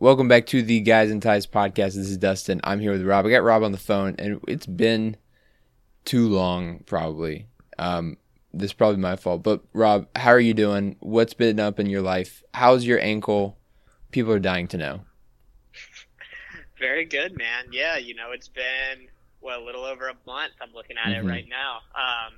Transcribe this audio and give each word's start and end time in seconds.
Welcome 0.00 0.28
back 0.28 0.46
to 0.46 0.62
the 0.62 0.78
Guys 0.78 1.10
In 1.10 1.20
Ties 1.20 1.48
podcast. 1.48 1.96
This 1.96 2.08
is 2.08 2.18
Dustin. 2.18 2.60
I'm 2.62 2.78
here 2.78 2.92
with 2.92 3.04
Rob. 3.04 3.26
I 3.26 3.30
got 3.30 3.42
Rob 3.42 3.64
on 3.64 3.72
the 3.72 3.78
phone, 3.78 4.14
and 4.20 4.40
it's 4.46 4.64
been 4.64 5.16
too 6.04 6.28
long, 6.28 6.84
probably. 6.86 7.46
Um, 7.80 8.16
this 8.54 8.66
is 8.66 8.74
probably 8.74 9.00
my 9.00 9.16
fault. 9.16 9.42
But 9.42 9.64
Rob, 9.72 10.06
how 10.14 10.30
are 10.30 10.38
you 10.38 10.54
doing? 10.54 10.94
What's 11.00 11.34
been 11.34 11.58
up 11.58 11.80
in 11.80 11.86
your 11.86 12.00
life? 12.00 12.44
How's 12.54 12.84
your 12.84 13.00
ankle? 13.00 13.58
People 14.12 14.32
are 14.32 14.38
dying 14.38 14.68
to 14.68 14.76
know. 14.76 15.00
Very 16.78 17.04
good, 17.04 17.36
man. 17.36 17.64
Yeah, 17.72 17.96
you 17.96 18.14
know, 18.14 18.30
it's 18.30 18.46
been 18.46 19.08
well 19.40 19.60
a 19.60 19.66
little 19.66 19.84
over 19.84 20.06
a 20.06 20.14
month. 20.28 20.52
I'm 20.62 20.72
looking 20.74 20.96
at 20.96 21.10
mm-hmm. 21.10 21.28
it 21.28 21.28
right 21.28 21.46
now. 21.50 21.78
Um, 21.96 22.34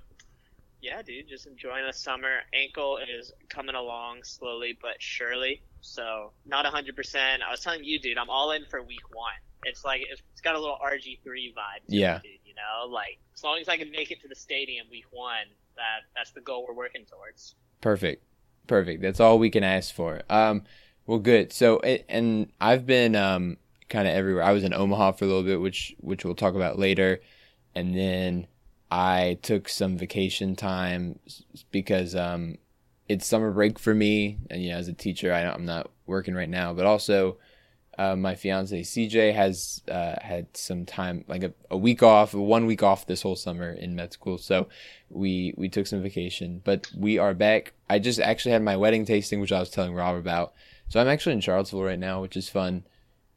yeah, 0.83 1.03
dude, 1.03 1.29
just 1.29 1.47
enjoying 1.47 1.87
the 1.87 1.93
summer. 1.93 2.41
Ankle 2.55 2.99
is 2.99 3.33
coming 3.49 3.75
along 3.75 4.23
slowly 4.25 4.79
but 4.81 4.95
surely. 4.99 5.63
So 5.81 6.33
not 6.47 6.65
100%. 6.65 7.17
I 7.47 7.51
was 7.51 7.61
telling 7.61 7.85
you, 7.85 7.99
dude, 7.99 8.19
I'm 8.19 8.31
all 8.31 8.53
in 8.53 8.65
for 8.67 8.83
week 8.83 9.15
one. 9.15 9.33
It's 9.65 9.85
like 9.85 10.03
it's 10.11 10.41
got 10.41 10.55
a 10.55 10.59
little 10.59 10.79
RG3 10.83 11.25
vibe. 11.27 11.83
yeah. 11.87 12.17
It, 12.17 12.23
dude, 12.23 12.33
you 12.45 12.55
know, 12.55 12.89
like 12.89 13.19
as 13.35 13.45
long 13.45 13.59
as 13.59 13.69
I 13.69 13.77
can 13.77 13.91
make 13.91 14.11
it 14.11 14.21
to 14.23 14.29
the 14.29 14.35
stadium 14.35 14.87
week 14.91 15.05
one, 15.11 15.47
that 15.77 16.01
that's 16.17 16.31
the 16.33 16.41
goal 16.41 16.65
we're 16.67 16.75
working 16.75 17.05
towards. 17.05 17.55
Perfect, 17.81 18.25
perfect. 18.67 19.03
That's 19.03 19.21
all 19.21 19.39
we 19.39 19.51
can 19.51 19.65
ask 19.65 19.95
for. 19.95 20.23
Um, 20.31 20.63
well, 21.07 21.19
good. 21.19 21.53
So, 21.53 21.81
and 21.81 22.51
I've 22.61 22.87
been 22.87 23.15
um 23.17 23.59
kind 23.91 24.09
of 24.09 24.15
everywhere. 24.15 24.45
I 24.45 24.53
was 24.53 24.65
in 24.65 24.73
Omaha 24.73 25.13
for 25.13 25.25
a 25.27 25.29
little 25.29 25.43
bit, 25.43 25.61
which 25.61 25.95
which 26.01 26.25
we'll 26.25 26.35
talk 26.35 26.55
about 26.55 26.79
later, 26.79 27.21
and 27.75 27.95
then 27.95 28.47
I 28.91 29.39
took 29.43 29.69
some 29.69 29.97
vacation 29.97 30.57
time 30.57 31.19
because 31.71 32.15
um 32.15 32.59
it's 33.09 33.27
summer 33.27 33.51
break 33.51 33.79
for 33.79 33.93
me, 33.93 34.39
and 34.51 34.63
you 34.63 34.71
know, 34.71 34.79
as 34.79 34.87
a 34.87 34.93
teacher, 34.93 35.33
I, 35.33 35.41
am 35.41 35.65
not 35.65 35.91
working 36.07 36.35
right 36.35 36.49
now, 36.49 36.73
but 36.73 36.87
also 36.87 37.39
uh, 37.99 38.15
my 38.15 38.37
fiance 38.37 38.81
CJ 38.81 39.35
has 39.35 39.83
uh, 39.91 40.15
had 40.23 40.47
some 40.57 40.87
time, 40.87 41.25
like 41.27 41.43
a, 41.43 41.53
a, 41.71 41.77
week 41.77 42.05
off, 42.05 42.33
one 42.33 42.67
week 42.67 42.85
off 42.85 43.07
this 43.07 43.23
whole 43.23 43.35
summer 43.35 43.73
in 43.73 43.97
med 43.97 44.13
school. 44.13 44.39
So 44.39 44.69
we 45.09 45.53
we 45.57 45.69
took 45.69 45.89
some 45.89 46.03
vacation, 46.03 46.63
but 46.65 46.89
we 46.97 47.19
are 47.19 47.35
back. 47.35 47.75
I 47.89 47.99
just 47.99 48.21
actually 48.21 48.53
had 48.53 48.63
my 48.63 48.77
wedding 48.77 49.05
tasting, 49.05 49.41
which 49.41 49.53
I 49.53 49.59
was 49.59 49.71
telling 49.71 49.93
Rob 49.93 50.17
about. 50.17 50.55
So 50.89 51.01
I'm 51.01 51.09
actually 51.09 51.33
in 51.33 51.41
Charlottesville 51.41 51.83
right 51.83 51.99
now, 51.99 52.23
which 52.23 52.37
is 52.37 52.49
fun, 52.49 52.85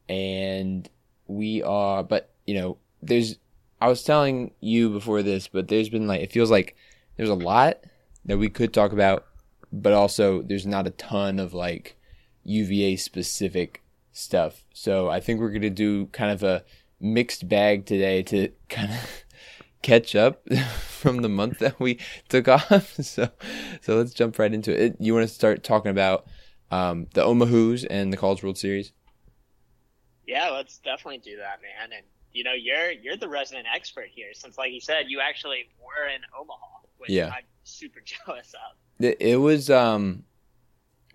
and 0.08 0.88
we 1.28 1.64
are. 1.64 2.04
But 2.04 2.30
you 2.46 2.54
know, 2.54 2.78
there's. 3.02 3.38
I 3.84 3.89
was 3.89 4.02
telling 4.02 4.52
you 4.62 4.89
before 4.89 5.23
this, 5.23 5.50
but 5.50 5.67
there's 5.67 5.89
been 5.89 6.08
like 6.08 6.22
it 6.22 6.31
feels 6.31 6.50
like 6.50 6.78
there's 7.17 7.28
a 7.28 7.36
lot 7.36 7.80
that 8.23 8.38
we 8.38 8.48
could 8.48 8.73
talk 8.73 8.94
about 8.94 9.25
but 9.73 9.92
also 9.92 10.42
there's 10.42 10.66
not 10.66 10.88
a 10.88 10.92
ton 10.92 11.38
of 11.38 11.53
like 11.53 11.98
UVA 12.44 12.95
specific 12.95 13.84
stuff. 14.14 14.64
So 14.73 15.09
I 15.09 15.20
think 15.20 15.42
we're 15.42 15.52
to 15.59 15.70
do 15.70 16.06
kind 16.08 16.31
of 16.31 16.44
a 16.44 16.64
mixed 17.02 17.50
bag 17.50 17.86
today 17.86 18.23
to 18.23 18.50
kind 18.70 18.94
of 18.94 19.25
catch 19.81 20.16
up 20.16 20.47
from 20.88 21.22
the 21.22 21.28
month 21.28 21.59
that 21.59 21.78
we 21.78 22.00
took 22.29 22.47
off. 22.47 22.97
So 23.03 23.29
so 23.81 23.97
let's 23.97 24.13
jump 24.13 24.40
right 24.40 24.53
into 24.53 24.72
it. 24.72 24.96
You 25.00 25.13
want 25.13 25.28
to 25.28 25.34
start 25.34 25.62
talking 25.62 25.91
about 25.91 26.25
um, 26.72 27.08
the 27.16 27.25
Omahoos 27.25 27.85
and 27.90 28.13
the 28.13 28.18
College 28.18 28.44
World 28.44 28.58
Series? 28.58 28.94
Yeah, 30.25 30.52
let's 30.52 30.78
definitely 30.78 31.18
do 31.18 31.35
that, 31.35 31.59
man. 31.62 31.91
And 31.97 32.06
you 32.34 32.44
know, 32.44 32.54
you're 32.54 32.92
you're 32.92 33.18
the 33.18 33.30
resident 33.30 33.68
expert 33.74 34.08
here, 34.14 34.34
since 34.34 34.58
like 34.58 34.72
you 34.72 34.82
said, 34.82 35.06
you 35.08 35.20
actually 35.22 35.70
were 35.80 36.08
in 36.08 36.22
Omaha, 36.38 36.80
which 36.98 37.10
yeah. 37.10 37.28
I'm 37.28 37.44
super 37.64 38.00
jealous 38.06 38.54
of 38.54 38.78
it 39.00 39.40
was 39.40 39.70
um, 39.70 40.24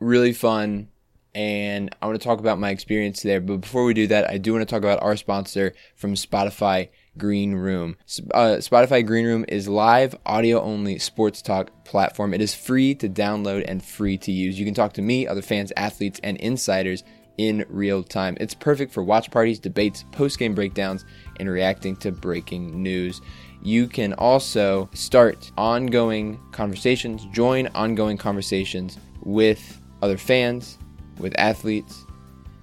really 0.00 0.32
fun 0.32 0.88
and 1.34 1.94
I 2.00 2.06
want 2.06 2.20
to 2.20 2.24
talk 2.26 2.40
about 2.40 2.58
my 2.58 2.70
experience 2.70 3.22
there. 3.22 3.40
But 3.40 3.58
before 3.58 3.84
we 3.84 3.94
do 3.94 4.06
that, 4.08 4.28
I 4.28 4.38
do 4.38 4.52
want 4.52 4.66
to 4.66 4.72
talk 4.72 4.82
about 4.82 5.02
our 5.02 5.16
sponsor 5.16 5.74
from 5.94 6.14
Spotify 6.14 6.88
Green 7.16 7.54
Room. 7.54 7.96
Uh, 8.32 8.56
Spotify 8.56 9.06
Green 9.06 9.26
Room 9.26 9.44
is 9.46 9.68
live 9.68 10.16
audio 10.26 10.60
only 10.60 10.98
sports 10.98 11.42
talk 11.42 11.84
platform. 11.84 12.34
It 12.34 12.40
is 12.40 12.54
free 12.54 12.94
to 12.96 13.08
download 13.08 13.64
and 13.68 13.84
free 13.84 14.18
to 14.18 14.32
use. 14.32 14.58
You 14.58 14.64
can 14.64 14.74
talk 14.74 14.94
to 14.94 15.02
me, 15.02 15.26
other 15.26 15.42
fans, 15.42 15.72
athletes, 15.76 16.18
and 16.24 16.38
insiders 16.38 17.04
in 17.38 17.64
real 17.68 18.02
time. 18.02 18.36
It's 18.40 18.54
perfect 18.54 18.92
for 18.92 19.02
watch 19.02 19.30
parties, 19.30 19.58
debates, 19.58 20.04
post 20.12 20.38
game 20.38 20.54
breakdowns, 20.54 21.04
and 21.40 21.48
reacting 21.48 21.96
to 21.96 22.12
breaking 22.12 22.82
news 22.82 23.20
you 23.62 23.88
can 23.88 24.12
also 24.14 24.88
start 24.94 25.50
ongoing 25.56 26.40
conversations, 26.52 27.24
join 27.26 27.66
ongoing 27.74 28.16
conversations 28.16 28.98
with 29.22 29.80
other 30.02 30.16
fans, 30.16 30.78
with 31.18 31.34
athletes, 31.38 32.04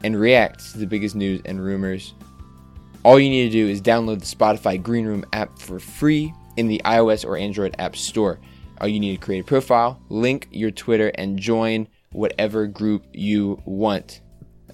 and 0.04 0.20
react 0.20 0.72
to 0.72 0.78
the 0.78 0.88
biggest 0.88 1.16
news 1.16 1.42
and 1.46 1.64
rumors. 1.64 2.14
All 3.04 3.20
you 3.20 3.30
need 3.30 3.52
to 3.52 3.52
do 3.52 3.68
is 3.68 3.82
download 3.82 4.20
the 4.20 4.36
Spotify 4.36 4.82
Green 4.82 5.06
Room 5.06 5.26
app 5.34 5.60
for 5.60 5.80
free 5.80 6.34
in 6.58 6.68
the 6.68 6.82
iOS 6.86 7.26
or 7.26 7.38
Android 7.38 7.76
App 7.78 7.96
Store. 7.96 8.40
All 8.80 8.88
you 8.88 9.00
need 9.00 9.20
to 9.20 9.26
create 9.26 9.42
a 9.42 9.44
profile, 9.44 10.02
link 10.10 10.48
your 10.52 10.72
Twitter, 10.72 11.10
and 11.16 11.38
join 11.38 11.88
whatever 12.12 12.68
group 12.68 13.06
you 13.14 13.62
want. 13.66 14.22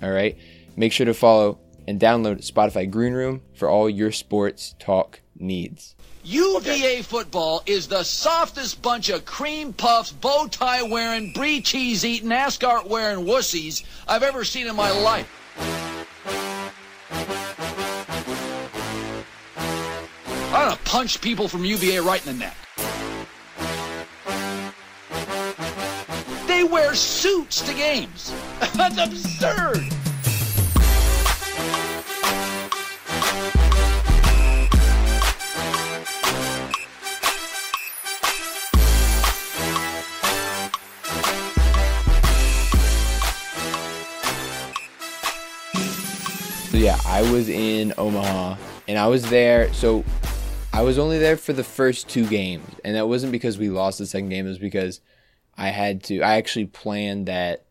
All 0.01 0.11
right? 0.11 0.37
Make 0.75 0.91
sure 0.91 1.05
to 1.05 1.13
follow 1.13 1.59
and 1.87 1.99
download 1.99 2.49
Spotify 2.49 2.89
Green 2.89 3.13
Room 3.13 3.41
for 3.53 3.69
all 3.69 3.89
your 3.89 4.11
sports 4.11 4.75
talk 4.79 5.21
needs. 5.37 5.95
UVA 6.23 7.01
football 7.01 7.63
is 7.65 7.87
the 7.87 8.03
softest 8.03 8.81
bunch 8.81 9.09
of 9.09 9.25
cream 9.25 9.73
puffs, 9.73 10.11
bow 10.11 10.47
tie 10.47 10.83
wearing, 10.83 11.33
brie 11.33 11.61
cheese 11.61 12.05
eating, 12.05 12.31
ascot 12.31 12.87
wearing 12.87 13.25
wussies 13.25 13.83
I've 14.07 14.21
ever 14.21 14.43
seen 14.43 14.67
in 14.67 14.75
my 14.75 14.91
life. 14.91 15.27
I'm 20.53 20.67
gonna 20.67 20.79
punch 20.85 21.21
people 21.21 21.47
from 21.47 21.65
UVA 21.65 21.99
right 21.99 22.25
in 22.25 22.33
the 22.33 22.39
neck. 22.45 22.55
They 26.61 26.67
wear 26.67 26.93
suits 26.93 27.61
to 27.61 27.73
games. 27.73 28.31
That's 28.75 28.95
absurd. 28.95 29.77
So 46.69 46.77
yeah, 46.77 46.99
I 47.07 47.23
was 47.31 47.49
in 47.49 47.91
Omaha 47.97 48.55
and 48.87 48.99
I 48.99 49.07
was 49.07 49.27
there. 49.31 49.73
So 49.73 50.05
I 50.71 50.83
was 50.83 50.99
only 50.99 51.17
there 51.17 51.37
for 51.37 51.53
the 51.53 51.63
first 51.63 52.07
two 52.07 52.27
games, 52.27 52.69
and 52.85 52.95
that 52.95 53.07
wasn't 53.07 53.31
because 53.31 53.57
we 53.57 53.69
lost 53.69 53.97
the 53.97 54.05
second 54.05 54.29
game. 54.29 54.45
It 54.45 54.49
was 54.49 54.59
because 54.59 55.01
I 55.61 55.69
had 55.69 56.03
to. 56.05 56.21
I 56.21 56.37
actually 56.37 56.65
planned 56.65 57.27
that 57.27 57.65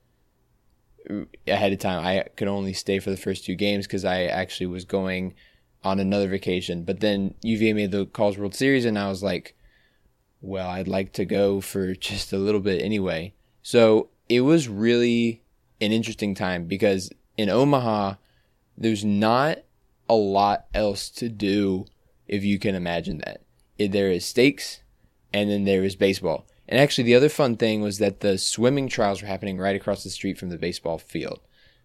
ahead 1.48 1.72
of 1.72 1.80
time. 1.80 2.06
I 2.06 2.28
could 2.36 2.46
only 2.46 2.72
stay 2.72 3.00
for 3.00 3.10
the 3.10 3.16
first 3.16 3.44
two 3.44 3.56
games 3.56 3.84
because 3.84 4.04
I 4.04 4.26
actually 4.26 4.66
was 4.66 4.84
going 4.84 5.34
on 5.82 5.98
another 5.98 6.28
vacation. 6.28 6.84
But 6.84 7.00
then 7.00 7.34
UVA 7.42 7.72
made 7.72 7.90
the 7.90 8.06
College 8.06 8.38
World 8.38 8.54
Series, 8.54 8.84
and 8.84 8.96
I 8.96 9.08
was 9.08 9.24
like, 9.24 9.56
well, 10.40 10.68
I'd 10.68 10.86
like 10.86 11.12
to 11.14 11.24
go 11.24 11.60
for 11.60 11.94
just 12.08 12.32
a 12.32 12.38
little 12.38 12.60
bit 12.60 12.80
anyway. 12.80 13.34
So 13.60 14.10
it 14.28 14.42
was 14.42 14.68
really 14.68 15.42
an 15.80 15.90
interesting 15.90 16.36
time 16.36 16.66
because 16.66 17.10
in 17.36 17.50
Omaha 17.50 18.14
there's 18.78 19.04
not 19.04 19.58
a 20.08 20.14
lot 20.14 20.66
else 20.74 21.10
to 21.10 21.28
do 21.28 21.86
if 22.28 22.44
you 22.44 22.60
can 22.60 22.76
imagine 22.76 23.20
that. 23.24 23.42
There 23.78 24.12
is 24.12 24.24
steaks 24.24 24.80
and 25.32 25.50
then 25.50 25.64
there 25.64 25.82
is 25.82 25.96
baseball. 25.96 26.46
And 26.70 26.78
actually, 26.78 27.04
the 27.04 27.16
other 27.16 27.28
fun 27.28 27.56
thing 27.56 27.82
was 27.82 27.98
that 27.98 28.20
the 28.20 28.38
swimming 28.38 28.88
trials 28.88 29.20
were 29.20 29.28
happening 29.28 29.58
right 29.58 29.76
across 29.76 30.04
the 30.04 30.10
street 30.10 30.38
from 30.38 30.48
the 30.50 30.56
baseball 30.56 30.98
field. 30.98 31.40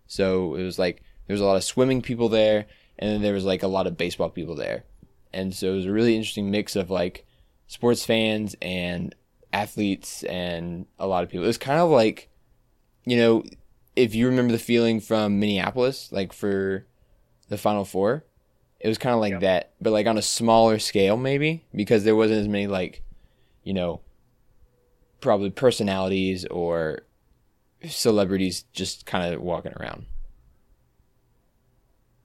So 0.06 0.56
it 0.56 0.64
was 0.64 0.78
like 0.78 1.02
there 1.28 1.34
was 1.34 1.42
a 1.42 1.46
lot 1.46 1.58
of 1.58 1.64
swimming 1.64 2.02
people 2.04 2.30
there, 2.30 2.68
and 3.00 3.12
then 3.12 3.22
there 3.22 3.34
was 3.34 3.46
like 3.46 3.64
a 3.64 3.68
lot 3.68 3.88
of 3.88 3.98
baseball 3.98 4.30
people 4.30 4.56
there. 4.56 4.84
And 5.34 5.54
so 5.54 5.74
it 5.74 5.76
was 5.76 5.86
a 5.88 5.92
really 5.92 6.16
interesting 6.16 6.52
mix 6.52 6.76
of 6.76 6.90
like 6.90 7.26
sports 7.68 8.06
fans 8.06 8.56
and 8.62 9.14
athletes 9.52 10.24
and 10.24 10.86
a 11.00 11.08
lot 11.08 11.24
of 11.24 11.30
people. 11.30 11.44
It 11.44 11.48
was 11.48 11.58
kind 11.58 11.80
of 11.82 11.90
like, 11.90 12.30
you 13.06 13.18
know, 13.18 13.44
if 13.96 14.14
you 14.14 14.28
remember 14.28 14.52
the 14.52 14.60
feeling 14.60 15.00
from 15.00 15.40
Minneapolis, 15.40 16.12
like 16.12 16.32
for 16.32 16.86
the 17.50 17.58
Final 17.58 17.86
Four. 17.86 18.24
It 18.80 18.88
was 18.88 18.98
kind 19.00 19.16
of 19.16 19.22
like 19.22 19.32
Yep. 19.32 19.42
that, 19.42 19.74
but 19.82 19.94
like 19.94 20.06
on 20.06 20.18
a 20.18 20.22
smaller 20.22 20.78
scale, 20.78 21.18
maybe 21.18 21.66
because 21.74 22.04
there 22.04 22.16
wasn't 22.16 22.42
as 22.42 22.48
many 22.48 22.68
like, 22.68 23.02
you 23.64 23.74
know, 23.74 24.02
probably 25.22 25.50
personalities 25.50 26.46
or 26.46 27.02
celebrities 27.88 28.64
just 28.74 29.06
kind 29.06 29.34
of 29.34 29.42
walking 29.42 29.74
around. 29.74 30.06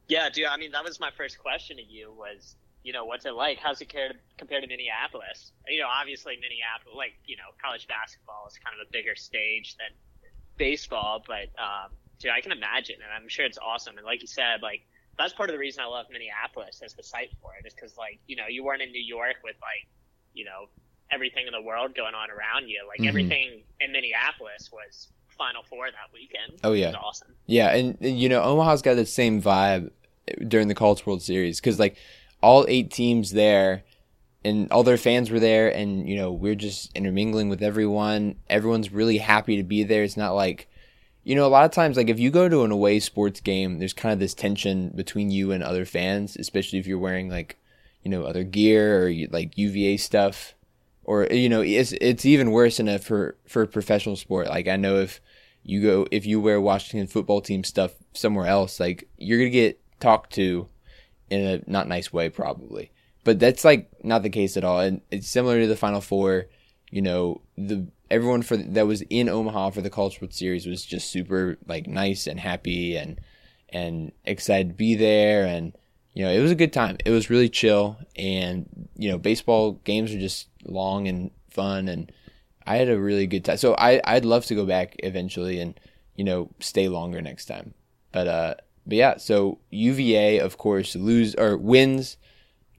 Yeah, 0.08 0.28
dude. 0.28 0.46
I 0.46 0.56
mean, 0.56 0.72
that 0.72 0.84
was 0.84 0.98
my 0.98 1.10
first 1.16 1.38
question 1.38 1.76
to 1.76 1.84
you. 1.84 2.12
Was 2.12 2.56
you 2.82 2.92
know 2.92 3.04
what's 3.04 3.26
it 3.26 3.34
like? 3.34 3.58
How's 3.58 3.80
it 3.80 3.88
compared 3.88 4.18
compared 4.38 4.62
to 4.62 4.68
Minneapolis? 4.68 5.52
You 5.68 5.80
know, 5.80 5.88
obviously 5.88 6.34
Minneapolis, 6.34 6.96
like 6.96 7.14
you 7.26 7.36
know, 7.36 7.54
college 7.62 7.86
basketball 7.86 8.46
is 8.48 8.58
kind 8.58 8.74
of 8.74 8.86
a 8.88 8.90
bigger 8.90 9.14
stage 9.14 9.76
than 9.76 9.94
baseball, 10.56 11.22
but 11.26 11.48
um, 11.62 11.90
dude, 12.18 12.32
I 12.32 12.40
can 12.40 12.52
imagine, 12.52 12.96
and 12.96 13.10
I'm 13.10 13.28
sure 13.28 13.44
it's 13.44 13.58
awesome. 13.58 13.96
And 13.96 14.04
like 14.04 14.20
you 14.20 14.26
said, 14.26 14.62
like 14.62 14.82
that's 15.16 15.32
part 15.32 15.48
of 15.48 15.54
the 15.54 15.60
reason 15.60 15.82
I 15.82 15.86
love 15.86 16.06
Minneapolis 16.10 16.82
as 16.84 16.94
the 16.94 17.02
site 17.02 17.30
for 17.40 17.52
it, 17.54 17.66
is 17.66 17.74
because 17.74 17.96
like 17.96 18.18
you 18.26 18.36
know 18.36 18.46
you 18.48 18.64
weren't 18.64 18.82
in 18.82 18.90
New 18.90 19.02
York 19.02 19.36
with 19.44 19.56
like 19.62 19.86
you 20.34 20.44
know 20.44 20.66
everything 21.12 21.46
in 21.46 21.52
the 21.52 21.62
world 21.62 21.94
going 21.94 22.14
on 22.14 22.30
around 22.30 22.68
you. 22.68 22.80
Like 22.86 23.00
Mhm. 23.00 23.08
everything 23.08 23.62
in 23.80 23.92
Minneapolis 23.92 24.70
was 24.72 25.08
Final 25.36 25.62
Four 25.62 25.86
that 25.90 26.12
weekend. 26.12 26.60
Oh, 26.62 26.72
It 26.72 26.80
yeah. 26.80 26.86
was 26.88 26.96
awesome. 27.02 27.34
Yeah, 27.46 27.74
and, 27.74 27.96
and, 28.00 28.18
you 28.18 28.28
know 28.28 28.42
Omaha's 28.42 28.82
got 28.82 28.94
the 28.94 29.06
same 29.06 29.40
vibe 29.42 29.90
during 30.46 30.68
the 30.68 30.74
College 30.74 31.04
World 31.06 31.22
Series 31.22 31.60
because 31.60 31.78
like 31.78 31.96
all 32.42 32.64
eight 32.68 32.90
teams 32.90 33.32
there, 33.32 33.82
and 34.44 34.70
all 34.72 34.82
their 34.82 34.96
fans 34.96 35.30
were 35.30 35.40
there, 35.40 35.68
and 35.68 36.08
you 36.08 36.16
know 36.16 36.30
we're 36.32 36.54
just 36.54 36.94
intermingling 36.96 37.48
with 37.48 37.62
everyone. 37.62 38.36
Everyone's 38.48 38.92
really 38.92 39.18
happy 39.18 39.56
to 39.56 39.62
be 39.62 39.82
there. 39.82 40.02
It's 40.04 40.16
not 40.16 40.32
like 40.34 40.66
you 41.24 41.34
know 41.34 41.46
a 41.46 41.48
lot 41.48 41.64
of 41.66 41.70
times 41.72 41.96
like 41.96 42.08
if 42.08 42.18
you 42.20 42.30
go 42.30 42.48
to 42.48 42.64
an 42.64 42.70
away 42.70 43.00
sports 43.00 43.40
game, 43.40 43.78
there's 43.78 43.92
kind 43.92 44.12
of 44.12 44.18
this 44.20 44.34
tension 44.34 44.90
between 44.94 45.30
you 45.30 45.52
and 45.52 45.62
other 45.62 45.84
fans, 45.84 46.36
especially 46.36 46.78
if 46.78 46.86
you're 46.86 46.98
wearing 46.98 47.28
like 47.28 47.56
you 48.04 48.10
know 48.10 48.24
other 48.24 48.44
gear 48.44 49.06
or 49.06 49.12
like 49.30 49.56
UVA 49.58 49.96
stuff. 49.96 50.54
Or 51.10 51.26
you 51.28 51.48
know, 51.48 51.60
it's 51.60 51.90
it's 52.00 52.24
even 52.24 52.52
worse 52.52 52.78
in 52.78 52.86
a 52.86 53.00
for 53.00 53.36
for 53.44 53.66
professional 53.66 54.14
sport. 54.14 54.46
Like 54.46 54.68
I 54.68 54.76
know 54.76 55.00
if 55.00 55.20
you 55.64 55.82
go 55.82 56.06
if 56.12 56.24
you 56.24 56.40
wear 56.40 56.60
Washington 56.60 57.08
football 57.08 57.40
team 57.40 57.64
stuff 57.64 57.96
somewhere 58.12 58.46
else, 58.46 58.78
like 58.78 59.08
you're 59.18 59.38
gonna 59.38 59.50
get 59.50 59.80
talked 59.98 60.32
to 60.34 60.68
in 61.28 61.44
a 61.44 61.62
not 61.68 61.88
nice 61.88 62.12
way 62.12 62.28
probably. 62.28 62.92
But 63.24 63.40
that's 63.40 63.64
like 63.64 63.90
not 64.04 64.22
the 64.22 64.30
case 64.30 64.56
at 64.56 64.62
all, 64.62 64.78
and 64.78 65.00
it's 65.10 65.26
similar 65.26 65.60
to 65.60 65.66
the 65.66 65.74
Final 65.74 66.00
Four. 66.00 66.46
You 66.92 67.02
know, 67.02 67.40
the 67.58 67.88
everyone 68.08 68.42
for 68.42 68.56
that 68.56 68.86
was 68.86 69.02
in 69.10 69.28
Omaha 69.28 69.70
for 69.70 69.80
the 69.80 69.90
College 69.90 70.20
World 70.20 70.32
Series 70.32 70.64
was 70.64 70.84
just 70.84 71.10
super 71.10 71.58
like 71.66 71.88
nice 71.88 72.28
and 72.28 72.38
happy 72.38 72.94
and 72.94 73.20
and 73.70 74.12
excited 74.24 74.68
to 74.68 74.74
be 74.74 74.94
there, 74.94 75.44
and 75.44 75.72
you 76.14 76.24
know 76.24 76.30
it 76.30 76.38
was 76.38 76.52
a 76.52 76.62
good 76.62 76.72
time. 76.72 76.98
It 77.04 77.10
was 77.10 77.30
really 77.30 77.48
chill, 77.48 77.98
and 78.14 78.88
you 78.94 79.10
know 79.10 79.18
baseball 79.18 79.72
games 79.72 80.14
are 80.14 80.20
just 80.20 80.46
long 80.64 81.08
and 81.08 81.30
fun, 81.50 81.88
and 81.88 82.10
I 82.66 82.76
had 82.76 82.88
a 82.88 83.00
really 83.00 83.26
good 83.26 83.44
time. 83.44 83.56
So 83.56 83.74
I 83.74 84.00
I'd 84.04 84.24
love 84.24 84.46
to 84.46 84.54
go 84.54 84.66
back 84.66 84.96
eventually 85.00 85.60
and 85.60 85.78
you 86.16 86.24
know 86.24 86.50
stay 86.60 86.88
longer 86.88 87.20
next 87.20 87.46
time. 87.46 87.74
But 88.12 88.28
uh 88.28 88.54
but 88.86 88.96
yeah, 88.96 89.16
so 89.18 89.58
UVA 89.70 90.38
of 90.40 90.58
course 90.58 90.96
lose 90.96 91.34
or 91.34 91.56
wins 91.56 92.16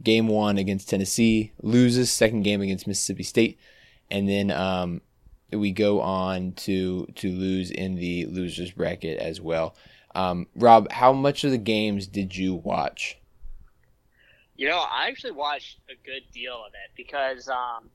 game 0.03 0.27
1 0.27 0.57
against 0.57 0.89
Tennessee, 0.89 1.51
loses 1.61 2.11
second 2.11 2.41
game 2.41 2.61
against 2.61 2.87
Mississippi 2.87 3.23
State, 3.23 3.59
and 4.09 4.27
then 4.27 4.51
um 4.51 5.01
we 5.51 5.71
go 5.71 6.01
on 6.01 6.53
to 6.53 7.05
to 7.15 7.29
lose 7.29 7.71
in 7.71 7.95
the 7.95 8.25
losers 8.27 8.71
bracket 8.71 9.19
as 9.19 9.41
well. 9.41 9.75
Um, 10.15 10.47
Rob, 10.55 10.91
how 10.91 11.13
much 11.13 11.43
of 11.43 11.51
the 11.51 11.57
games 11.57 12.07
did 12.07 12.35
you 12.35 12.53
watch? 12.53 13.17
You 14.61 14.69
know, 14.69 14.77
I 14.77 15.07
actually 15.07 15.31
watched 15.31 15.79
a 15.89 15.97
good 16.05 16.21
deal 16.31 16.53
of 16.53 16.71
it 16.75 16.93
because, 16.95 17.49
um, 17.49 17.89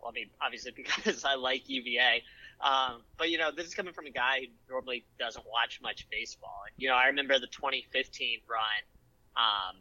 well, 0.00 0.08
I 0.08 0.12
mean, 0.12 0.30
obviously 0.40 0.72
because 0.74 1.26
I 1.26 1.34
like 1.34 1.68
UVA. 1.68 2.22
Um, 2.58 3.02
but 3.18 3.28
you 3.28 3.36
know, 3.36 3.50
this 3.54 3.66
is 3.66 3.74
coming 3.74 3.92
from 3.92 4.06
a 4.06 4.10
guy 4.10 4.40
who 4.40 4.46
normally 4.72 5.04
doesn't 5.18 5.44
watch 5.44 5.78
much 5.82 6.08
baseball. 6.10 6.62
And, 6.64 6.72
you 6.78 6.88
know, 6.88 6.94
I 6.94 7.08
remember 7.08 7.38
the 7.38 7.48
2015 7.48 8.40
run, 8.48 8.80
um, 9.36 9.76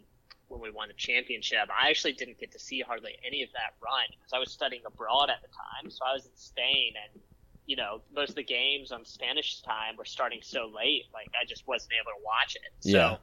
when 0.50 0.60
we 0.60 0.72
won 0.72 0.90
the 0.90 0.94
championship. 0.96 1.70
I 1.72 1.90
actually 1.90 2.12
didn't 2.12 2.38
get 2.38 2.52
to 2.52 2.60
see 2.60 2.82
hardly 2.82 3.14
any 3.26 3.42
of 3.44 3.50
that 3.54 3.80
run 3.82 4.04
because 4.12 4.34
I 4.34 4.40
was 4.40 4.52
studying 4.52 4.82
abroad 4.86 5.30
at 5.30 5.42
the 5.42 5.48
time. 5.48 5.90
So 5.90 6.04
I 6.06 6.12
was 6.12 6.26
in 6.26 6.36
Spain 6.36 6.96
and, 7.00 7.22
you 7.66 7.78
know, 7.78 8.02
most 8.14 8.32
of 8.32 8.36
the 8.36 8.44
games 8.44 8.92
on 8.92 9.06
Spanish 9.06 9.62
time 9.62 9.96
were 9.98 10.04
starting 10.04 10.40
so 10.44 10.68
late, 10.68 11.06
like 11.14 11.32
I 11.42 11.46
just 11.48 11.66
wasn't 11.66 11.94
able 11.94 12.12
to 12.12 12.22
watch 12.26 12.58
it. 12.58 12.74
So, 12.82 12.90
Yeah. 12.90 13.16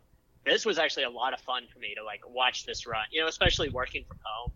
This 0.45 0.67
was 0.67 0.79
actually 0.79 1.05
a 1.05 1.11
lot 1.11 1.33
of 1.35 1.41
fun 1.41 1.63
for 1.73 1.79
me 1.79 1.95
to 1.97 2.05
like 2.05 2.21
watch 2.29 2.67
this 2.67 2.87
run. 2.87 3.05
You 3.13 3.23
know, 3.23 3.29
especially 3.29 3.69
working 3.69 4.05
from 4.07 4.19
home 4.25 4.53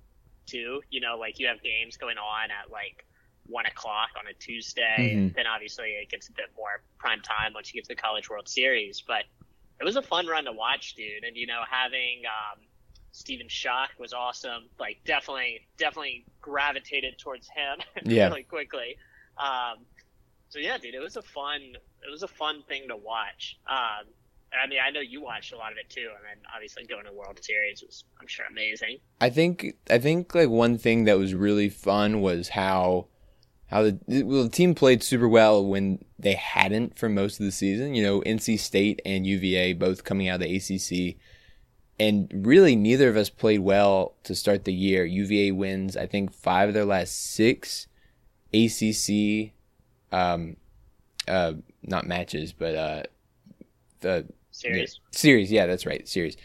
too. 0.46 0.80
You 0.90 1.00
know, 1.00 1.16
like 1.18 1.38
you 1.38 1.46
have 1.46 1.62
games 1.62 1.96
going 1.96 2.18
on 2.18 2.50
at 2.50 2.70
like 2.70 3.04
one 3.46 3.66
o'clock 3.66 4.10
on 4.18 4.26
a 4.26 4.34
Tuesday, 4.34 5.12
and 5.14 5.34
then 5.34 5.46
obviously 5.46 5.90
it 6.02 6.10
gets 6.10 6.28
a 6.28 6.32
bit 6.32 6.46
more 6.56 6.82
prime 6.98 7.20
time 7.20 7.52
once 7.54 7.72
you 7.72 7.78
get 7.80 7.88
to 7.88 7.94
the 7.94 8.00
College 8.00 8.28
World 8.28 8.48
Series. 8.48 9.02
But 9.06 9.24
it 9.80 9.84
was 9.84 9.96
a 9.96 10.02
fun 10.02 10.26
run 10.26 10.44
to 10.46 10.52
watch, 10.52 10.94
dude. 10.94 11.22
And 11.24 11.36
you 11.36 11.46
know, 11.46 11.62
having 11.70 12.22
um, 12.26 12.60
Stephen 13.12 13.46
Schoch 13.46 13.88
was 13.98 14.12
awesome. 14.12 14.64
Like 14.80 14.98
definitely, 15.06 15.66
definitely 15.78 16.26
gravitated 16.40 17.18
towards 17.18 17.48
him 17.48 17.78
Yeah. 18.04 18.28
really 18.28 18.42
quickly. 18.42 18.96
Um, 19.38 19.84
so 20.48 20.58
yeah, 20.58 20.78
dude, 20.78 20.94
it 20.94 21.00
was 21.00 21.16
a 21.16 21.22
fun, 21.22 21.60
it 21.62 22.10
was 22.10 22.22
a 22.22 22.28
fun 22.28 22.62
thing 22.68 22.88
to 22.88 22.96
watch. 22.96 23.58
Um, 23.68 24.06
I 24.52 24.66
mean, 24.68 24.78
I 24.84 24.90
know 24.90 25.00
you 25.00 25.22
watched 25.22 25.52
a 25.52 25.56
lot 25.56 25.72
of 25.72 25.78
it 25.78 25.90
too, 25.90 26.08
and 26.16 26.24
then 26.24 26.42
obviously 26.54 26.84
going 26.84 27.04
to 27.04 27.12
World 27.12 27.38
Series 27.42 27.82
was, 27.82 28.04
I'm 28.20 28.26
sure, 28.26 28.46
amazing. 28.50 28.98
I 29.20 29.30
think 29.30 29.76
I 29.90 29.98
think 29.98 30.34
like 30.34 30.48
one 30.48 30.78
thing 30.78 31.04
that 31.04 31.18
was 31.18 31.34
really 31.34 31.68
fun 31.68 32.20
was 32.20 32.50
how 32.50 33.08
how 33.68 33.82
the 33.82 33.98
well, 34.22 34.44
the 34.44 34.48
team 34.48 34.74
played 34.74 35.02
super 35.02 35.28
well 35.28 35.64
when 35.64 36.04
they 36.18 36.34
hadn't 36.34 36.98
for 36.98 37.08
most 37.08 37.40
of 37.40 37.46
the 37.46 37.52
season. 37.52 37.94
You 37.94 38.02
know, 38.02 38.20
NC 38.20 38.58
State 38.58 39.02
and 39.04 39.26
UVA 39.26 39.72
both 39.74 40.04
coming 40.04 40.28
out 40.28 40.40
of 40.40 40.48
the 40.48 40.56
ACC, 40.56 41.16
and 41.98 42.30
really 42.46 42.76
neither 42.76 43.08
of 43.08 43.16
us 43.16 43.28
played 43.28 43.60
well 43.60 44.14
to 44.24 44.34
start 44.34 44.64
the 44.64 44.72
year. 44.72 45.04
UVA 45.04 45.52
wins, 45.52 45.96
I 45.96 46.06
think, 46.06 46.32
five 46.32 46.68
of 46.68 46.74
their 46.74 46.84
last 46.84 47.34
six 47.34 47.88
ACC, 48.54 49.52
um, 50.12 50.56
uh, 51.26 51.54
not 51.82 52.06
matches, 52.06 52.52
but 52.52 52.74
uh, 52.74 53.02
the 54.00 54.26
Series. 54.56 55.00
yeah, 55.02 55.18
series, 55.18 55.52
yeah, 55.52 55.66
that's 55.66 55.86
right, 55.86 56.08
series, 56.08 56.36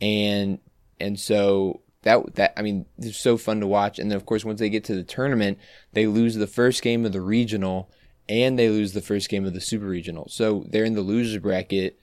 and 0.00 0.58
and 1.00 1.18
so 1.18 1.80
that 2.02 2.36
that 2.36 2.52
I 2.56 2.62
mean, 2.62 2.86
it's 2.98 3.18
so 3.18 3.36
fun 3.36 3.60
to 3.60 3.66
watch. 3.66 3.98
And 3.98 4.10
then 4.10 4.16
of 4.16 4.24
course, 4.24 4.44
once 4.44 4.60
they 4.60 4.70
get 4.70 4.84
to 4.84 4.94
the 4.94 5.02
tournament, 5.02 5.58
they 5.92 6.06
lose 6.06 6.36
the 6.36 6.46
first 6.46 6.82
game 6.82 7.04
of 7.04 7.12
the 7.12 7.20
regional, 7.20 7.90
and 8.28 8.56
they 8.56 8.68
lose 8.68 8.92
the 8.92 9.00
first 9.02 9.28
game 9.28 9.44
of 9.44 9.54
the 9.54 9.60
super 9.60 9.86
regional. 9.86 10.28
So 10.28 10.64
they're 10.68 10.84
in 10.84 10.94
the 10.94 11.00
loser 11.00 11.40
bracket 11.40 11.98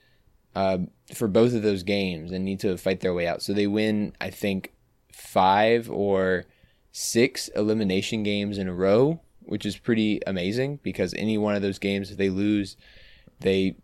um, 0.54 0.90
for 1.14 1.28
both 1.28 1.54
of 1.54 1.62
those 1.62 1.82
games 1.82 2.32
and 2.32 2.44
need 2.44 2.60
to 2.60 2.76
fight 2.76 3.00
their 3.00 3.14
way 3.14 3.26
out. 3.26 3.42
So 3.42 3.52
they 3.52 3.66
win, 3.66 4.14
I 4.20 4.30
think, 4.30 4.72
five 5.12 5.90
or 5.90 6.44
six 6.92 7.48
elimination 7.48 8.22
games 8.22 8.58
in 8.58 8.68
a 8.68 8.74
row, 8.74 9.20
which 9.40 9.64
is 9.64 9.76
pretty 9.78 10.20
amazing 10.26 10.80
because 10.82 11.14
any 11.14 11.38
one 11.38 11.54
of 11.54 11.62
those 11.62 11.78
games, 11.78 12.10
if 12.10 12.18
they 12.18 12.30
lose, 12.30 12.76
they 13.40 13.76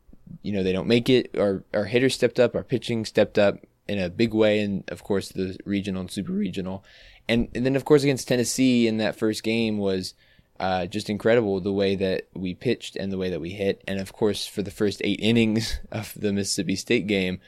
you 0.43 0.53
know 0.53 0.63
they 0.63 0.73
don't 0.73 0.89
make 0.89 1.09
it. 1.09 1.37
Our 1.39 1.65
our 1.75 1.85
hitters 1.85 2.15
stepped 2.15 2.41
up 2.41 2.55
our 2.55 2.65
pitching 2.65 3.05
stepped 3.05 3.39
up 3.39 3.59
in 3.89 3.99
a 3.99 4.09
big 4.09 4.33
way 4.33 4.61
and 4.61 4.85
of 4.89 5.03
course 5.03 5.31
the 5.31 5.59
regional 5.65 6.03
and 6.03 6.11
super 6.11 6.33
regional. 6.33 6.85
And, 7.29 7.49
and 7.55 7.65
then 7.65 7.77
of 7.77 7.85
course 7.85 8.03
against 8.03 8.29
Tennessee 8.29 8.87
in 8.87 8.99
that 8.99 9.17
first 9.17 9.43
game 9.43 9.79
was 9.79 10.15
uh, 10.59 10.87
just 10.87 11.11
incredible 11.11 11.61
the 11.61 11.73
way 11.73 11.97
that 11.97 12.29
we 12.35 12.55
pitched 12.55 12.97
and 12.97 13.11
the 13.11 13.19
way 13.19 13.31
that 13.31 13.41
we 13.41 13.51
hit. 13.51 13.83
And 13.89 14.01
of 14.01 14.13
course 14.13 14.47
for 14.47 14.63
the 14.63 14.71
first 14.71 15.01
eight 15.05 15.21
innings 15.23 15.79
of 15.91 16.13
the 16.17 16.33
Mississippi 16.33 16.77
State 16.77 17.07
game 17.07 17.41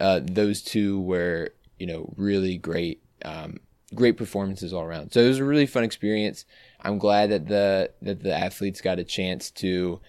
uh, 0.00 0.20
those 0.22 0.62
two 0.62 1.00
were 1.00 1.52
you 1.78 1.86
know 1.86 2.12
really 2.16 2.58
great 2.58 3.02
um, 3.24 3.58
great 3.94 4.16
performances 4.16 4.72
all 4.72 4.82
around. 4.82 5.12
So 5.12 5.20
it 5.20 5.28
was 5.28 5.38
a 5.38 5.44
really 5.44 5.66
fun 5.66 5.84
experience. 5.84 6.44
I'm 6.80 6.98
glad 6.98 7.30
that 7.30 7.48
the 7.48 7.90
that 8.02 8.22
the 8.22 8.34
athletes 8.34 8.80
got 8.80 8.98
a 8.98 9.04
chance 9.04 9.50
to 9.52 10.00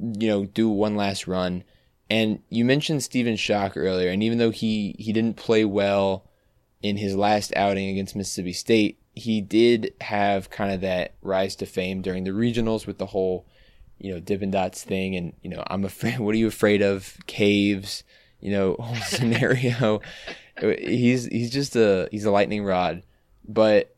you 0.00 0.28
know, 0.28 0.44
do 0.46 0.68
one 0.68 0.96
last 0.96 1.26
run. 1.26 1.64
And 2.08 2.42
you 2.48 2.64
mentioned 2.64 3.02
Stephen 3.02 3.34
Schoch 3.34 3.76
earlier, 3.76 4.10
and 4.10 4.22
even 4.22 4.38
though 4.38 4.50
he, 4.50 4.96
he 4.98 5.12
didn't 5.12 5.36
play 5.36 5.64
well 5.64 6.26
in 6.82 6.96
his 6.96 7.14
last 7.14 7.54
outing 7.54 7.88
against 7.88 8.16
Mississippi 8.16 8.52
State, 8.52 8.98
he 9.14 9.40
did 9.40 9.92
have 10.00 10.50
kind 10.50 10.72
of 10.72 10.80
that 10.80 11.14
rise 11.22 11.54
to 11.56 11.66
fame 11.66 12.02
during 12.02 12.24
the 12.24 12.30
regionals 12.30 12.86
with 12.86 12.98
the 12.98 13.06
whole, 13.06 13.46
you 13.98 14.12
know, 14.12 14.18
Dippin' 14.18 14.50
Dots 14.50 14.82
thing. 14.82 15.14
And, 15.14 15.34
you 15.42 15.50
know, 15.50 15.62
I'm 15.68 15.84
afraid, 15.84 16.18
what 16.20 16.34
are 16.34 16.38
you 16.38 16.48
afraid 16.48 16.82
of? 16.82 17.16
Caves, 17.26 18.02
you 18.40 18.50
know, 18.50 18.76
whole 18.80 18.96
scenario. 18.96 20.00
he's, 20.60 21.26
he's 21.26 21.50
just 21.50 21.76
a, 21.76 22.08
he's 22.10 22.24
a 22.24 22.30
lightning 22.30 22.64
rod. 22.64 23.02
But 23.46 23.94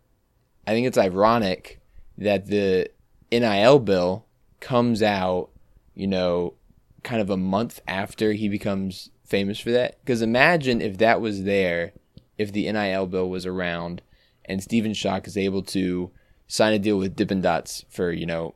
I 0.66 0.72
think 0.72 0.86
it's 0.86 0.98
ironic 0.98 1.80
that 2.18 2.46
the 2.46 2.90
NIL 3.30 3.78
bill 3.78 4.26
comes 4.60 5.02
out 5.02 5.50
you 5.94 6.06
know, 6.06 6.54
kind 7.02 7.20
of 7.20 7.30
a 7.30 7.36
month 7.36 7.80
after 7.86 8.32
he 8.32 8.48
becomes 8.48 9.10
famous 9.24 9.58
for 9.58 9.70
that. 9.70 9.98
Because 10.04 10.22
imagine 10.22 10.80
if 10.80 10.98
that 10.98 11.20
was 11.20 11.44
there, 11.44 11.92
if 12.38 12.52
the 12.52 12.70
NIL 12.70 13.06
bill 13.06 13.28
was 13.28 13.46
around, 13.46 14.02
and 14.44 14.62
Stephen 14.62 14.92
Schoch 14.92 15.26
is 15.26 15.36
able 15.36 15.62
to 15.62 16.10
sign 16.46 16.72
a 16.72 16.78
deal 16.78 16.98
with 16.98 17.16
Dippin' 17.16 17.40
Dots 17.40 17.84
for 17.88 18.12
you 18.12 18.26
know 18.26 18.54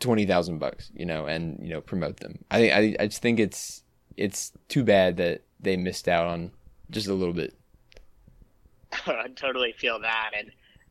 twenty 0.00 0.26
thousand 0.26 0.58
bucks, 0.58 0.90
you 0.94 1.06
know, 1.06 1.26
and 1.26 1.58
you 1.62 1.70
know 1.70 1.80
promote 1.80 2.18
them. 2.18 2.44
I 2.50 2.58
think 2.58 2.72
I 2.72 3.02
I 3.02 3.06
just 3.06 3.22
think 3.22 3.40
it's 3.40 3.82
it's 4.16 4.52
too 4.68 4.84
bad 4.84 5.16
that 5.16 5.42
they 5.60 5.76
missed 5.76 6.08
out 6.08 6.26
on 6.26 6.52
just 6.90 7.08
a 7.08 7.14
little 7.14 7.34
bit. 7.34 7.54
I 9.06 9.28
totally 9.34 9.72
feel 9.72 10.00
that, 10.00 10.32
and 10.36 10.50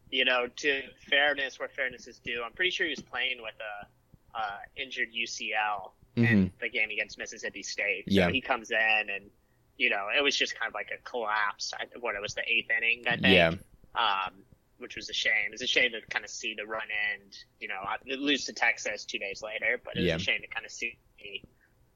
you 0.10 0.26
know, 0.26 0.48
to 0.58 0.82
fairness 1.10 1.60
where 1.60 1.70
fairness 1.70 2.08
is 2.08 2.20
due, 2.20 2.42
I'm 2.46 2.54
pretty 2.54 2.72
sure 2.72 2.86
he 2.86 2.92
was 2.92 3.02
playing 3.02 3.42
with 3.42 3.56
a 3.60 3.88
uh, 4.36 4.58
injured 4.76 5.10
UCL 5.14 5.94
in 6.16 6.24
Mhm. 6.26 6.52
the 6.60 6.70
game 6.70 6.90
against 6.92 7.18
Mississippi 7.18 7.64
State. 7.64 8.04
Yeah. 8.08 8.30
He 8.30 8.42
comes 8.42 8.72
in, 8.72 9.08
and 9.10 9.30
you 9.78 9.90
know, 9.90 10.08
it 10.16 10.22
was 10.22 10.36
just 10.36 10.58
kind 10.60 10.70
of 10.70 10.74
like 10.76 10.92
a 10.92 11.02
collapse. 11.02 11.74
I, 11.80 11.86
what 12.00 12.16
it 12.16 12.22
was 12.22 12.36
the 12.36 12.44
eighth 12.48 12.70
inning, 12.70 13.04
I 13.08 13.18
think. 13.18 13.26
Yeah. 13.28 13.54
Um, 13.96 14.44
which 14.78 14.96
was 14.96 15.10
a 15.10 15.14
shame. 15.14 15.52
It's 15.52 15.62
a 15.62 15.68
shame 15.68 15.92
to 15.94 16.02
kind 16.10 16.26
of 16.26 16.30
see 16.32 16.54
the 16.56 16.66
run 16.66 16.88
end. 17.14 17.38
You 17.60 17.70
know, 17.70 17.82
lose 18.06 18.46
to 18.46 18.54
Texas 18.54 19.06
two 19.06 19.18
days 19.20 19.42
later, 19.42 19.80
but 19.84 19.96
it 19.96 20.02
was 20.02 20.08
Yeah. 20.08 20.16
a 20.16 20.20
shame 20.20 20.42
to 20.42 20.48
kind 20.48 20.66
of 20.66 20.72
see 20.72 20.98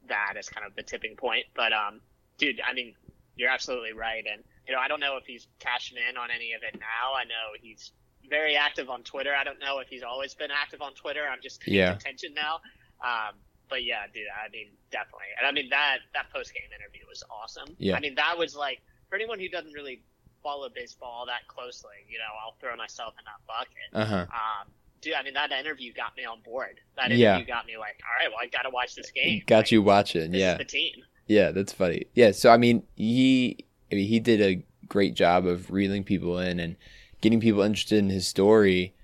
that 0.08 0.34
as 0.38 0.48
kind 0.48 0.66
of 0.66 0.74
the 0.74 0.82
tipping 0.82 1.16
point. 1.16 1.44
But 1.54 1.72
um, 1.72 2.00
dude, 2.38 2.60
I 2.60 2.72
mean, 2.72 2.94
you're 3.36 3.50
absolutely 3.50 3.92
right, 3.92 4.24
and 4.30 4.42
you 4.66 4.72
know, 4.74 4.80
I 4.80 4.88
don't 4.88 5.00
know 5.00 5.16
if 5.16 5.24
he's 5.26 5.46
cashing 5.58 5.98
in 5.98 6.16
on 6.16 6.30
any 6.30 6.52
of 6.54 6.62
it 6.62 6.78
now. 6.80 7.14
I 7.14 7.24
know 7.24 7.54
he's 7.60 7.92
very 8.28 8.56
active 8.56 8.88
on 8.90 9.02
Twitter. 9.02 9.34
I 9.34 9.44
don't 9.44 9.58
know 9.60 9.78
if 9.80 9.88
he's 9.88 10.02
always 10.02 10.34
been 10.34 10.50
active 10.50 10.80
on 10.82 10.94
Twitter. 10.94 11.22
I'm 11.30 11.40
just 11.42 11.60
paying 11.60 11.78
Yeah. 11.78 11.92
attention 11.94 12.34
now. 12.34 12.60
Um, 13.02 13.34
but 13.68 13.84
yeah, 13.84 14.06
dude, 14.12 14.24
I 14.32 14.48
mean, 14.50 14.68
definitely. 14.90 15.26
And 15.38 15.46
I 15.46 15.52
mean, 15.52 15.68
that, 15.70 15.98
that 16.14 16.30
post 16.32 16.52
game 16.54 16.62
interview 16.74 17.02
was 17.08 17.22
awesome. 17.30 17.74
Yeah. 17.78 17.96
I 17.96 18.00
mean, 18.00 18.14
that 18.16 18.36
was 18.38 18.56
like, 18.56 18.80
for 19.08 19.16
anyone 19.16 19.38
who 19.38 19.48
doesn't 19.48 19.72
really 19.72 20.02
follow 20.42 20.68
baseball 20.68 21.24
that 21.26 21.46
closely, 21.48 21.94
you 22.08 22.18
know, 22.18 22.24
I'll 22.44 22.56
throw 22.60 22.74
myself 22.76 23.14
in 23.18 23.24
that 23.24 23.40
bucket. 23.46 23.90
Uh 23.92 24.04
huh. 24.04 24.26
Um, 24.32 24.68
dude, 25.00 25.14
I 25.14 25.22
mean, 25.22 25.34
that 25.34 25.52
interview 25.52 25.92
got 25.92 26.16
me 26.16 26.24
on 26.24 26.40
board. 26.42 26.80
That 26.96 27.10
Yeah. 27.10 27.36
interview 27.36 27.52
got 27.52 27.66
me 27.66 27.76
like, 27.76 28.00
all 28.04 28.24
right, 28.24 28.30
well, 28.30 28.38
I 28.42 28.46
got 28.46 28.62
to 28.62 28.70
watch 28.70 28.94
this 28.94 29.10
game. 29.10 29.42
Got 29.46 29.56
Like, 29.58 29.72
you 29.72 29.82
watching, 29.82 30.32
yeah. 30.34 30.56
the 30.56 30.64
team. 30.64 30.94
Yeah, 31.26 31.50
that's 31.50 31.72
funny. 31.72 32.06
Yeah, 32.14 32.30
so 32.32 32.50
I 32.50 32.56
mean, 32.56 32.84
he 32.96 33.58
I 33.92 33.96
mean, 33.96 34.08
he 34.08 34.18
did 34.20 34.40
a 34.40 34.64
great 34.86 35.14
job 35.14 35.46
of 35.46 35.70
reeling 35.70 36.04
people 36.04 36.38
in 36.38 36.58
and 36.60 36.76
getting 37.20 37.40
people 37.40 37.62
interested 37.62 37.98
in 37.98 38.10
his 38.10 38.26
story. 38.26 38.94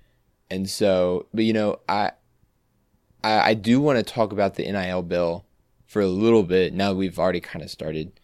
And 0.49 0.69
so, 0.69 1.27
but 1.33 1.43
you 1.43 1.53
know, 1.53 1.79
I 1.89 2.11
I, 3.23 3.49
I 3.49 3.53
do 3.55 3.81
want 3.81 3.97
to 3.97 4.03
talk 4.03 4.31
about 4.31 4.55
the 4.55 4.71
NIL 4.71 5.01
bill 5.01 5.45
for 5.87 6.01
a 6.01 6.07
little 6.07 6.43
bit. 6.43 6.73
Now 6.73 6.93
we've 6.93 7.17
already 7.17 7.41
kind 7.41 7.63
of 7.63 7.71
started 7.71 8.19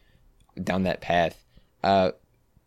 down 0.62 0.84
that 0.84 1.02
path. 1.02 1.44
Uh, 1.84 2.12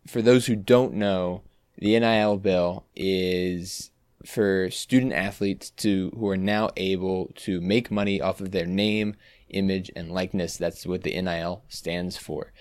for 0.06 0.20
those 0.20 0.46
who 0.46 0.56
don't 0.56 0.94
know, 0.94 1.42
the 1.78 1.98
NIL 1.98 2.36
bill 2.36 2.84
is 2.94 3.90
for 4.26 4.70
student 4.70 5.12
athletes 5.12 5.70
to 5.70 6.10
who 6.16 6.28
are 6.28 6.36
now 6.36 6.70
able 6.76 7.30
to 7.36 7.60
make 7.60 7.90
money 7.90 8.20
off 8.20 8.40
of 8.40 8.50
their 8.50 8.66
name, 8.66 9.14
image, 9.50 9.90
and 9.94 10.10
likeness. 10.10 10.56
That's 10.56 10.86
what 10.86 11.02
the 11.02 11.20
NIL 11.20 11.62
stands 11.68 12.16
for. 12.16 12.52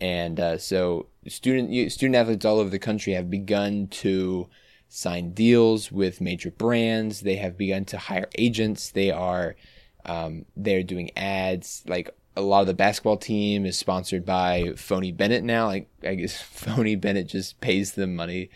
And 0.00 0.40
uh, 0.40 0.58
so, 0.58 1.08
student 1.28 1.92
student 1.92 2.16
athletes 2.16 2.44
all 2.44 2.58
over 2.58 2.70
the 2.70 2.78
country 2.78 3.12
have 3.12 3.30
begun 3.30 3.88
to 3.88 4.48
sign 4.88 5.32
deals 5.32 5.92
with 5.92 6.20
major 6.20 6.50
brands. 6.50 7.20
They 7.20 7.36
have 7.36 7.56
begun 7.56 7.84
to 7.86 7.98
hire 7.98 8.28
agents. 8.36 8.90
They 8.90 9.10
are 9.10 9.56
um, 10.04 10.46
they're 10.56 10.82
doing 10.82 11.10
ads. 11.16 11.82
Like 11.86 12.10
a 12.36 12.42
lot 12.42 12.62
of 12.62 12.66
the 12.66 12.74
basketball 12.74 13.16
team 13.16 13.66
is 13.66 13.78
sponsored 13.78 14.24
by 14.24 14.72
Phony 14.76 15.12
Bennett 15.12 15.44
now. 15.44 15.66
Like 15.66 15.88
I 16.02 16.14
guess 16.14 16.40
Phony 16.42 16.96
Bennett 16.96 17.28
just 17.28 17.60
pays 17.60 17.92
them 17.92 18.16
money, 18.16 18.50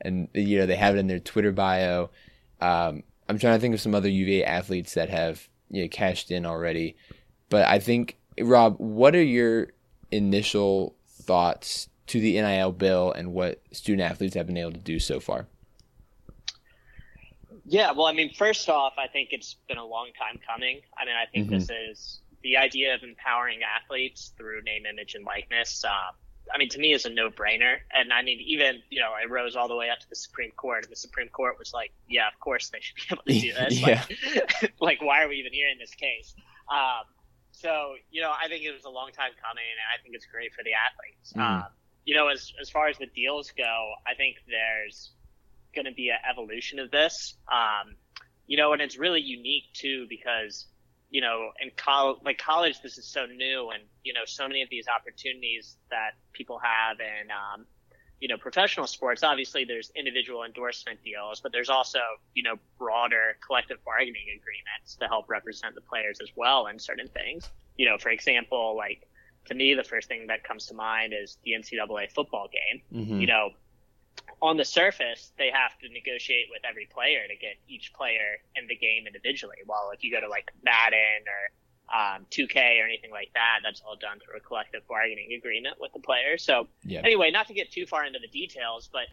and 0.00 0.28
you 0.34 0.58
know 0.58 0.66
they 0.66 0.76
have 0.76 0.96
it 0.96 0.98
in 0.98 1.06
their 1.06 1.20
Twitter 1.20 1.52
bio. 1.52 2.10
Um, 2.60 3.02
I'm 3.28 3.38
trying 3.38 3.56
to 3.56 3.60
think 3.60 3.74
of 3.74 3.80
some 3.80 3.94
other 3.94 4.08
UVA 4.08 4.44
athletes 4.44 4.94
that 4.94 5.08
have 5.08 5.48
you 5.70 5.82
know, 5.82 5.88
cashed 5.88 6.30
in 6.30 6.44
already, 6.44 6.96
but 7.48 7.66
I 7.66 7.78
think 7.78 8.18
Rob, 8.38 8.76
what 8.78 9.14
are 9.14 9.22
your 9.22 9.68
initial 10.12 10.96
thoughts 11.06 11.88
to 12.08 12.20
the 12.20 12.32
NIL 12.40 12.72
bill 12.72 13.12
and 13.12 13.32
what 13.32 13.60
student 13.72 14.10
athletes 14.10 14.34
have 14.34 14.46
been 14.46 14.56
able 14.56 14.72
to 14.72 14.78
do 14.78 14.98
so 14.98 15.20
far? 15.20 15.46
Yeah, 17.66 17.92
well, 17.92 18.06
I 18.06 18.12
mean, 18.12 18.32
first 18.34 18.68
off, 18.68 18.94
I 18.98 19.06
think 19.06 19.28
it's 19.32 19.54
been 19.68 19.78
a 19.78 19.84
long 19.84 20.08
time 20.18 20.40
coming. 20.46 20.80
I 20.98 21.04
mean, 21.04 21.14
I 21.14 21.26
think 21.26 21.46
Mhm. 21.48 21.50
this 21.50 21.70
is 21.70 22.20
the 22.42 22.56
idea 22.56 22.94
of 22.94 23.02
empowering 23.02 23.60
athletes 23.62 24.32
through 24.36 24.62
name, 24.62 24.86
image, 24.86 25.14
and 25.14 25.24
likeness. 25.24 25.84
Uh, 25.84 26.10
I 26.52 26.58
mean, 26.58 26.68
to 26.70 26.78
me, 26.80 26.92
is 26.92 27.04
a 27.04 27.10
no-brainer. 27.10 27.78
And 27.92 28.12
I 28.12 28.22
mean, 28.22 28.40
even 28.40 28.82
you 28.90 28.98
know, 29.00 29.14
it 29.22 29.30
rose 29.30 29.54
all 29.54 29.68
the 29.68 29.76
way 29.76 29.88
up 29.88 30.00
to 30.00 30.08
the 30.08 30.16
Supreme 30.16 30.50
Court, 30.52 30.82
and 30.84 30.90
the 30.90 30.96
Supreme 30.96 31.28
Court 31.28 31.58
was 31.60 31.72
like, 31.72 31.92
"Yeah, 32.08 32.26
of 32.26 32.40
course 32.40 32.70
they 32.70 32.80
should 32.80 32.96
be 32.96 33.02
able 33.12 33.22
to 33.22 33.40
do 33.40 33.52
this." 33.68 33.80
Yeah. 33.80 34.04
Like, 34.34 34.72
like, 34.80 35.02
why 35.02 35.22
are 35.22 35.28
we 35.28 35.36
even 35.36 35.52
hearing 35.52 35.78
this 35.78 35.94
case? 35.94 36.34
Um, 36.68 37.04
so, 37.60 37.94
you 38.10 38.22
know, 38.22 38.32
I 38.32 38.48
think 38.48 38.64
it 38.64 38.72
was 38.72 38.84
a 38.84 38.90
long 38.90 39.10
time 39.12 39.32
coming, 39.40 39.64
and 39.64 39.80
I 39.92 40.02
think 40.02 40.14
it's 40.14 40.26
great 40.26 40.54
for 40.54 40.64
the 40.64 40.72
athletes. 40.72 41.32
Mhm. 41.34 41.66
Um, 41.66 41.72
you 42.04 42.14
know, 42.14 42.28
as 42.28 42.52
as 42.58 42.70
far 42.70 42.88
as 42.88 42.96
the 42.98 43.06
deals 43.06 43.50
go, 43.52 43.94
I 44.06 44.14
think 44.14 44.38
there's 44.46 45.12
going 45.74 45.84
to 45.84 45.92
be 45.92 46.08
an 46.08 46.18
evolution 46.28 46.78
of 46.78 46.90
this. 46.90 47.36
Um, 47.52 47.96
you 48.46 48.56
know, 48.56 48.72
and 48.72 48.80
it's 48.82 48.96
really 48.96 49.20
unique 49.20 49.72
too 49.74 50.06
because, 50.08 50.66
you 51.10 51.20
know, 51.20 51.52
in 51.60 51.70
college, 51.76 52.18
like 52.24 52.38
college, 52.38 52.80
this 52.80 52.98
is 52.98 53.06
so 53.06 53.26
new, 53.26 53.70
and 53.70 53.82
you 54.02 54.12
know, 54.14 54.24
so 54.24 54.48
many 54.48 54.62
of 54.62 54.70
these 54.70 54.88
opportunities 54.88 55.76
that 55.90 56.12
people 56.32 56.58
have 56.58 56.98
and 56.98 57.30
um, 57.30 57.66
you 58.20 58.28
know, 58.28 58.36
professional 58.36 58.86
sports. 58.86 59.22
Obviously, 59.22 59.64
there's 59.64 59.90
individual 59.96 60.44
endorsement 60.44 61.02
deals, 61.02 61.40
but 61.40 61.52
there's 61.52 61.70
also, 61.70 62.00
you 62.34 62.42
know, 62.42 62.56
broader 62.78 63.36
collective 63.44 63.78
bargaining 63.84 64.26
agreements 64.36 64.96
to 65.00 65.06
help 65.06 65.28
represent 65.28 65.74
the 65.74 65.80
players 65.80 66.20
as 66.20 66.28
well 66.36 66.66
in 66.66 66.78
certain 66.78 67.08
things. 67.08 67.48
You 67.76 67.88
know, 67.88 67.98
for 67.98 68.10
example, 68.10 68.76
like 68.76 69.08
to 69.46 69.54
me, 69.54 69.74
the 69.74 69.84
first 69.84 70.08
thing 70.08 70.26
that 70.26 70.44
comes 70.44 70.66
to 70.66 70.74
mind 70.74 71.14
is 71.18 71.38
the 71.44 71.52
NCAA 71.52 72.12
football 72.12 72.48
game 72.52 72.82
Mm-hmm. 72.92 73.20
you 73.20 73.26
know, 73.26 73.50
on 74.42 74.56
the 74.56 74.64
surface, 74.64 75.32
they 75.38 75.50
have 75.50 75.78
to 75.78 75.88
negotiate 75.88 76.46
with 76.50 76.62
every 76.68 76.86
player 76.86 77.26
to 77.28 77.36
get 77.36 77.56
each 77.68 77.92
player 77.92 78.38
in 78.56 78.66
the 78.68 78.76
game 78.76 79.06
individually. 79.06 79.56
While 79.66 79.90
if 79.94 80.02
you 80.02 80.12
go 80.12 80.20
to 80.20 80.28
like 80.28 80.50
Madden 80.62 81.24
or 81.26 81.50
um, 81.92 82.24
2K 82.30 82.80
or 82.80 82.84
anything 82.86 83.10
like 83.10 83.30
that, 83.34 83.60
that's 83.64 83.80
all 83.80 83.96
done 83.96 84.18
through 84.24 84.36
a 84.36 84.40
collective 84.40 84.86
bargaining 84.88 85.32
agreement 85.36 85.76
with 85.80 85.92
the 85.92 86.00
player. 86.00 86.38
So 86.38 86.68
anyway, 87.04 87.30
not 87.30 87.48
to 87.48 87.54
get 87.54 87.72
too 87.72 87.86
far 87.86 88.04
into 88.04 88.18
the 88.20 88.28
details, 88.28 88.88
but 88.92 89.06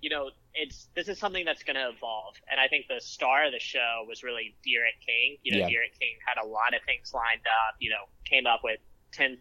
you 0.00 0.08
know, 0.08 0.30
it's 0.54 0.88
this 0.94 1.08
is 1.08 1.18
something 1.18 1.44
that's 1.44 1.62
going 1.62 1.76
to 1.76 1.88
evolve, 1.90 2.34
and 2.50 2.58
I 2.58 2.68
think 2.68 2.86
the 2.88 3.00
star 3.00 3.44
of 3.44 3.52
the 3.52 3.58
show 3.60 4.04
was 4.08 4.22
really 4.22 4.54
D'Eriq 4.64 5.04
King. 5.04 5.36
You 5.42 5.52
know, 5.52 5.58
Yeah. 5.58 5.68
D'Eriq 5.68 5.98
King 5.98 6.16
had 6.26 6.42
a 6.42 6.46
lot 6.46 6.72
of 6.74 6.80
things 6.86 7.12
lined 7.12 7.44
up. 7.46 7.74
You 7.80 7.90
know, 7.90 8.04
came 8.24 8.46
up 8.46 8.60
with 8.64 8.80
ten. 9.12 9.36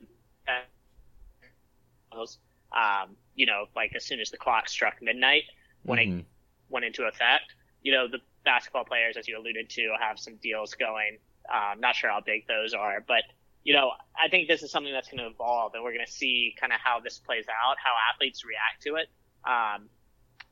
Um, 2.72 3.15
you 3.36 3.46
know, 3.46 3.65
like 3.75 3.96
as 3.96 4.05
soon 4.05 4.19
as 4.19 4.29
the 4.29 4.38
clock 4.38 4.67
struck 4.67 5.01
midnight, 5.01 5.43
when 5.84 6.00
it 6.00 6.08
Mhm. 6.10 6.25
went 6.69 6.86
into 6.86 7.05
effect. 7.05 7.55
You 7.81 7.93
know, 7.93 8.08
the 8.08 8.19
basketball 8.43 8.84
players, 8.84 9.15
as 9.15 9.27
you 9.27 9.38
alluded 9.38 9.69
to, 9.72 9.96
have 10.00 10.19
some 10.19 10.36
deals 10.38 10.74
going. 10.75 11.17
Um, 11.51 11.79
not 11.79 11.96
sure 11.96 12.10
how 12.10 12.22
big 12.22 12.48
those 12.48 12.74
are, 12.74 13.03
but 13.08 13.24
you 13.63 13.74
know, 13.74 13.91
I 14.15 14.29
think 14.29 14.48
this 14.48 14.63
is 14.63 14.72
something 14.72 14.94
that's 14.94 15.10
going 15.10 15.20
to 15.20 15.27
evolve, 15.27 15.74
and 15.75 15.84
we're 15.84 15.94
going 15.94 16.06
to 16.06 16.12
see 16.12 16.56
kind 16.60 16.72
of 16.72 16.79
how 16.84 17.00
this 17.00 17.20
plays 17.20 17.46
out, 17.50 17.75
how 17.84 17.91
athletes 18.13 18.46
react 18.46 18.84
to 18.84 18.96
it. 18.96 19.08
Um, 19.44 19.89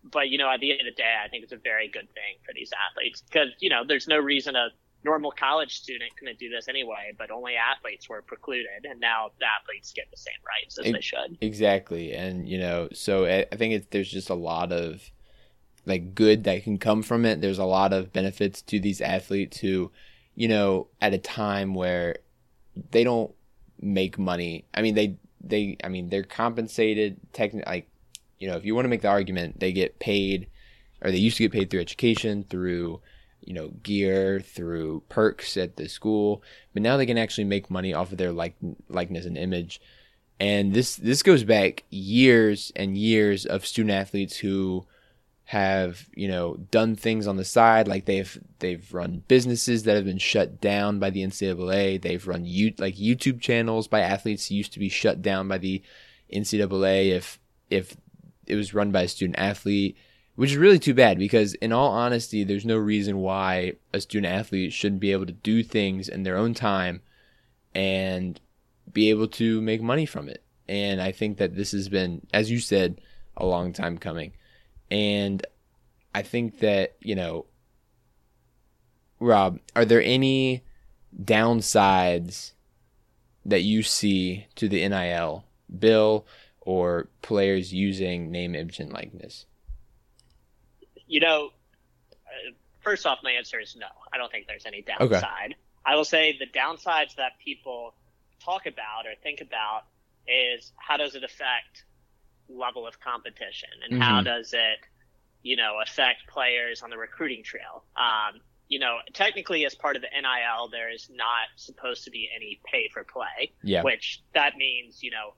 but 0.04 0.30
you 0.30 0.38
know, 0.38 0.50
at 0.51 0.60
the 0.60 0.72
end 0.72 0.82
of 0.82 0.86
the 0.86 1.01
day, 1.01 1.16
I 1.24 1.27
think 1.30 1.44
it's 1.44 1.54
a 1.54 1.58
very 1.58 1.88
good 1.88 2.08
thing 2.13 2.38
for 2.46 2.54
these 2.54 2.72
athletes 2.92 3.22
because 3.22 3.50
you 3.60 3.70
know, 3.70 3.84
there's 3.88 4.08
no 4.08 4.18
reason 4.18 4.56
a 4.56 4.70
normal 5.04 5.32
college 5.32 5.80
student 5.80 6.12
couldn't 6.18 6.39
do 6.39 6.50
this 6.50 6.68
anyway, 6.68 7.13
but 7.18 7.32
only 7.32 7.56
athletes 7.56 8.10
were 8.10 8.22
precluded, 8.22 8.86
and 8.89 9.00
now 9.00 9.32
the 9.39 9.46
athletes 9.46 9.94
get 9.94 10.06
the 10.12 10.18
same 10.18 10.34
rights 10.46 10.77
as 10.77 10.86
Ex- 10.86 10.94
they 10.94 11.01
should. 11.01 11.38
Exactly, 11.42 12.13
and 12.13 12.48
you 12.48 12.58
know, 12.58 12.89
so 12.94 13.25
I, 13.25 13.46
I 13.51 13.56
think 13.56 13.74
it's, 13.74 13.88
there's 13.92 14.12
just 14.12 14.30
a 14.30 14.36
lot 14.36 14.72
of 14.72 15.10
like 15.86 16.13
good 16.13 16.44
that 16.44 16.63
can 16.63 16.77
come 16.77 17.01
from 17.01 17.25
it. 17.25 17.42
There's 17.42 17.60
a 17.60 17.66
lot 17.66 17.94
of 17.94 18.12
benefits 18.12 18.62
to 18.63 18.80
these 18.80 19.01
athletes 19.01 19.60
who, 19.60 19.92
you 20.38 20.48
know, 20.48 20.88
at 21.01 21.13
a 21.13 21.17
time 21.17 21.74
where 21.74 22.17
they 22.91 23.03
don't 23.03 23.34
make 23.82 24.20
money. 24.20 24.65
I 24.72 24.84
mean, 24.84 24.94
they 24.94 25.17
they 25.41 25.77
I 25.84 25.89
mean 25.89 26.10
they're 26.10 26.24
compensated 26.24 27.17
technically. 27.34 27.70
Like, 27.70 27.89
you 28.38 28.48
know, 28.48 28.56
if 28.56 28.63
you 28.63 28.75
want 28.75 28.86
to 28.86 28.89
make 28.89 29.01
the 29.01 29.10
argument, 29.10 29.60
they 29.60 29.74
get 29.74 29.98
paid, 29.98 30.48
or 31.01 31.12
they 31.12 31.17
used 31.17 31.38
to 31.38 31.44
get 31.44 31.51
paid 31.51 31.72
through 31.72 31.82
education, 31.82 32.44
through 32.44 33.01
you 33.41 33.53
know 33.53 33.70
gear, 33.82 34.39
through 34.39 35.01
perks 35.10 35.58
at 35.58 35.75
the 35.75 35.89
school, 35.89 36.44
but 36.72 36.84
now 36.84 36.98
they 36.98 37.08
can 37.08 37.17
actually 37.17 37.46
make 37.46 37.72
money 37.72 37.91
off 37.91 38.12
of 38.12 38.20
their 38.20 38.32
like 38.32 38.56
likeness 38.88 39.25
and 39.25 39.39
image 39.39 39.82
and 40.39 40.74
this 40.74 40.96
this 40.98 41.24
goes 41.24 41.44
back 41.44 41.84
years 41.89 42.72
and 42.75 42.98
years 42.98 43.46
of 43.46 43.65
student 43.65 43.91
athletes 43.91 44.38
who 44.38 44.86
have 45.48 46.10
you 46.13 46.27
know 46.27 46.58
done 46.72 46.94
things 46.94 47.25
on 47.25 47.38
the 47.38 47.46
side 47.46 47.88
like 47.88 48.04
they've 48.04 48.38
they've 48.60 48.94
run 48.94 49.24
businesses 49.30 49.84
that 49.84 49.96
have 49.96 50.04
been 50.04 50.18
shut 50.18 50.60
down 50.60 51.00
by 51.00 51.10
the 51.10 51.24
NCAA 51.24 52.01
they've 52.01 52.27
run 52.27 52.44
you 52.44 52.74
like 52.77 52.98
YouTube 52.98 53.39
channels 53.39 53.88
by 53.88 54.01
athletes 54.01 54.51
used 54.51 54.74
to 54.74 54.80
be 54.80 54.89
shut 54.89 55.22
down 55.22 55.48
by 55.48 55.58
the 55.58 55.82
NCAA 56.34 57.12
if 57.12 57.39
if 57.70 57.96
it 58.46 58.56
was 58.56 58.74
run 58.74 58.92
by 58.92 59.04
a 59.04 59.08
student 59.08 59.39
athlete 59.39 59.96
which 60.36 60.51
is 60.51 60.58
really 60.58 60.80
too 60.80 60.94
bad 60.94 61.18
because 61.18 61.54
in 61.54 61.72
all 61.72 61.92
honesty 61.92 62.44
there's 62.44 62.66
no 62.66 62.75
reason 62.75 63.20
why 63.20 63.72
a 63.94 64.01
student 64.01 64.34
athlete 64.34 64.74
shouldn't 64.74 65.00
be 65.00 65.13
able 65.13 65.25
to 65.25 65.32
do 65.32 65.63
things 65.63 66.10
in 66.10 66.24
their 66.24 66.36
own 66.36 66.54
time 66.54 67.01
and 67.74 68.42
be 68.92 69.10
able 69.10 69.30
to 69.30 69.62
make 69.62 69.82
money 69.82 70.06
from 70.06 70.27
it. 70.27 70.44
And 70.68 71.01
I 71.01 71.13
think 71.13 71.38
that 71.38 71.56
this 71.56 71.72
has 71.72 71.88
been 71.88 72.27
as 72.34 72.51
you 72.51 72.60
said 72.60 73.00
a 73.38 73.46
long 73.46 73.72
time 73.72 73.98
coming 73.98 74.34
and 74.89 75.46
I 76.13 76.22
think 76.22 76.60
that, 76.60 76.96
you 77.01 77.15
know, 77.15 77.46
Rob, 79.20 79.60
are 79.75 79.86
there 79.86 80.01
any 80.01 80.63
downsides 81.24 82.51
that 83.46 83.62
you 83.62 83.84
see 83.84 84.46
to 84.56 84.67
the 84.70 84.88
NIL 84.88 85.46
bill 85.79 86.25
or 86.62 87.08
players 87.22 87.74
using 87.74 88.32
name, 88.32 88.56
image, 88.56 88.79
and 88.79 88.91
likeness? 88.91 89.46
You 91.08 91.22
know, 91.22 91.50
uh, 92.12 92.51
first 92.82 93.06
off, 93.06 93.20
my 93.24 93.32
answer 93.32 93.60
is 93.60 93.75
no. 93.79 93.88
I 94.12 94.17
don't 94.17 94.32
think 94.32 94.48
there's 94.48 94.65
any 94.65 94.82
downside. 94.82 95.51
Okay. 95.51 95.56
I 95.86 95.96
will 95.96 96.06
say 96.06 96.38
the 96.38 96.48
downsides 96.48 97.15
that 97.15 97.34
people 97.44 97.94
talk 98.44 98.65
about 98.65 99.06
or 99.06 99.15
think 99.24 99.41
about 99.41 99.84
is 100.27 100.74
how 100.75 100.98
does 100.98 101.15
it 101.15 101.24
affect 101.24 101.86
level 102.50 102.88
of 102.88 103.00
competition 103.00 103.70
and 103.84 103.94
mm-hmm. 103.94 104.01
how 104.01 104.22
does 104.22 104.54
it, 104.54 104.80
you 105.44 105.56
know, 105.56 105.80
affect 105.82 106.27
players 106.27 106.82
on 106.82 106.89
the 106.89 106.98
recruiting 106.98 107.44
trail? 107.44 107.84
Um, 107.96 108.42
you 108.68 108.80
know, 108.80 108.98
technically 109.13 109.66
as 109.66 109.75
part 109.75 109.96
of 109.96 110.01
the 110.01 110.10
NIL, 110.13 110.70
there 110.70 110.92
is 110.92 111.10
not 111.10 111.48
supposed 111.56 112.04
to 112.04 112.12
be 112.12 112.30
any 112.36 112.60
pay 112.66 112.89
for 112.94 113.04
play. 113.04 113.54
Yeah. 113.63 113.84
Which 113.84 114.22
that 114.34 114.58
means, 114.58 115.01
you 115.01 115.12
know, 115.12 115.34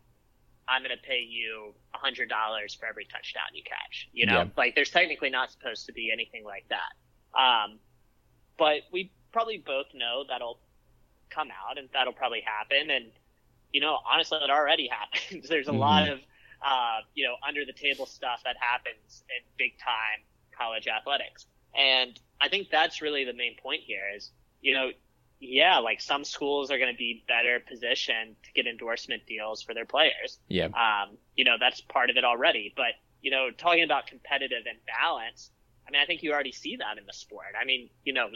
I'm 0.67 0.83
going 0.83 0.95
to 0.95 1.03
pay 1.03 1.21
you 1.21 1.73
a 1.93 1.97
hundred 1.97 2.29
dollars 2.29 2.75
for 2.75 2.85
every 2.85 3.05
touchdown 3.05 3.45
you 3.53 3.63
catch. 3.63 4.09
You 4.13 4.25
know, 4.25 4.41
yeah. 4.41 4.47
like 4.57 4.75
there's 4.75 4.89
technically 4.89 5.29
not 5.29 5.51
supposed 5.51 5.87
to 5.87 5.93
be 5.93 6.11
anything 6.11 6.43
like 6.43 6.65
that. 6.69 7.39
Um, 7.39 7.79
but 8.57 8.81
we 8.91 9.11
probably 9.31 9.57
both 9.57 9.87
know 9.93 10.23
that'll 10.27 10.59
come 11.29 11.49
out 11.49 11.77
and 11.77 11.89
that'll 11.93 12.13
probably 12.13 12.41
happen. 12.41 12.89
And, 12.89 13.05
you 13.71 13.81
know, 13.81 13.97
honestly, 14.11 14.39
it 14.41 14.49
already 14.49 14.87
happens. 14.91 15.47
there's 15.47 15.67
a 15.67 15.71
mm-hmm. 15.71 15.79
lot 15.79 16.09
of 16.09 16.19
uh, 16.65 16.99
you 17.15 17.25
know, 17.25 17.35
under 17.47 17.65
the 17.65 17.73
table 17.73 18.05
stuff 18.05 18.41
that 18.43 18.55
happens 18.59 19.23
in 19.29 19.43
big 19.57 19.77
time 19.77 20.23
college 20.57 20.87
athletics. 20.87 21.45
And 21.75 22.19
I 22.41 22.49
think 22.49 22.69
that's 22.69 23.01
really 23.01 23.23
the 23.25 23.33
main 23.33 23.55
point 23.61 23.81
here 23.85 24.03
is, 24.15 24.31
you 24.61 24.73
know, 24.73 24.91
yeah, 25.39 25.77
like 25.77 26.01
some 26.01 26.25
schools 26.25 26.69
are 26.69 26.77
going 26.77 26.91
to 26.91 26.97
be 26.97 27.23
better 27.27 27.61
positioned 27.65 28.35
to 28.43 28.51
get 28.53 28.67
endorsement 28.67 29.25
deals 29.25 29.63
for 29.63 29.73
their 29.73 29.85
players. 29.85 30.39
Yeah. 30.49 30.65
Um, 30.65 31.17
you 31.35 31.45
know, 31.45 31.55
that's 31.59 31.79
part 31.79 32.09
of 32.09 32.17
it 32.17 32.25
already. 32.25 32.73
But, 32.75 32.93
you 33.21 33.31
know, 33.31 33.49
talking 33.57 33.83
about 33.83 34.07
competitive 34.07 34.65
and 34.67 34.77
balance, 34.85 35.51
I 35.87 35.91
mean, 35.91 36.01
I 36.01 36.05
think 36.05 36.23
you 36.23 36.33
already 36.33 36.51
see 36.51 36.75
that 36.75 36.97
in 36.97 37.05
the 37.05 37.13
sport. 37.13 37.55
I 37.59 37.63
mean, 37.63 37.89
you 38.03 38.11
know, 38.11 38.27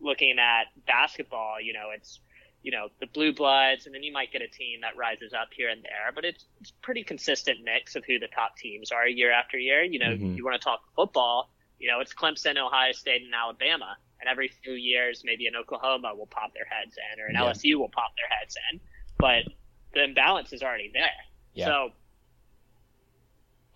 looking 0.00 0.38
at 0.38 0.66
basketball, 0.86 1.60
you 1.60 1.72
know, 1.72 1.88
it's 1.94 2.20
you 2.64 2.72
know, 2.72 2.88
the 2.98 3.06
blue 3.06 3.32
bloods, 3.32 3.84
and 3.84 3.94
then 3.94 4.02
you 4.02 4.10
might 4.10 4.32
get 4.32 4.40
a 4.40 4.48
team 4.48 4.80
that 4.80 4.96
rises 4.96 5.34
up 5.34 5.48
here 5.54 5.68
and 5.68 5.82
there. 5.82 6.10
But 6.14 6.24
it's, 6.24 6.46
it's 6.62 6.72
pretty 6.82 7.04
consistent 7.04 7.58
mix 7.62 7.94
of 7.94 8.04
who 8.06 8.18
the 8.18 8.26
top 8.26 8.56
teams 8.56 8.90
are 8.90 9.06
year 9.06 9.30
after 9.30 9.58
year. 9.58 9.84
You 9.84 9.98
know, 9.98 10.06
mm-hmm. 10.06 10.34
you 10.34 10.44
want 10.44 10.60
to 10.60 10.64
talk 10.64 10.80
football, 10.96 11.50
you 11.78 11.90
know, 11.90 12.00
it's 12.00 12.14
Clemson, 12.14 12.56
Ohio 12.56 12.92
State, 12.92 13.22
and 13.22 13.34
Alabama. 13.34 13.96
And 14.18 14.30
every 14.30 14.50
few 14.62 14.72
years, 14.72 15.22
maybe 15.22 15.46
an 15.46 15.54
Oklahoma 15.54 16.14
will 16.16 16.26
pop 16.26 16.54
their 16.54 16.64
heads 16.64 16.96
in, 16.96 17.20
or 17.20 17.26
an 17.26 17.34
yeah. 17.34 17.42
LSU 17.42 17.78
will 17.78 17.90
pop 17.90 18.12
their 18.16 18.38
heads 18.38 18.56
in. 18.72 18.80
But 19.18 19.44
the 19.92 20.04
imbalance 20.04 20.54
is 20.54 20.62
already 20.62 20.90
there. 20.94 21.10
Yeah. 21.52 21.66
So 21.66 21.90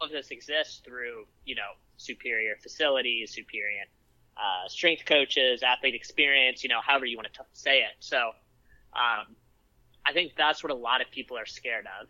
all 0.00 0.06
of 0.06 0.10
this 0.10 0.30
exists 0.30 0.80
through, 0.82 1.26
you 1.44 1.54
know, 1.54 1.76
superior 1.98 2.56
facilities, 2.62 3.34
superior 3.34 3.82
uh, 4.38 4.68
strength 4.68 5.04
coaches, 5.04 5.62
athlete 5.62 5.94
experience, 5.94 6.62
you 6.62 6.70
know, 6.70 6.80
however 6.80 7.04
you 7.04 7.18
want 7.18 7.26
to 7.32 7.40
t- 7.40 7.48
say 7.52 7.80
it. 7.80 7.92
So 8.00 8.30
um, 8.98 9.36
I 10.04 10.12
think 10.12 10.32
that's 10.36 10.62
what 10.62 10.72
a 10.72 10.76
lot 10.76 11.00
of 11.00 11.10
people 11.10 11.38
are 11.38 11.46
scared 11.46 11.86
of. 12.00 12.08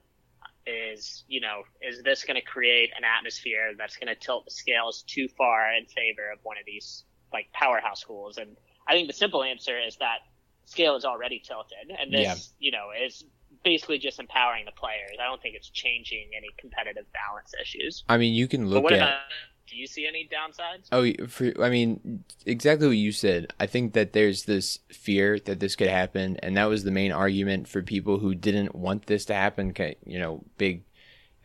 Is 0.66 1.24
you 1.28 1.40
know, 1.40 1.62
is 1.80 2.02
this 2.02 2.24
going 2.24 2.34
to 2.34 2.44
create 2.46 2.90
an 2.96 3.02
atmosphere 3.04 3.72
that's 3.78 3.96
going 3.96 4.08
to 4.08 4.14
tilt 4.14 4.44
the 4.44 4.50
scales 4.50 5.02
too 5.06 5.28
far 5.36 5.72
in 5.74 5.86
favor 5.86 6.30
of 6.32 6.40
one 6.42 6.56
of 6.58 6.64
these 6.66 7.04
like 7.32 7.46
powerhouse 7.52 8.00
schools? 8.00 8.36
And 8.36 8.56
I 8.86 8.92
think 8.92 9.08
the 9.08 9.14
simple 9.14 9.42
answer 9.42 9.78
is 9.80 9.96
that 9.96 10.18
scale 10.66 10.96
is 10.96 11.04
already 11.06 11.40
tilted, 11.40 11.96
and 11.98 12.12
this, 12.12 12.52
yeah. 12.60 12.66
you 12.66 12.72
know, 12.72 12.88
is 13.06 13.24
basically 13.64 13.98
just 13.98 14.20
empowering 14.20 14.66
the 14.66 14.72
players. 14.72 15.16
I 15.20 15.26
don't 15.26 15.40
think 15.40 15.54
it's 15.54 15.70
changing 15.70 16.30
any 16.36 16.48
competitive 16.58 17.06
balance 17.12 17.52
issues. 17.60 18.04
I 18.08 18.18
mean, 18.18 18.34
you 18.34 18.46
can 18.46 18.68
look 18.68 18.84
at. 18.84 18.92
About, 18.92 19.20
do 19.68 19.76
you 19.76 19.86
see 19.86 20.06
any 20.06 20.28
downsides? 20.28 20.88
Oh, 20.92 21.26
for, 21.26 21.52
I 21.62 21.70
mean, 21.70 22.24
exactly 22.46 22.86
what 22.86 22.96
you 22.96 23.12
said. 23.12 23.52
I 23.60 23.66
think 23.66 23.92
that 23.92 24.12
there's 24.12 24.44
this 24.44 24.78
fear 24.88 25.38
that 25.40 25.60
this 25.60 25.76
could 25.76 25.88
happen, 25.88 26.36
and 26.38 26.56
that 26.56 26.68
was 26.68 26.84
the 26.84 26.90
main 26.90 27.12
argument 27.12 27.68
for 27.68 27.82
people 27.82 28.18
who 28.18 28.34
didn't 28.34 28.74
want 28.74 29.06
this 29.06 29.24
to 29.26 29.34
happen. 29.34 29.74
You 30.06 30.18
know, 30.18 30.44
big 30.56 30.84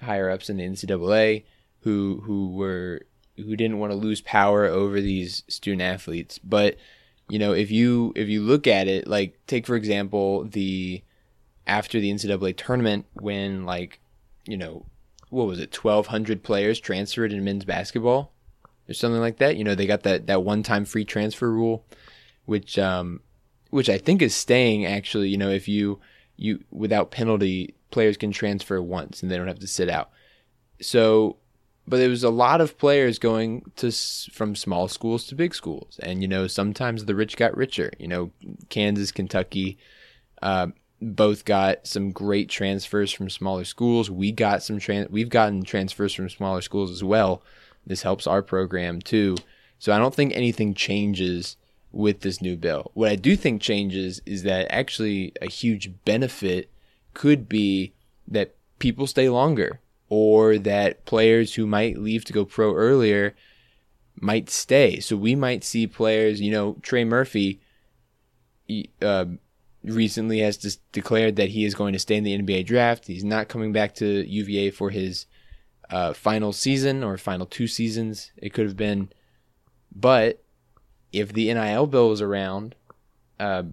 higher 0.01 0.29
ups 0.29 0.49
in 0.49 0.57
the 0.57 0.63
NCAA 0.63 1.43
who 1.81 2.21
who 2.25 2.51
were 2.51 3.01
who 3.37 3.55
didn't 3.55 3.79
want 3.79 3.91
to 3.91 3.97
lose 3.97 4.21
power 4.21 4.65
over 4.65 5.01
these 5.01 5.43
student 5.47 5.81
athletes. 5.81 6.39
But 6.39 6.77
you 7.29 7.39
know, 7.39 7.53
if 7.53 7.71
you 7.71 8.13
if 8.15 8.27
you 8.29 8.41
look 8.41 8.67
at 8.67 8.87
it, 8.87 9.07
like 9.07 9.39
take 9.47 9.65
for 9.65 9.75
example 9.75 10.45
the 10.45 11.03
after 11.67 11.99
the 11.99 12.11
NCAA 12.11 12.55
tournament 12.57 13.05
when 13.13 13.65
like 13.65 13.99
you 14.45 14.57
know 14.57 14.85
what 15.33 15.47
was 15.47 15.59
it, 15.59 15.75
1,200 15.75 16.43
players 16.43 16.79
transferred 16.79 17.33
in 17.33 17.43
men's 17.43 17.65
basketball 17.65 18.31
or 18.87 18.93
something 18.93 19.19
like 19.19 19.37
that. 19.37 19.57
You 19.57 19.63
know, 19.63 19.75
they 19.75 19.87
got 19.87 20.03
that, 20.03 20.27
that 20.27 20.43
one 20.43 20.63
time 20.63 20.85
free 20.85 21.05
transfer 21.05 21.51
rule, 21.51 21.85
which, 22.45 22.77
um, 22.77 23.21
which 23.71 23.89
I 23.89 23.97
think 23.97 24.21
is 24.21 24.35
staying 24.35 24.85
actually, 24.85 25.29
you 25.29 25.37
know, 25.37 25.49
if 25.49 25.67
you, 25.67 25.99
you, 26.37 26.63
without 26.71 27.11
penalty, 27.11 27.75
players 27.91 28.17
can 28.17 28.31
transfer 28.31 28.81
once 28.81 29.21
and 29.21 29.31
they 29.31 29.37
don't 29.37 29.47
have 29.47 29.59
to 29.59 29.67
sit 29.67 29.89
out. 29.89 30.11
So, 30.81 31.37
but 31.87 31.97
there 31.97 32.09
was 32.09 32.23
a 32.23 32.29
lot 32.29 32.61
of 32.61 32.77
players 32.77 33.19
going 33.19 33.63
to 33.77 33.91
from 34.31 34.55
small 34.55 34.87
schools 34.87 35.25
to 35.25 35.35
big 35.35 35.53
schools, 35.53 35.99
and 36.01 36.21
you 36.21 36.27
know 36.27 36.47
sometimes 36.47 37.05
the 37.05 37.15
rich 37.15 37.35
got 37.35 37.57
richer. 37.57 37.91
You 37.99 38.07
know, 38.07 38.31
Kansas, 38.69 39.11
Kentucky, 39.11 39.77
uh, 40.41 40.67
both 41.03 41.45
got 41.45 41.85
some 41.87 42.11
great 42.11 42.49
transfers 42.49 43.11
from 43.11 43.29
smaller 43.29 43.63
schools. 43.63 44.09
We 44.09 44.31
got 44.31 44.63
some 44.63 44.79
trans- 44.79 45.09
we've 45.09 45.29
gotten 45.29 45.63
transfers 45.63 46.13
from 46.13 46.29
smaller 46.29 46.61
schools 46.61 46.91
as 46.91 47.03
well. 47.03 47.41
This 47.85 48.01
helps 48.03 48.27
our 48.27 48.41
program 48.41 49.01
too. 49.01 49.35
So 49.79 49.91
I 49.91 49.99
don't 49.99 50.15
think 50.15 50.33
anything 50.33 50.73
changes 50.73 51.57
with 51.91 52.21
this 52.21 52.41
new 52.41 52.55
bill. 52.57 52.91
What 52.93 53.11
I 53.11 53.15
do 53.15 53.35
think 53.35 53.61
changes 53.61 54.21
is 54.25 54.43
that 54.43 54.67
actually 54.71 55.33
a 55.41 55.49
huge 55.49 55.91
benefit 56.05 56.69
could 57.13 57.47
be 57.47 57.93
that 58.27 58.55
people 58.79 59.05
stay 59.05 59.29
longer 59.29 59.79
or 60.09 60.57
that 60.57 61.05
players 61.05 61.55
who 61.55 61.67
might 61.67 61.97
leave 61.97 62.25
to 62.25 62.33
go 62.33 62.45
pro 62.45 62.73
earlier 62.73 63.35
might 64.19 64.49
stay. 64.49 64.99
So 64.99 65.15
we 65.15 65.35
might 65.35 65.63
see 65.63 65.87
players, 65.87 66.41
you 66.41 66.51
know, 66.51 66.77
Trey 66.81 67.03
Murphy 67.03 67.59
uh, 69.01 69.25
recently 69.83 70.39
has 70.39 70.57
just 70.57 70.79
declared 70.91 71.35
that 71.35 71.49
he 71.49 71.65
is 71.65 71.75
going 71.75 71.93
to 71.93 71.99
stay 71.99 72.15
in 72.15 72.23
the 72.23 72.37
NBA 72.37 72.65
draft. 72.65 73.07
He's 73.07 73.23
not 73.23 73.49
coming 73.49 73.71
back 73.71 73.95
to 73.95 74.05
UVA 74.05 74.71
for 74.71 74.89
his 74.89 75.25
uh, 75.89 76.13
final 76.13 76.53
season 76.53 77.03
or 77.03 77.17
final 77.17 77.45
two 77.45 77.67
seasons. 77.67 78.31
It 78.37 78.53
could 78.53 78.65
have 78.65 78.77
been, 78.77 79.09
but 79.93 80.43
if 81.11 81.33
the 81.33 81.53
NIL 81.53 81.87
bill 81.87 82.11
is 82.11 82.21
around, 82.21 82.75
uh, 83.39 83.63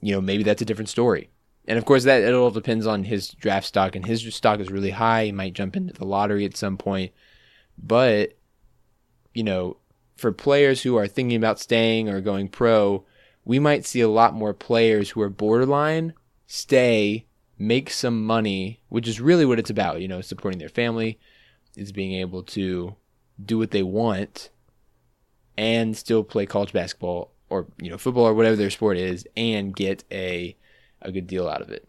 you 0.00 0.12
know 0.12 0.20
maybe 0.20 0.42
that's 0.42 0.62
a 0.62 0.66
different 0.66 0.88
story. 0.88 1.30
And 1.66 1.78
of 1.78 1.86
course, 1.86 2.04
that 2.04 2.22
it 2.22 2.34
all 2.34 2.50
depends 2.50 2.86
on 2.86 3.04
his 3.04 3.28
draft 3.30 3.66
stock, 3.66 3.96
and 3.96 4.04
his 4.04 4.22
stock 4.34 4.60
is 4.60 4.70
really 4.70 4.90
high. 4.90 5.26
He 5.26 5.32
might 5.32 5.54
jump 5.54 5.76
into 5.76 5.94
the 5.94 6.04
lottery 6.04 6.44
at 6.44 6.56
some 6.56 6.76
point, 6.76 7.12
but 7.78 8.36
you 9.32 9.42
know, 9.42 9.78
for 10.16 10.30
players 10.30 10.82
who 10.82 10.96
are 10.96 11.08
thinking 11.08 11.36
about 11.36 11.58
staying 11.58 12.08
or 12.08 12.20
going 12.20 12.48
pro, 12.48 13.04
we 13.44 13.58
might 13.58 13.84
see 13.84 14.00
a 14.00 14.08
lot 14.08 14.34
more 14.34 14.54
players 14.54 15.10
who 15.10 15.20
are 15.20 15.28
borderline 15.30 16.14
stay, 16.46 17.26
make 17.58 17.90
some 17.90 18.24
money, 18.24 18.80
which 18.88 19.08
is 19.08 19.20
really 19.20 19.44
what 19.44 19.58
it's 19.58 19.70
about, 19.70 20.00
you 20.00 20.08
know, 20.08 20.20
supporting 20.20 20.58
their 20.58 20.68
family, 20.68 21.18
is 21.76 21.92
being 21.92 22.14
able 22.20 22.42
to 22.42 22.94
do 23.44 23.58
what 23.58 23.70
they 23.70 23.82
want 23.82 24.50
and 25.56 25.96
still 25.96 26.22
play 26.24 26.46
college 26.46 26.72
basketball 26.72 27.32
or, 27.50 27.66
you 27.80 27.90
know, 27.90 27.98
football 27.98 28.26
or 28.26 28.34
whatever 28.34 28.56
their 28.56 28.70
sport 28.70 28.96
is 28.96 29.26
and 29.36 29.74
get 29.74 30.04
a 30.10 30.56
a 31.02 31.12
good 31.12 31.26
deal 31.26 31.48
out 31.48 31.60
of 31.60 31.70
it. 31.70 31.86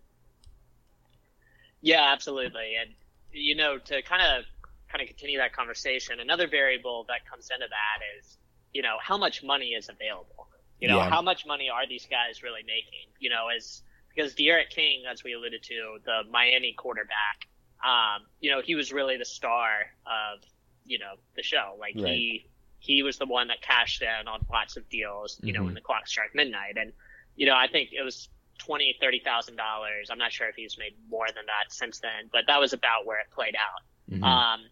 Yeah, 1.81 2.11
absolutely. 2.11 2.75
And 2.81 2.91
you 3.31 3.55
know, 3.55 3.77
to 3.77 4.01
kind 4.01 4.21
of 4.21 4.45
kind 4.89 5.01
of 5.01 5.07
continue 5.07 5.37
that 5.37 5.53
conversation, 5.53 6.19
another 6.19 6.47
variable 6.47 7.05
that 7.07 7.29
comes 7.29 7.49
into 7.53 7.67
that 7.69 7.99
is, 8.17 8.37
you 8.73 8.81
know, 8.81 8.97
how 9.01 9.17
much 9.17 9.43
money 9.43 9.69
is 9.69 9.89
available. 9.89 10.34
You 10.79 10.89
know, 10.89 10.97
Yeah. 10.97 11.09
how 11.09 11.21
much 11.21 11.45
money 11.45 11.69
are 11.69 11.87
these 11.87 12.05
guys 12.05 12.43
really 12.43 12.63
making? 12.63 13.07
You 13.19 13.29
know, 13.29 13.47
as 13.47 13.81
because 14.13 14.33
D'Eriq 14.35 14.69
King, 14.69 15.05
as 15.05 15.23
we 15.23 15.33
alluded 15.33 15.63
to, 15.63 15.99
the 16.05 16.23
Miami 16.29 16.73
quarterback, 16.73 17.47
um, 17.83 18.25
you 18.39 18.49
know, 18.51 18.61
he 18.61 18.75
was 18.75 18.91
really 18.93 19.17
the 19.17 19.25
star 19.25 19.91
of, 20.05 20.41
you 20.85 20.99
know, 20.99 21.15
the 21.35 21.43
show. 21.43 21.75
Like 21.79 21.95
Right. 21.95 22.13
he 22.13 22.49
he 22.79 23.01
was 23.03 23.17
the 23.17 23.25
one 23.25 23.47
that 23.47 23.61
cashed 23.61 24.01
in 24.03 24.27
on 24.27 24.45
lots 24.51 24.77
of 24.77 24.87
deals, 24.89 25.39
you 25.43 25.51
know, 25.53 25.61
Mhm. 25.61 25.65
when 25.65 25.73
the 25.73 25.81
clock 25.81 26.05
struck 26.07 26.35
midnight. 26.35 26.77
And, 26.77 26.93
you 27.35 27.47
know, 27.47 27.55
I 27.55 27.67
think 27.67 27.91
it 27.93 28.03
was 28.03 28.29
twenty, 28.59 28.93
thirty 29.01 29.19
thousand 29.19 29.55
dollars. 29.55 30.09
I'm 30.11 30.19
not 30.19 30.31
sure 30.31 30.47
if 30.49 30.55
he's 30.55 30.77
made 30.77 30.95
more 31.09 31.27
than 31.31 31.45
that 31.47 31.71
since 31.73 31.99
then, 31.99 32.29
but 32.31 32.45
that 32.47 32.59
was 32.59 32.73
about 32.73 33.05
where 33.05 33.19
it 33.19 33.31
played 33.31 33.55
out. 33.55 33.81
Mhm. 34.11 34.23
Um, 34.23 34.69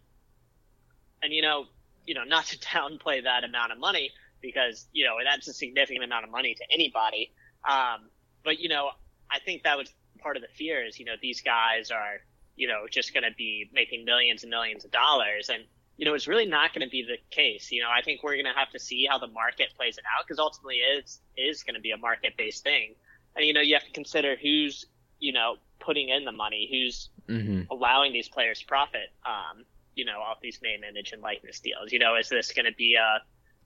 and 1.22 1.32
you 1.32 1.42
know, 1.42 1.66
you 2.06 2.14
know, 2.14 2.24
not 2.24 2.44
to 2.46 2.58
downplay 2.58 3.22
that 3.24 3.44
amount 3.44 3.72
of 3.72 3.78
money 3.78 4.12
because 4.44 4.86
you 4.92 5.04
know 5.04 5.14
that's 5.24 5.48
a 5.48 5.52
significant 5.52 6.04
amount 6.04 6.24
of 6.24 6.30
money 6.30 6.54
to 6.54 6.64
anybody. 6.72 7.32
Um, 7.68 8.08
but 8.44 8.60
you 8.60 8.68
know, 8.68 8.90
I 9.30 9.38
think 9.40 9.62
that 9.64 9.76
was 9.76 9.92
part 10.20 10.36
of 10.36 10.42
the 10.42 10.48
fear 10.56 10.84
is 10.84 10.98
you 10.98 11.04
know 11.04 11.14
these 11.20 11.40
guys 11.40 11.90
are 11.90 12.20
you 12.56 12.68
know 12.68 12.86
just 12.90 13.12
going 13.12 13.24
to 13.24 13.34
be 13.36 13.68
making 13.72 14.04
millions 14.04 14.42
and 14.42 14.50
millions 14.50 14.84
of 14.84 14.90
dollars 14.90 15.50
and 15.52 15.64
you 15.96 16.06
know 16.06 16.14
it's 16.14 16.26
really 16.28 16.46
not 16.46 16.72
going 16.72 16.86
to 16.86 16.90
be 16.90 17.02
the 17.02 17.18
case 17.34 17.70
you 17.72 17.82
know 17.82 17.88
i 17.90 18.00
think 18.00 18.22
we're 18.22 18.34
going 18.34 18.44
to 18.46 18.58
have 18.58 18.70
to 18.70 18.78
see 18.78 19.06
how 19.10 19.18
the 19.18 19.26
market 19.26 19.68
plays 19.76 19.98
it 19.98 20.04
out 20.16 20.24
because 20.24 20.38
ultimately 20.38 20.76
it 20.76 21.04
is 21.04 21.20
is 21.36 21.62
going 21.62 21.74
to 21.74 21.80
be 21.80 21.90
a 21.90 21.96
market 21.98 22.32
based 22.38 22.62
thing 22.62 22.94
and 23.36 23.44
you 23.44 23.52
know 23.52 23.60
you 23.60 23.74
have 23.74 23.84
to 23.84 23.90
consider 23.90 24.34
who's 24.40 24.86
you 25.18 25.32
know 25.32 25.56
putting 25.80 26.08
in 26.08 26.24
the 26.24 26.32
money 26.32 26.68
who's 26.70 27.10
Mhm. 27.28 27.66
allowing 27.70 28.12
these 28.12 28.28
players 28.28 28.62
profit, 28.62 29.10
um, 29.24 29.64
you 29.94 30.04
know, 30.04 30.20
off 30.20 30.40
these 30.42 30.60
name, 30.62 30.84
image, 30.84 31.12
and 31.12 31.22
likeness 31.22 31.60
deals. 31.60 31.90
You 31.92 31.98
know, 31.98 32.16
is 32.16 32.28
this 32.28 32.52
going 32.52 32.66
to 32.66 32.72
be 32.76 32.96
a 32.96 33.22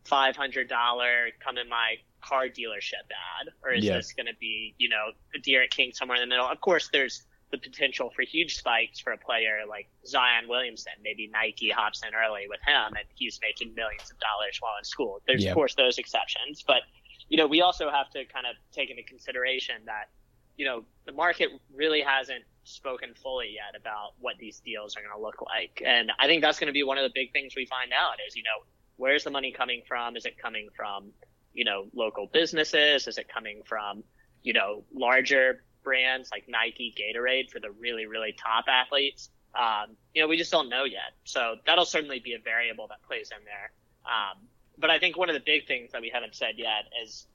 five 0.09 0.37
hundred 0.37 0.69
dollar 0.69 1.29
come 1.45 1.59
in 1.59 1.69
my 1.69 1.97
car 2.23 2.47
dealership 2.47 3.07
ad, 3.11 3.49
or 3.63 3.73
is 3.73 3.85
Yeah. 3.85 3.97
this 3.97 4.13
going 4.13 4.27
to 4.27 4.35
be, 4.41 4.75
you 4.79 4.89
know, 4.89 5.13
a 5.35 5.39
D'Eriq 5.39 5.71
King 5.71 5.93
somewhere 5.93 6.17
in 6.17 6.23
the 6.23 6.27
middle? 6.27 6.47
Of 6.49 6.61
course, 6.61 6.89
there's 6.93 7.27
the 7.51 7.59
potential 7.59 8.11
for 8.15 8.23
huge 8.23 8.57
spikes 8.57 8.99
for 8.99 9.13
a 9.13 9.17
player 9.19 9.61
like 9.69 9.89
Zion 10.07 10.49
Williamson. 10.49 10.93
Maybe 11.03 11.29
Nike 11.33 11.71
hops 11.71 12.03
in 12.03 12.15
early 12.15 12.47
with 12.49 12.61
him, 12.67 12.89
and 12.97 13.07
he's 13.15 13.39
making 13.41 13.75
millions 13.75 14.11
of 14.11 14.19
dollars 14.19 14.57
while 14.61 14.77
in 14.79 14.85
school. 14.85 15.23
There's 15.27 15.45
Yeah. 15.45 15.51
of 15.51 15.55
course 15.55 15.75
those 15.75 15.99
exceptions, 15.99 16.63
but 16.67 16.83
you 17.29 17.37
know, 17.37 17.47
we 17.47 17.61
also 17.61 17.91
have 17.91 18.09
to 18.11 18.25
kind 18.25 18.47
of 18.47 18.57
take 18.73 18.91
into 18.91 19.03
consideration 19.03 19.77
that 19.87 20.09
you 20.57 20.65
know, 20.65 20.85
the 21.07 21.13
market 21.13 21.51
really 21.73 22.01
hasn't 22.01 22.43
spoken 22.65 23.15
fully 23.15 23.51
yet 23.55 23.81
about 23.81 24.15
what 24.19 24.37
these 24.39 24.59
deals 24.59 24.97
are 24.97 25.01
going 25.03 25.15
to 25.15 25.23
look 25.23 25.41
like. 25.43 25.81
And 25.87 26.11
I 26.19 26.27
think 26.27 26.43
that's 26.43 26.59
going 26.59 26.67
to 26.67 26.73
be 26.73 26.83
one 26.83 26.99
of 26.99 27.05
the 27.05 27.13
big 27.15 27.33
things 27.33 27.55
we 27.57 27.65
find 27.65 27.93
out 27.93 28.17
is, 28.27 28.35
you 28.35 28.43
know, 28.43 28.65
where's 28.99 29.25
the 29.25 29.31
money 29.31 29.53
coming 29.53 29.83
from? 29.89 30.17
Is 30.17 30.27
it 30.27 30.37
coming 30.37 30.69
from, 30.77 31.13
you 31.55 31.65
know, 31.65 31.87
local 31.95 32.27
businesses? 32.27 33.07
Is 33.09 33.17
it 33.17 33.29
coming 33.29 33.63
from, 33.65 34.05
you 34.43 34.53
know, 34.53 34.85
larger 34.93 35.65
brands 35.83 36.31
like 36.31 36.45
Nike, 36.49 36.95
Gatorade 36.99 37.51
for 37.51 37.61
the 37.61 37.71
really, 37.71 38.07
really 38.07 38.33
top 38.33 38.67
athletes? 38.69 39.31
Um, 39.55 39.97
you 40.15 40.21
know, 40.21 40.29
we 40.29 40.37
just 40.37 40.53
don't 40.53 40.69
know 40.69 40.85
yet. 40.85 41.15
So 41.25 41.57
that'll 41.65 41.87
certainly 41.87 42.19
be 42.19 42.35
a 42.35 42.39
variable 42.39 42.87
that 42.89 43.03
plays 43.05 43.31
in 43.31 43.43
there. 43.45 43.73
Um, 44.05 44.39
but 44.77 44.91
I 44.91 44.99
think 44.99 45.17
one 45.17 45.31
of 45.31 45.35
the 45.35 45.43
big 45.45 45.67
things 45.67 45.93
that 45.93 46.03
we 46.03 46.11
haven't 46.11 46.35
said 46.35 46.55
yet 46.57 46.85
is 47.03 47.27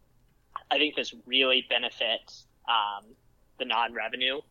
I 0.69 0.77
think 0.77 0.95
this 0.95 1.13
really 1.25 1.65
benefits 1.69 2.45
um, 2.67 3.05
the 3.57 3.65
non-revenue 3.65 4.41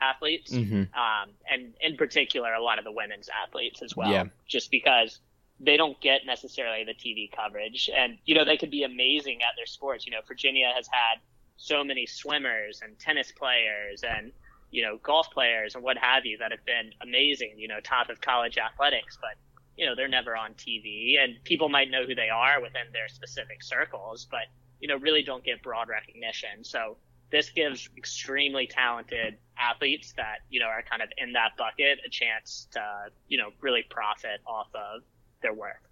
athletes, 0.00 0.52
Mhm. 0.52 0.94
um, 0.94 1.30
and 1.50 1.74
in 1.80 1.96
particular, 1.96 2.52
a 2.54 2.62
lot 2.62 2.78
of 2.78 2.84
the 2.84 2.92
women's 2.92 3.28
athletes 3.28 3.82
as 3.82 3.96
well. 3.96 4.10
Yeah. 4.12 4.24
Just 4.46 4.70
because 4.70 5.18
they 5.60 5.76
don't 5.76 6.00
get 6.00 6.24
necessarily 6.24 6.84
the 6.84 6.94
TV 6.94 7.30
coverage, 7.30 7.90
and 7.94 8.18
you 8.24 8.34
know 8.34 8.44
they 8.44 8.56
could 8.56 8.70
be 8.70 8.84
amazing 8.84 9.42
at 9.42 9.54
their 9.56 9.66
sports. 9.66 10.06
You 10.06 10.12
know, 10.12 10.20
Virginia 10.26 10.72
has 10.74 10.88
had 10.90 11.20
so 11.56 11.82
many 11.82 12.06
swimmers 12.06 12.80
and 12.82 12.98
tennis 12.98 13.32
players 13.32 14.04
and 14.08 14.32
you 14.70 14.82
know 14.82 14.98
golf 15.02 15.30
players 15.32 15.74
and 15.74 15.82
what 15.82 15.98
have 15.98 16.24
you 16.24 16.38
that 16.38 16.52
have 16.52 16.64
been 16.64 16.92
amazing. 17.02 17.54
You 17.56 17.68
know, 17.68 17.80
top 17.80 18.08
of 18.08 18.20
college 18.20 18.58
athletics, 18.58 19.18
but 19.20 19.36
you 19.76 19.86
know 19.86 19.94
they're 19.94 20.08
never 20.08 20.36
on 20.36 20.54
TV, 20.54 21.22
and 21.22 21.42
people 21.44 21.68
might 21.68 21.90
know 21.90 22.04
who 22.04 22.14
they 22.14 22.28
are 22.28 22.60
within 22.60 22.86
their 22.92 23.08
specific 23.08 23.62
circles, 23.62 24.26
but 24.30 24.46
you 24.80 24.88
know 24.88 24.96
really 24.98 25.22
don't 25.22 25.44
get 25.44 25.62
broad 25.62 25.88
recognition. 25.88 26.62
So 26.62 26.96
this 27.30 27.50
gives 27.50 27.90
extremely 27.96 28.66
talented 28.66 29.36
athletes 29.58 30.12
that 30.16 30.38
you 30.50 30.60
know 30.60 30.66
are 30.66 30.82
kind 30.82 31.02
of 31.02 31.08
in 31.18 31.32
that 31.32 31.56
bucket 31.56 31.98
a 32.06 32.08
chance 32.08 32.68
to 32.72 32.80
you 33.26 33.38
know 33.38 33.50
really 33.60 33.84
profit 33.90 34.40
off 34.46 34.68
of 34.74 35.02
their 35.42 35.52
work. 35.52 35.82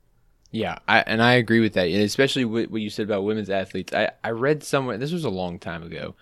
Yeah, 0.53 0.79
I, 0.87 1.01
and 1.01 1.23
I 1.23 1.35
agree 1.35 1.61
with 1.61 1.75
that, 1.75 1.89
especially 1.89 2.45
what, 2.45 2.71
what 2.71 2.81
you 2.81 2.89
said 2.89 3.05
about 3.07 3.25
women's 3.25 3.51
athletes. 3.51 3.93
I, 3.93 4.11
I 4.23 4.31
read 4.31 4.63
somewhere 4.63 4.97
this 4.97 5.13
was 5.13 5.25
a 5.25 5.31
long 5.31 5.59
time 5.59 5.83
ago, 5.83 6.15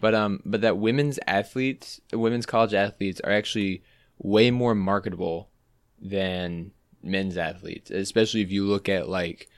but 0.00 0.14
um, 0.14 0.42
but 0.44 0.60
that 0.62 0.78
women's 0.78 1.18
athletes, 1.26 2.00
women's 2.12 2.46
college 2.46 2.74
athletes, 2.74 3.20
are 3.22 3.32
actually 3.32 3.82
way 4.18 4.50
more 4.50 4.74
marketable 4.74 5.48
than 6.00 6.72
men's 7.02 7.36
athletes. 7.36 7.90
Especially 7.90 8.42
if 8.42 8.50
you 8.50 8.66
look 8.66 8.88
at 8.88 9.08
like, 9.08 9.48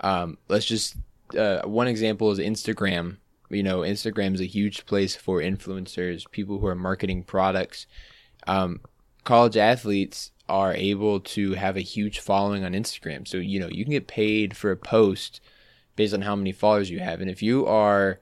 um, 0.00 0.38
let's 0.48 0.66
just 0.66 0.96
uh, 1.36 1.62
one 1.62 1.88
example 1.88 2.30
is 2.30 2.38
Instagram. 2.38 3.16
You 3.48 3.62
know, 3.62 3.80
Instagram 3.80 4.34
is 4.34 4.40
a 4.40 4.46
huge 4.46 4.86
place 4.86 5.16
for 5.16 5.40
influencers, 5.40 6.30
people 6.30 6.58
who 6.58 6.66
are 6.66 6.74
marketing 6.74 7.24
products. 7.24 7.86
Um, 8.46 8.80
college 9.24 9.56
athletes 9.56 10.30
are 10.48 10.74
able 10.74 11.20
to 11.20 11.54
have 11.54 11.76
a 11.76 11.80
huge 11.80 12.18
following 12.18 12.64
on 12.64 12.72
Instagram. 12.72 13.26
So, 13.26 13.36
you 13.38 13.60
know, 13.60 13.68
you 13.68 13.84
can 13.84 13.92
get 13.92 14.06
paid 14.06 14.56
for 14.56 14.70
a 14.70 14.76
post 14.76 15.40
based 15.96 16.14
on 16.14 16.22
how 16.22 16.36
many 16.36 16.52
followers 16.52 16.90
you 16.90 17.00
have. 17.00 17.20
And 17.20 17.30
if 17.30 17.42
you 17.42 17.66
are, 17.66 18.20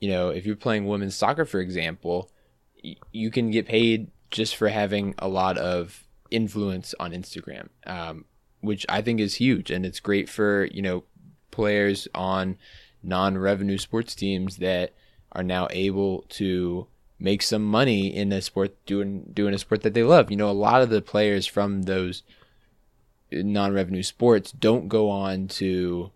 you 0.00 0.08
know, 0.08 0.30
if 0.30 0.46
you're 0.46 0.56
playing 0.56 0.86
women's 0.86 1.14
soccer, 1.14 1.44
for 1.44 1.60
example, 1.60 2.30
you 3.12 3.30
can 3.30 3.50
get 3.50 3.66
paid 3.66 4.10
just 4.30 4.56
for 4.56 4.68
having 4.68 5.14
a 5.18 5.28
lot 5.28 5.58
of 5.58 6.04
influence 6.30 6.94
on 6.98 7.12
Instagram, 7.12 7.68
um, 7.86 8.24
which 8.60 8.86
I 8.88 9.02
think 9.02 9.20
is 9.20 9.34
huge. 9.34 9.70
And 9.70 9.84
it's 9.84 10.00
great 10.00 10.28
for, 10.28 10.64
you 10.66 10.82
know, 10.82 11.04
players 11.50 12.08
on 12.14 12.56
non 13.02 13.38
revenue 13.38 13.78
sports 13.78 14.14
teams 14.14 14.56
that 14.56 14.94
are 15.32 15.42
now 15.42 15.68
able 15.70 16.24
to 16.30 16.86
make 17.22 17.40
some 17.40 17.64
money 17.64 18.14
in 18.14 18.32
a 18.32 18.42
sport 18.42 18.74
doing 18.84 19.30
doing 19.32 19.54
a 19.54 19.58
sport 19.58 19.82
that 19.82 19.94
they 19.94 20.02
love. 20.02 20.30
You 20.30 20.36
know, 20.36 20.50
a 20.50 20.52
lot 20.52 20.82
of 20.82 20.90
the 20.90 21.00
players 21.00 21.46
from 21.46 21.82
those 21.82 22.24
non-revenue 23.30 24.02
sports 24.02 24.50
don't 24.50 24.88
go 24.88 25.08
on 25.08 25.46
to 25.48 26.10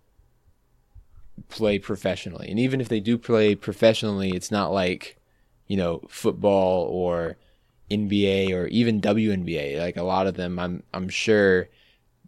play 1.49 1.79
professionally. 1.79 2.51
And 2.51 2.59
even 2.59 2.81
if 2.81 2.89
they 2.89 3.01
do 3.01 3.17
play 3.17 3.55
professionally, 3.55 4.31
it's 4.31 4.51
not 4.51 4.73
like, 4.73 5.17
you 5.69 5.77
know, 5.77 6.03
football 6.09 6.87
or 6.87 7.37
NBA 7.89 8.51
or 8.51 8.67
even 8.67 9.01
WNBA. 9.01 9.79
Like 9.79 9.97
a 9.97 10.03
lot 10.03 10.27
of 10.27 10.35
them 10.35 10.59
I'm 10.59 10.83
I'm 10.93 11.09
sure 11.09 11.69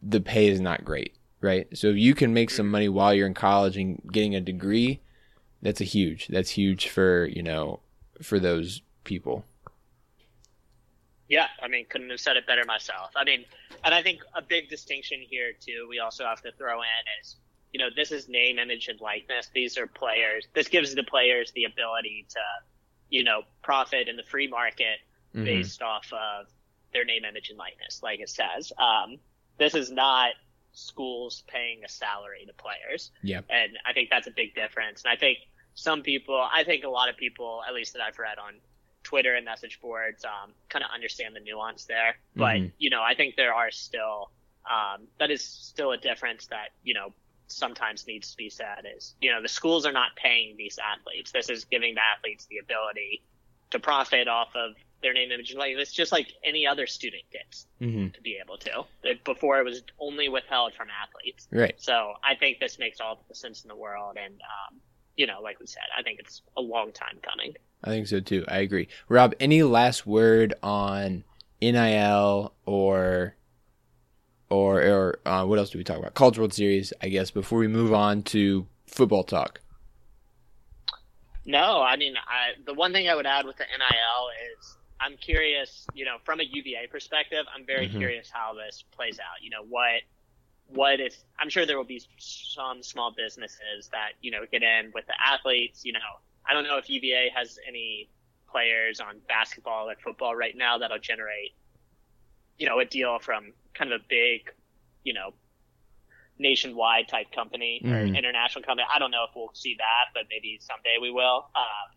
the 0.00 0.20
pay 0.20 0.46
is 0.46 0.60
not 0.60 0.84
great, 0.84 1.16
right? 1.40 1.66
So 1.76 1.88
if 1.88 1.96
you 1.96 2.14
can 2.14 2.32
make 2.32 2.50
some 2.50 2.70
money 2.70 2.88
while 2.88 3.12
you're 3.12 3.26
in 3.26 3.34
college 3.34 3.76
and 3.76 4.00
getting 4.12 4.36
a 4.36 4.40
degree, 4.40 5.00
that's 5.62 5.80
a 5.80 5.84
huge. 5.84 6.28
That's 6.28 6.50
huge 6.50 6.88
for, 6.88 7.26
you 7.26 7.42
know, 7.42 7.80
for 8.22 8.38
those 8.38 8.82
people. 9.04 9.44
Yeah, 11.28 11.46
I 11.62 11.68
mean, 11.68 11.84
couldn't 11.88 12.10
have 12.10 12.20
said 12.20 12.36
it 12.36 12.46
better 12.46 12.64
myself. 12.64 13.10
I 13.14 13.24
mean, 13.24 13.44
and 13.84 13.94
I 13.94 14.02
think 14.02 14.20
a 14.34 14.40
big 14.40 14.70
distinction 14.70 15.18
here 15.20 15.52
too, 15.52 15.86
we 15.88 15.98
also 15.98 16.24
have 16.24 16.40
to 16.42 16.52
throw 16.52 16.80
in 16.80 16.86
is, 17.20 17.36
you 17.72 17.78
know, 17.78 17.88
this 17.94 18.12
is 18.12 18.28
name, 18.28 18.58
image, 18.58 18.88
and 18.88 18.98
likeness. 19.00 19.50
These 19.54 19.76
are 19.76 19.86
players. 19.86 20.46
This 20.54 20.68
gives 20.68 20.94
the 20.94 21.02
players 21.02 21.52
the 21.52 21.64
ability 21.64 22.26
to, 22.30 22.40
you 23.10 23.24
know, 23.24 23.42
profit 23.62 24.08
in 24.08 24.16
the 24.16 24.22
free 24.22 24.46
market 24.48 25.00
Mhm. 25.34 25.44
based 25.44 25.82
off 25.82 26.10
of 26.12 26.46
their 26.94 27.04
name, 27.04 27.26
image, 27.26 27.50
and 27.50 27.58
likeness, 27.58 28.02
like 28.02 28.20
it 28.20 28.30
says. 28.30 28.72
Um, 28.78 29.18
this 29.58 29.74
is 29.74 29.90
not 29.90 30.32
schools 30.72 31.44
paying 31.46 31.84
a 31.84 31.88
salary 31.88 32.46
to 32.46 32.54
players. 32.54 33.10
Yeah. 33.22 33.42
And 33.50 33.76
I 33.84 33.92
think 33.92 34.08
that's 34.08 34.26
a 34.28 34.30
big 34.30 34.54
difference. 34.54 35.04
And 35.04 35.12
I 35.12 35.16
think 35.16 35.38
some 35.78 36.02
people, 36.02 36.36
I 36.52 36.64
think 36.64 36.82
a 36.82 36.88
lot 36.88 37.08
of 37.08 37.16
people, 37.16 37.62
at 37.66 37.72
least 37.72 37.92
that 37.92 38.02
I've 38.02 38.18
read 38.18 38.38
on 38.38 38.54
Twitter 39.04 39.36
and 39.36 39.44
message 39.44 39.80
boards, 39.80 40.24
um, 40.24 40.52
kind 40.68 40.84
of 40.84 40.90
understand 40.92 41.36
the 41.36 41.40
nuance 41.40 41.84
there. 41.84 42.18
But, 42.34 42.56
Mhm. 42.56 42.72
you 42.78 42.90
know, 42.90 43.02
I 43.02 43.14
think 43.14 43.36
there 43.36 43.54
are 43.54 43.70
still, 43.70 44.32
um, 44.68 45.06
that 45.18 45.30
is 45.30 45.42
still 45.42 45.92
a 45.92 45.96
difference 45.96 46.48
that, 46.48 46.70
you 46.82 46.94
know, 46.94 47.14
sometimes 47.46 48.06
needs 48.08 48.32
to 48.32 48.36
be 48.36 48.50
said 48.50 48.86
is, 48.96 49.14
you 49.20 49.30
know, 49.30 49.40
the 49.40 49.48
schools 49.48 49.86
are 49.86 49.92
not 49.92 50.16
paying 50.16 50.56
these 50.56 50.78
athletes. 50.78 51.30
This 51.30 51.48
is 51.48 51.64
giving 51.64 51.94
the 51.94 52.02
athletes 52.02 52.46
the 52.46 52.58
ability 52.58 53.22
to 53.70 53.78
profit 53.78 54.26
off 54.26 54.54
of 54.56 54.74
their 55.00 55.12
name, 55.12 55.30
image, 55.30 55.50
and 55.50 55.60
likeness, 55.60 55.92
just 55.92 56.10
like 56.10 56.32
any 56.42 56.66
other 56.66 56.86
student 56.88 57.22
gets 57.30 57.68
Mhm. 57.80 58.12
to 58.14 58.20
be 58.20 58.36
able 58.36 58.58
to. 58.58 58.84
Before 59.24 59.60
it 59.60 59.64
was 59.64 59.84
only 60.00 60.28
withheld 60.28 60.74
from 60.74 60.90
athletes. 60.90 61.46
Right. 61.52 61.80
So 61.80 62.14
I 62.24 62.34
think 62.34 62.58
this 62.58 62.80
makes 62.80 63.00
all 63.00 63.24
the 63.28 63.34
sense 63.36 63.62
in 63.62 63.68
the 63.68 63.76
world. 63.76 64.16
And, 64.18 64.42
um, 64.42 64.80
you 65.18 65.26
know, 65.26 65.40
like 65.42 65.60
we 65.60 65.66
said, 65.66 65.82
I 65.98 66.02
think 66.02 66.20
it's 66.20 66.40
a 66.56 66.62
long 66.62 66.92
time 66.92 67.18
coming. 67.22 67.54
I 67.84 67.90
think 67.90 68.06
so 68.06 68.20
too. 68.20 68.44
I 68.48 68.58
agree. 68.58 68.88
Rob, 69.08 69.34
any 69.40 69.62
last 69.64 70.06
word 70.06 70.54
on 70.62 71.24
NIL 71.60 72.54
or 72.64 73.34
or 74.48 74.80
or 74.80 75.18
uh, 75.26 75.44
what 75.44 75.58
else 75.58 75.70
do 75.70 75.78
we 75.78 75.84
talk 75.84 75.98
about? 75.98 76.14
College 76.14 76.38
World 76.38 76.54
Series, 76.54 76.92
I 77.02 77.08
guess. 77.08 77.32
Before 77.32 77.58
we 77.58 77.66
move 77.66 77.92
on 77.92 78.22
to 78.24 78.66
football 78.86 79.24
talk. 79.24 79.60
No, 81.44 81.82
I 81.82 81.96
mean, 81.96 82.14
I, 82.16 82.60
the 82.64 82.74
one 82.74 82.92
thing 82.92 83.08
I 83.08 83.14
would 83.14 83.26
add 83.26 83.46
with 83.46 83.56
the 83.56 83.64
NIL 83.64 84.58
is 84.58 84.76
I'm 85.00 85.16
curious, 85.16 85.86
you 85.94 86.04
know, 86.04 86.16
from 86.24 86.40
a 86.40 86.44
UVA 86.44 86.88
perspective, 86.90 87.44
I'm 87.54 87.66
very 87.66 87.88
mm-hmm. 87.88 87.98
curious 87.98 88.30
how 88.30 88.54
this 88.54 88.84
plays 88.92 89.18
out. 89.18 89.42
You 89.42 89.50
know, 89.50 89.64
what 89.68 90.02
what 90.68 91.00
if 91.00 91.16
I'm 91.38 91.48
sure 91.48 91.66
there 91.66 91.76
will 91.76 91.84
be 91.84 92.02
some 92.18 92.82
small 92.82 93.12
businesses 93.16 93.88
that 93.92 94.12
you 94.20 94.30
know 94.30 94.44
get 94.50 94.62
in 94.62 94.92
with 94.94 95.06
the 95.06 95.14
athletes. 95.24 95.84
You 95.84 95.92
know, 95.92 96.00
I 96.46 96.54
don't 96.54 96.64
know 96.64 96.78
if 96.78 96.88
UVA 96.88 97.30
has 97.34 97.58
any 97.66 98.08
players 98.50 99.00
on 99.00 99.20
basketball 99.28 99.88
or 99.88 99.94
football 100.02 100.34
right 100.34 100.56
now 100.56 100.78
that'll 100.78 100.98
generate, 100.98 101.52
you 102.58 102.66
know, 102.66 102.80
a 102.80 102.84
deal 102.84 103.18
from 103.18 103.52
kind 103.74 103.92
of 103.92 104.00
a 104.00 104.04
big, 104.08 104.50
you 105.04 105.12
know, 105.12 105.32
nationwide 106.38 107.08
type 107.08 107.32
company 107.32 107.80
mm. 107.84 107.92
or 107.92 108.00
international 108.00 108.62
company. 108.62 108.86
I 108.92 108.98
don't 108.98 109.10
know 109.10 109.24
if 109.28 109.34
we'll 109.34 109.50
see 109.54 109.76
that, 109.78 110.12
but 110.14 110.24
maybe 110.30 110.58
someday 110.60 110.96
we 111.00 111.10
will. 111.10 111.48
Um, 111.54 111.96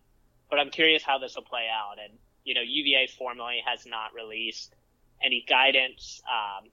but 0.50 0.60
I'm 0.60 0.70
curious 0.70 1.04
how 1.04 1.18
this 1.18 1.36
will 1.36 1.44
play 1.44 1.68
out. 1.72 1.96
And, 2.04 2.18
you 2.44 2.54
know, 2.54 2.62
UVA 2.62 3.08
formally 3.18 3.62
has 3.66 3.86
not 3.86 4.14
released 4.14 4.76
any 5.24 5.46
guidance, 5.48 6.22
um, 6.28 6.70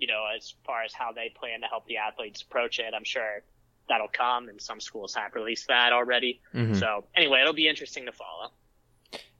you 0.00 0.06
know, 0.06 0.24
as 0.34 0.54
far 0.64 0.82
as 0.82 0.92
how 0.92 1.12
they 1.12 1.32
plan 1.34 1.60
to 1.60 1.66
help 1.66 1.86
the 1.86 1.98
athletes 1.98 2.42
approach 2.42 2.78
it. 2.78 2.92
I'm 2.94 3.04
sure 3.04 3.42
that'll 3.88 4.08
come 4.08 4.48
and 4.48 4.60
some 4.60 4.80
schools 4.80 5.14
have 5.14 5.34
released 5.34 5.68
that 5.68 5.92
already. 5.92 6.40
Mm-hmm. 6.54 6.74
So 6.74 7.04
anyway, 7.14 7.40
it'll 7.40 7.52
be 7.52 7.68
interesting 7.68 8.06
to 8.06 8.12
follow. 8.12 8.50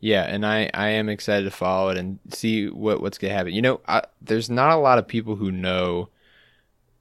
Yeah, 0.00 0.22
and 0.22 0.46
I, 0.46 0.70
I 0.72 0.88
am 0.90 1.08
excited 1.08 1.44
to 1.44 1.50
follow 1.50 1.90
it 1.90 1.98
and 1.98 2.18
see 2.30 2.68
what, 2.68 3.00
what's 3.00 3.18
to 3.28 3.28
happen. 3.28 3.52
You 3.52 3.62
know, 3.62 3.80
I, 3.86 4.02
there's 4.22 4.48
not 4.48 4.72
a 4.72 4.80
lot 4.80 4.98
of 4.98 5.06
people 5.06 5.36
who 5.36 5.50
know 5.50 6.08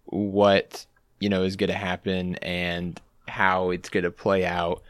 what 0.05 0.85
you 1.19 1.29
know 1.29 1.43
is 1.43 1.55
to 1.55 1.73
happen 1.73 2.35
and 2.37 2.99
how 3.27 3.69
it's 3.69 3.89
to 4.03 4.11
play 4.11 4.45
out 4.45 4.81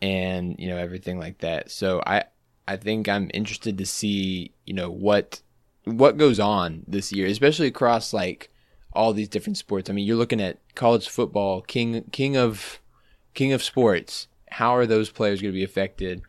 and 0.00 0.56
you 0.58 0.68
know 0.68 0.76
everything 0.76 1.18
like 1.18 1.38
that 1.38 1.70
so 1.70 2.02
i 2.06 2.24
i 2.66 2.76
think 2.76 3.08
i'm 3.08 3.30
interested 3.34 3.76
to 3.76 3.84
see 3.84 4.50
you 4.64 4.72
know 4.72 4.90
what 4.90 5.42
what 5.84 6.16
goes 6.16 6.38
on 6.38 6.82
this 6.86 7.12
year 7.12 7.26
especially 7.26 7.66
across 7.66 8.12
like 8.12 8.50
all 8.92 9.12
these 9.12 9.28
different 9.28 9.56
sports 9.56 9.88
i 9.88 9.92
mean 9.92 10.06
you're 10.06 10.16
looking 10.16 10.40
at 10.40 10.58
college 10.74 11.08
football 11.08 11.62
king 11.62 12.02
king 12.12 12.36
of 12.36 12.80
king 13.34 13.52
of 13.52 13.62
sports 13.62 14.28
how 14.50 14.74
are 14.74 14.86
those 14.86 15.10
players 15.10 15.40
going 15.40 15.52
to 15.52 15.58
be 15.58 15.64
affected 15.64 16.22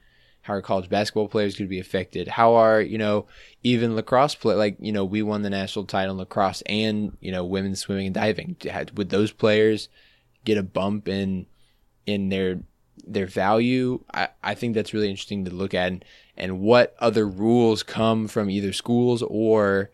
how 0.43 0.53
are 0.55 0.61
college 0.61 0.89
basketball 0.89 1.27
players 1.27 1.55
going 1.55 1.67
to 1.67 1.69
be 1.69 1.79
affected? 1.79 2.27
How 2.27 2.55
are, 2.55 2.81
you 2.81 2.97
know, 2.97 3.27
even 3.63 3.95
lacrosse 3.95 4.35
play, 4.35 4.55
like, 4.55 4.75
you 4.79 4.91
know, 4.91 5.05
we 5.05 5.21
won 5.21 5.43
the 5.43 5.49
national 5.49 5.85
title 5.85 6.13
in 6.13 6.17
lacrosse 6.17 6.61
and, 6.63 7.15
you 7.21 7.31
know, 7.31 7.45
women's 7.45 7.79
swimming 7.79 8.07
and 8.07 8.15
diving. 8.15 8.55
Would 8.95 9.09
those 9.09 9.31
players 9.31 9.87
get 10.43 10.57
a 10.57 10.63
bump 10.63 11.07
in, 11.07 11.45
in 12.07 12.29
their, 12.29 12.59
their 13.05 13.27
value? 13.27 14.03
I, 14.13 14.29
I 14.43 14.55
think 14.55 14.73
that's 14.73 14.93
really 14.93 15.09
interesting 15.09 15.45
to 15.45 15.51
look 15.51 15.73
at 15.73 15.87
and, 15.91 16.05
and 16.41 16.60
what 16.60 16.95
other 16.97 17.27
rules 17.27 17.84
come 17.84 18.27
from 18.27 18.49
either 18.49 18.73
schools 18.73 19.21
or 19.21 19.91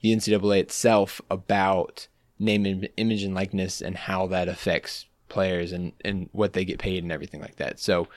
the 0.00 0.16
NCAA 0.16 0.60
itself 0.60 1.20
about 1.30 2.08
name, 2.38 2.64
and 2.64 2.88
image, 2.96 3.22
and 3.22 3.34
likeness 3.34 3.82
and 3.82 3.94
how 3.94 4.26
that 4.28 4.48
affects 4.48 5.04
players 5.28 5.72
and, 5.72 5.92
and 6.02 6.30
what 6.32 6.54
they 6.54 6.64
get 6.64 6.78
paid 6.78 7.02
and 7.02 7.12
everything 7.12 7.42
like 7.42 7.56
that. 7.56 7.78
So, 7.78 8.08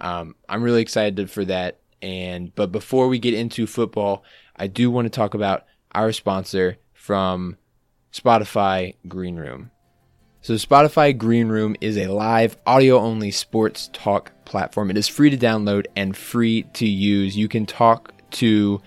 um, 0.00 0.34
I'm 0.48 0.64
really 0.64 0.82
excited 0.82 1.30
for 1.30 1.44
that. 1.44 1.78
And 2.02 2.52
but 2.56 2.72
before 2.72 3.06
we 3.06 3.20
get 3.20 3.34
into 3.34 3.68
football, 3.68 4.24
I 4.56 4.66
do 4.66 4.90
want 4.90 5.06
to 5.06 5.10
talk 5.10 5.34
about 5.34 5.64
our 5.92 6.12
sponsor 6.12 6.78
from 6.92 7.56
Spotify 8.12 8.96
Green 9.06 9.36
Room. 9.36 9.70
So 10.48 10.54
Spotify 10.54 11.14
Green 11.14 11.48
Room 11.48 11.76
is 11.82 11.98
a 11.98 12.06
live 12.06 12.56
audio 12.64 12.98
only 12.98 13.30
sports 13.30 13.90
talk 13.92 14.32
platform. 14.46 14.90
It 14.90 14.96
is 14.96 15.06
free 15.06 15.28
to 15.28 15.36
download 15.36 15.84
and 15.94 16.16
free 16.16 16.62
to 16.72 16.88
use. 16.88 17.36
You 17.36 17.48
can 17.48 17.66
talk 17.66 18.14
to 18.30 18.80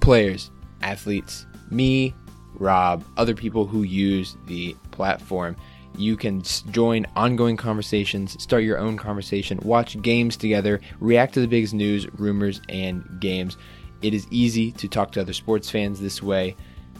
players, 0.00 0.50
athletes, 0.80 1.44
me, 1.70 2.14
Rob, 2.54 3.04
other 3.18 3.34
people 3.34 3.66
who 3.66 3.82
use 3.82 4.38
the 4.46 4.74
platform. 4.90 5.54
You 5.98 6.16
can 6.16 6.40
join 6.70 7.04
ongoing 7.14 7.58
conversations, 7.58 8.42
start 8.42 8.64
your 8.64 8.78
own 8.78 8.96
conversation, 8.96 9.58
watch 9.64 10.00
games 10.00 10.34
together, 10.34 10.80
react 10.98 11.34
to 11.34 11.40
the 11.40 11.46
biggest 11.46 11.74
news, 11.74 12.08
rumors, 12.14 12.62
and 12.70 13.04
games. 13.20 13.58
It 14.00 14.14
is 14.14 14.26
easy 14.30 14.72
to 14.72 14.88
talk 14.88 15.12
to 15.12 15.20
other 15.20 15.34
sports 15.34 15.68
fans 15.68 16.00
this 16.00 16.22
way. 16.22 16.56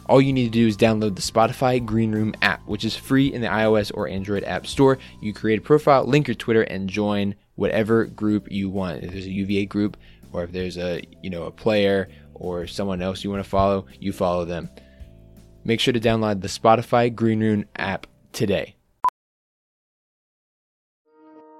All 0.06 0.20
you 0.20 0.32
need 0.32 0.44
to 0.44 0.50
do 0.50 0.66
is 0.66 0.76
download 0.76 1.16
the 1.16 1.22
Spotify 1.22 1.84
Green 1.84 2.12
Room 2.12 2.34
app, 2.42 2.66
which 2.66 2.84
is 2.84 2.94
free 2.94 3.32
in 3.32 3.40
the 3.40 3.46
iOS 3.48 3.90
or 3.94 4.06
Android 4.06 4.44
App 4.44 4.66
Store. 4.66 4.98
You 5.20 5.32
create 5.32 5.60
a 5.60 5.62
profile, 5.62 6.04
link 6.04 6.28
your 6.28 6.34
Twitter, 6.34 6.62
and 6.62 6.88
join 6.88 7.34
whatever 7.54 8.04
group 8.04 8.50
you 8.50 8.68
want. 8.68 9.02
If 9.02 9.12
there's 9.12 9.26
a 9.26 9.30
UVA 9.30 9.66
group, 9.66 9.96
or 10.32 10.44
if 10.44 10.52
there's 10.52 10.76
a 10.76 11.02
you 11.22 11.30
know 11.30 11.44
a 11.44 11.50
player 11.50 12.08
or 12.34 12.66
someone 12.66 13.00
else 13.00 13.24
you 13.24 13.30
want 13.30 13.42
to 13.42 13.48
follow, 13.48 13.86
you 13.98 14.12
follow 14.12 14.44
them. 14.44 14.68
Make 15.64 15.80
sure 15.80 15.94
to 15.94 16.00
download 16.00 16.42
the 16.42 16.48
Spotify 16.48 17.14
Green 17.14 17.40
Room 17.40 17.64
app 17.76 18.06
today. 18.32 18.76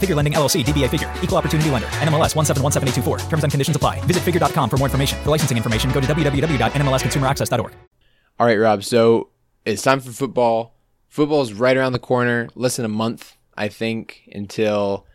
Figure 0.00 0.16
Lending 0.16 0.32
LLC 0.32 0.64
DBA 0.64 0.88
Figure. 0.90 1.12
Equal 1.22 1.38
Opportunity 1.38 1.70
Lender. 1.70 1.88
NMLS 1.88 2.34
1717824. 2.34 3.28
Terms 3.28 3.44
and 3.44 3.52
conditions 3.52 3.76
apply. 3.76 4.00
Visit 4.06 4.22
figure.com 4.22 4.70
for 4.70 4.78
more 4.78 4.86
information. 4.86 5.22
For 5.22 5.30
licensing 5.30 5.56
information, 5.56 5.90
go 5.90 6.00
to 6.00 6.06
www.nmlsconsumeraccess.org. 6.06 7.72
All 8.40 8.46
right, 8.46 8.58
Rob. 8.58 8.82
So 8.84 9.28
it's 9.66 9.82
time 9.82 10.00
for 10.00 10.12
football. 10.12 10.74
Football 11.08 11.42
is 11.42 11.52
right 11.52 11.76
around 11.76 11.92
the 11.92 11.98
corner. 11.98 12.48
Less 12.54 12.76
than 12.76 12.86
a 12.86 12.88
month, 12.88 13.36
I 13.54 13.68
think, 13.68 14.28
until 14.32 15.06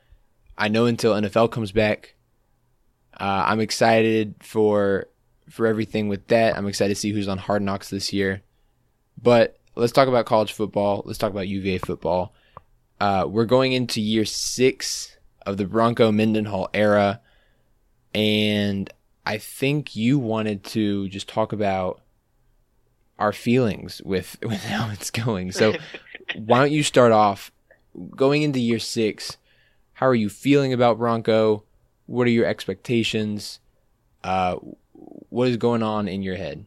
I 0.57 0.67
know 0.67 0.85
until 0.85 1.13
NFL 1.13 1.51
comes 1.51 1.71
back. 1.71 2.15
Uh, 3.19 3.45
I'm 3.47 3.59
excited 3.59 4.35
for 4.41 5.07
for 5.49 5.67
everything 5.67 6.07
with 6.07 6.27
that. 6.27 6.57
I'm 6.57 6.67
excited 6.67 6.93
to 6.93 6.99
see 6.99 7.11
who's 7.11 7.27
on 7.27 7.37
Hard 7.37 7.61
Knocks 7.61 7.89
this 7.89 8.11
year. 8.13 8.41
But 9.21 9.57
let's 9.75 9.93
talk 9.93 10.07
about 10.07 10.25
college 10.25 10.53
football. 10.53 11.01
Let's 11.05 11.17
talk 11.17 11.31
about 11.31 11.47
UVA 11.47 11.77
football. 11.79 12.33
Uh, 12.99 13.25
we're 13.27 13.45
going 13.45 13.73
into 13.73 14.01
year 14.01 14.25
six 14.25 15.17
of 15.45 15.57
the 15.57 15.65
Bronco 15.65 16.11
Mendenhall 16.11 16.69
era, 16.73 17.21
and 18.13 18.91
I 19.25 19.37
think 19.37 19.95
you 19.95 20.17
wanted 20.17 20.63
to 20.65 21.09
just 21.09 21.27
talk 21.27 21.51
about 21.51 22.01
our 23.19 23.33
feelings 23.33 24.01
with 24.03 24.37
with 24.43 24.63
how 24.63 24.89
it's 24.91 25.11
going. 25.11 25.51
So 25.51 25.73
why 26.35 26.59
don't 26.59 26.71
you 26.71 26.83
start 26.83 27.11
off 27.11 27.51
going 28.15 28.43
into 28.43 28.59
year 28.59 28.79
six? 28.79 29.37
How 29.93 30.07
are 30.07 30.15
you 30.15 30.29
feeling 30.29 30.73
about 30.73 30.97
Bronco? 30.97 31.63
What 32.05 32.27
are 32.27 32.31
your 32.31 32.45
expectations? 32.45 33.59
Uh, 34.23 34.55
what 35.29 35.47
is 35.47 35.57
going 35.57 35.83
on 35.83 36.07
in 36.07 36.21
your 36.21 36.35
head? 36.35 36.65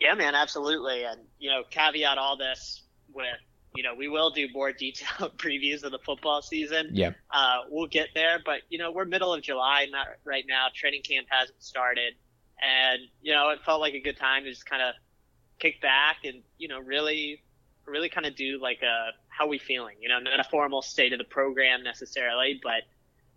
Yeah, 0.00 0.14
man, 0.14 0.34
absolutely. 0.34 1.04
And 1.04 1.20
you 1.38 1.50
know, 1.50 1.62
caveat 1.70 2.18
all 2.18 2.36
this 2.36 2.82
with 3.12 3.26
you 3.74 3.82
know, 3.82 3.94
we 3.94 4.08
will 4.08 4.30
do 4.30 4.48
more 4.52 4.72
detailed 4.78 5.36
previews 5.38 5.84
of 5.84 5.92
the 5.92 5.98
football 5.98 6.42
season. 6.42 6.90
Yeah. 6.92 7.12
Uh, 7.30 7.60
we'll 7.68 7.88
get 7.88 8.08
there, 8.14 8.40
but 8.44 8.60
you 8.68 8.78
know, 8.78 8.92
we're 8.92 9.04
middle 9.04 9.34
of 9.34 9.42
July 9.42 9.86
not 9.90 10.06
right 10.24 10.44
now. 10.48 10.68
Training 10.74 11.02
camp 11.02 11.26
hasn't 11.30 11.62
started, 11.62 12.14
and 12.62 13.00
you 13.20 13.32
know, 13.32 13.50
it 13.50 13.60
felt 13.64 13.80
like 13.80 13.94
a 13.94 14.00
good 14.00 14.16
time 14.16 14.44
to 14.44 14.50
just 14.50 14.66
kind 14.66 14.82
of 14.82 14.94
kick 15.58 15.80
back 15.80 16.18
and 16.24 16.42
you 16.58 16.68
know, 16.68 16.78
really, 16.78 17.42
really 17.86 18.08
kind 18.08 18.26
of 18.26 18.36
do 18.36 18.58
like 18.60 18.82
a 18.82 19.10
how 19.28 19.48
we 19.48 19.58
feeling. 19.58 19.96
You 20.00 20.08
know, 20.08 20.18
not 20.20 20.40
a 20.40 20.44
formal 20.44 20.82
state 20.82 21.12
of 21.12 21.18
the 21.18 21.24
program 21.24 21.82
necessarily, 21.82 22.60
but 22.62 22.82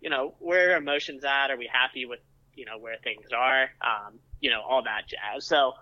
you 0.00 0.10
know, 0.10 0.34
where 0.38 0.74
are 0.74 0.76
emotions 0.76 1.24
at? 1.24 1.50
Are 1.50 1.56
we 1.56 1.68
happy 1.72 2.06
with 2.06 2.20
you 2.54 2.64
know 2.64 2.78
where 2.78 2.96
things 3.02 3.26
are? 3.36 3.70
Um, 3.80 4.20
you 4.40 4.50
know, 4.50 4.60
all 4.60 4.84
that 4.84 5.08
jazz. 5.08 5.46
So, 5.46 5.72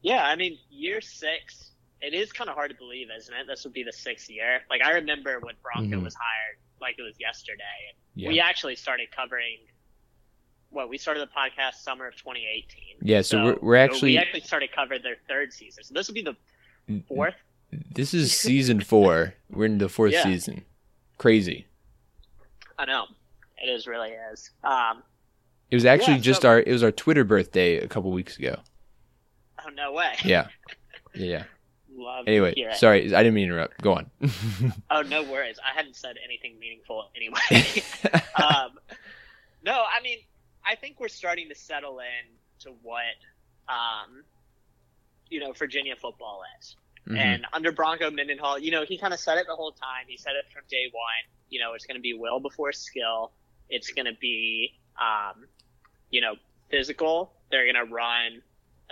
yeah, 0.00 0.24
I 0.24 0.36
mean, 0.36 0.58
year 0.70 1.02
six 1.02 1.70
it 2.04 2.14
is 2.14 2.32
kind 2.32 2.50
of 2.50 2.56
hard 2.56 2.70
to 2.70 2.76
believe, 2.76 3.08
isn't 3.16 3.34
it? 3.34 3.46
This 3.46 3.64
would 3.64 3.72
be 3.72 3.82
the 3.82 3.92
sixth 3.92 4.28
year. 4.30 4.60
Like 4.70 4.82
I 4.82 4.92
remember 4.92 5.40
when 5.40 5.54
Bronco 5.62 5.96
Mhm. 5.98 6.04
was 6.04 6.14
hired, 6.14 6.58
like 6.80 6.96
it 6.98 7.02
was 7.02 7.14
yesterday. 7.18 7.62
Yeah. 8.14 8.28
We 8.28 8.40
actually 8.40 8.76
started 8.76 9.10
covering. 9.10 9.58
Well, 10.70 10.88
we 10.88 10.98
started 10.98 11.20
the 11.20 11.32
podcast 11.32 11.74
summer 11.74 12.06
of 12.08 12.16
2018. 12.16 12.96
Yeah, 13.00 13.22
so 13.22 13.44
we're- 13.44 13.58
we're 13.62 13.76
actually- 13.76 14.12
we 14.12 14.18
actually 14.18 14.40
started 14.40 14.72
covering 14.72 15.02
their 15.02 15.16
third 15.28 15.52
season. 15.52 15.84
So 15.84 15.94
this 15.94 16.08
will 16.08 16.14
be 16.14 16.22
the 16.22 16.36
fourth. 17.08 17.36
This 17.70 18.12
is 18.12 18.36
season 18.36 18.80
four. 18.80 19.34
We're 19.50 19.66
in 19.66 19.78
the 19.78 19.88
fourth 19.88 20.12
Yeah. 20.12 20.24
season. 20.24 20.64
Crazy. 21.18 21.66
I 22.78 22.84
know 22.86 23.06
it 23.62 23.68
is 23.68 23.86
really 23.86 24.10
is. 24.10 24.50
Um, 24.64 25.02
It 25.70 25.76
was 25.76 25.84
actually 25.86 26.14
Yeah, 26.14 26.20
just 26.20 26.42
so- 26.42 26.48
our 26.50 26.60
it 26.60 26.70
was 26.70 26.82
our 26.82 26.92
Twitter 26.92 27.24
birthday 27.24 27.76
a 27.78 27.88
couple 27.88 28.10
weeks 28.12 28.36
ago. 28.36 28.60
oh 29.64 29.70
no 29.70 29.92
way. 29.92 30.14
Yeah. 30.24 30.48
Yeah. 31.14 31.44
Love 31.96 32.24
Anyway, 32.26 32.54
sorry, 32.74 33.14
I 33.14 33.22
didn't 33.22 33.34
mean 33.34 33.48
to 33.48 33.54
interrupt. 33.54 33.80
Go 33.80 33.94
on. 33.94 34.10
Oh, 34.90 35.02
no 35.02 35.22
worries. 35.22 35.58
I 35.64 35.76
hadn't 35.76 35.96
said 35.96 36.16
anything 36.24 36.58
meaningful 36.58 37.10
anyway. 37.16 37.82
um, 38.36 38.78
no, 39.64 39.72
I 39.72 40.02
mean, 40.02 40.18
I 40.64 40.74
think 40.76 40.98
we're 41.00 41.08
starting 41.08 41.48
to 41.48 41.54
settle 41.54 41.98
in 42.00 42.34
to 42.60 42.70
what, 42.82 43.04
um, 43.68 44.24
you 45.30 45.40
know, 45.40 45.52
Virginia 45.52 45.94
football 45.96 46.42
is. 46.60 46.76
Mhm. 47.08 47.18
And 47.18 47.46
under 47.52 47.70
Bronco 47.72 48.10
Mendenhall, 48.10 48.58
you 48.58 48.70
know, 48.70 48.84
he 48.84 48.98
kind 48.98 49.12
of 49.12 49.20
said 49.20 49.38
it 49.38 49.46
the 49.46 49.54
whole 49.54 49.72
time. 49.72 50.06
He 50.08 50.16
said 50.16 50.32
it 50.36 50.50
from 50.52 50.62
day 50.70 50.88
one. 50.92 51.02
You 51.50 51.60
know, 51.60 51.74
it's 51.74 51.86
going 51.86 51.96
to 51.96 52.02
be 52.02 52.14
will 52.14 52.40
before 52.40 52.72
skill. 52.72 53.32
It's 53.68 53.90
going 53.92 54.06
to 54.06 54.14
be, 54.20 54.74
um, 55.00 55.46
you 56.10 56.20
know, 56.20 56.34
physical. 56.70 57.32
They're 57.50 57.70
going 57.70 57.86
to 57.86 57.92
run 57.92 58.42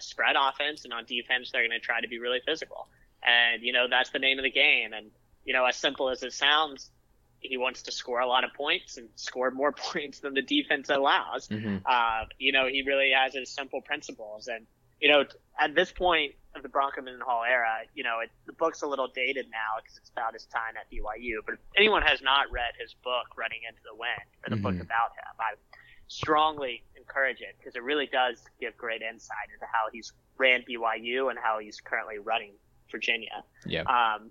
a 0.03 0.05
spread 0.05 0.37
offense, 0.39 0.85
and 0.85 0.93
on 0.93 1.05
defense, 1.07 1.51
they're 1.53 1.67
going 1.67 1.79
to 1.79 1.85
try 1.85 2.01
to 2.01 2.09
be 2.09 2.19
really 2.19 2.41
physical. 2.45 2.89
And 3.25 3.63
you 3.63 3.73
know, 3.73 3.87
that's 3.89 4.11
the 4.11 4.19
name 4.19 4.39
of 4.39 4.43
the 4.43 4.51
game. 4.51 4.93
And 4.93 5.11
you 5.45 5.53
know, 5.53 5.65
as 5.65 5.77
simple 5.77 6.11
as 6.11 6.23
it 6.23 6.33
sounds, 6.33 6.91
he 7.41 7.57
wants 7.57 7.83
to 7.83 7.93
score 7.93 8.21
a 8.21 8.27
lot 8.27 8.45
of 8.45 8.53
points 8.55 8.99
and 8.99 9.09
score 9.17 9.51
more 9.51 9.73
points 9.93 10.21
than 10.21 10.35
the 10.35 10.43
defense 10.43 10.89
allows. 10.91 11.49
Mhm. 11.49 11.83
Uh, 11.85 12.27
you 12.39 12.53
know, 12.53 12.67
he 12.69 12.83
really 12.83 13.11
has 13.17 13.35
his 13.35 13.51
simple 13.51 13.81
principles. 13.81 14.47
And, 14.49 14.67
you 15.01 15.09
know, 15.11 15.25
at 15.59 15.75
this 15.75 15.91
point 15.91 16.35
of 16.55 16.63
the 16.63 16.69
Bronco 16.69 17.01
Mendenhall 17.03 17.43
era, 17.43 17.81
you 17.95 18.05
know, 18.05 18.21
it, 18.23 18.31
the 18.47 18.53
book's 18.53 18.83
a 18.83 18.87
little 18.87 19.09
dated 19.09 19.47
now 19.51 19.81
because 19.83 19.97
it's 19.99 20.11
about 20.11 20.35
his 20.35 20.45
time 20.47 20.77
at 20.79 20.87
BYU. 20.93 21.43
But 21.45 21.55
if 21.55 21.61
anyone 21.77 22.03
has 22.03 22.23
not 22.23 22.53
read 22.53 22.75
his 22.79 22.95
book, 23.03 23.27
Running 23.37 23.61
into 23.67 23.81
the 23.83 23.97
Wind, 23.97 24.29
or 24.47 24.51
the 24.55 24.63
book 24.63 24.75
Mhm. 24.75 24.87
about 24.87 25.11
him, 25.19 25.35
I 25.41 25.55
strongly 26.13 26.83
encourage 26.97 27.41
it 27.41 27.57
because 27.59 27.75
it 27.75 27.83
really 27.83 28.07
does 28.07 28.43
give 28.61 28.77
great 28.77 29.03
insight 29.03 29.49
into 29.53 29.67
how 29.67 29.89
he's 29.93 30.13
ran 30.37 30.63
BYU 30.69 31.31
and 31.31 31.39
how 31.39 31.59
he's 31.59 31.81
currently 31.81 32.19
running 32.19 32.53
Virginia. 32.91 33.45
Yeah. 33.67 33.83
Um, 33.83 34.31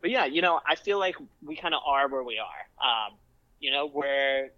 but 0.00 0.10
yeah, 0.10 0.24
you 0.24 0.42
know, 0.42 0.60
I 0.66 0.74
feel 0.74 0.98
like 0.98 1.16
we 1.42 1.56
kind 1.56 1.74
of 1.74 1.82
are 1.86 2.08
where 2.08 2.22
we 2.22 2.38
are. 2.38 2.84
Um, 2.86 3.16
you 3.60 3.70
know, 3.70 3.86
we're 3.86 4.50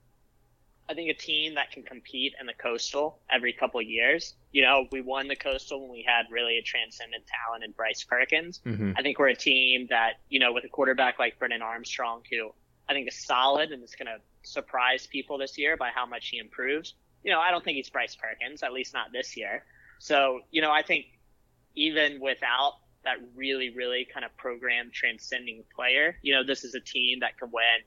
I 0.91 0.95
think 0.95 1.11
a 1.11 1.15
team 1.15 1.55
that 1.57 1.71
can 1.71 1.83
compete 1.83 2.33
in 2.41 2.47
the 2.47 2.55
coastal 2.55 3.21
every 3.31 3.53
couple 3.53 3.79
of 3.79 3.87
years. 3.87 4.35
You 4.53 4.63
know, 4.63 4.87
we 4.91 5.03
won 5.03 5.29
the 5.29 5.37
coastal 5.37 5.83
when 5.83 5.91
we 5.91 6.03
had 6.07 6.23
really 6.31 6.57
a 6.57 6.63
transcendent 6.63 7.25
talent 7.27 7.63
in 7.63 7.73
Bryce 7.73 8.05
Perkins. 8.05 8.61
Mhm. 8.65 8.95
I 8.97 9.03
think 9.03 9.19
we're 9.19 9.29
a 9.29 9.37
team 9.37 9.89
that, 9.91 10.15
you 10.31 10.39
know, 10.39 10.53
with 10.53 10.65
a 10.65 10.69
quarterback 10.69 11.19
like 11.19 11.39
Brennan 11.39 11.61
Armstrong, 11.61 12.23
who 12.31 12.55
I 12.89 12.95
think 12.95 13.09
is 13.09 13.27
solid 13.27 13.73
and 13.73 13.83
is 13.83 13.95
going 13.95 14.07
to 14.07 14.21
surprise 14.49 15.07
people 15.07 15.39
this 15.39 15.59
year 15.59 15.77
by 15.77 15.91
how 15.95 16.07
much 16.07 16.29
he 16.29 16.39
improves. 16.39 16.95
You 17.23 17.33
know, 17.33 17.41
I 17.41 17.51
don't 17.51 17.65
think 17.65 17.77
he's 17.77 17.91
Bryce 17.91 18.17
Perkins, 18.17 18.63
at 18.63 18.73
least 18.73 18.95
not 18.95 19.13
this 19.13 19.37
year. 19.37 19.65
So, 19.99 20.41
you 20.51 20.63
know, 20.63 20.71
I 20.71 20.83
think 20.83 21.07
even 21.75 22.21
without 22.21 22.75
that 23.05 23.17
really, 23.35 23.71
really 23.71 24.07
kind 24.13 24.25
of 24.25 24.37
program 24.37 24.91
transcending 24.93 25.65
player, 25.75 26.17
you 26.23 26.35
know, 26.35 26.45
this 26.45 26.65
is 26.65 26.75
a 26.75 26.81
team 26.81 27.21
that 27.21 27.39
can 27.39 27.51
win 27.53 27.83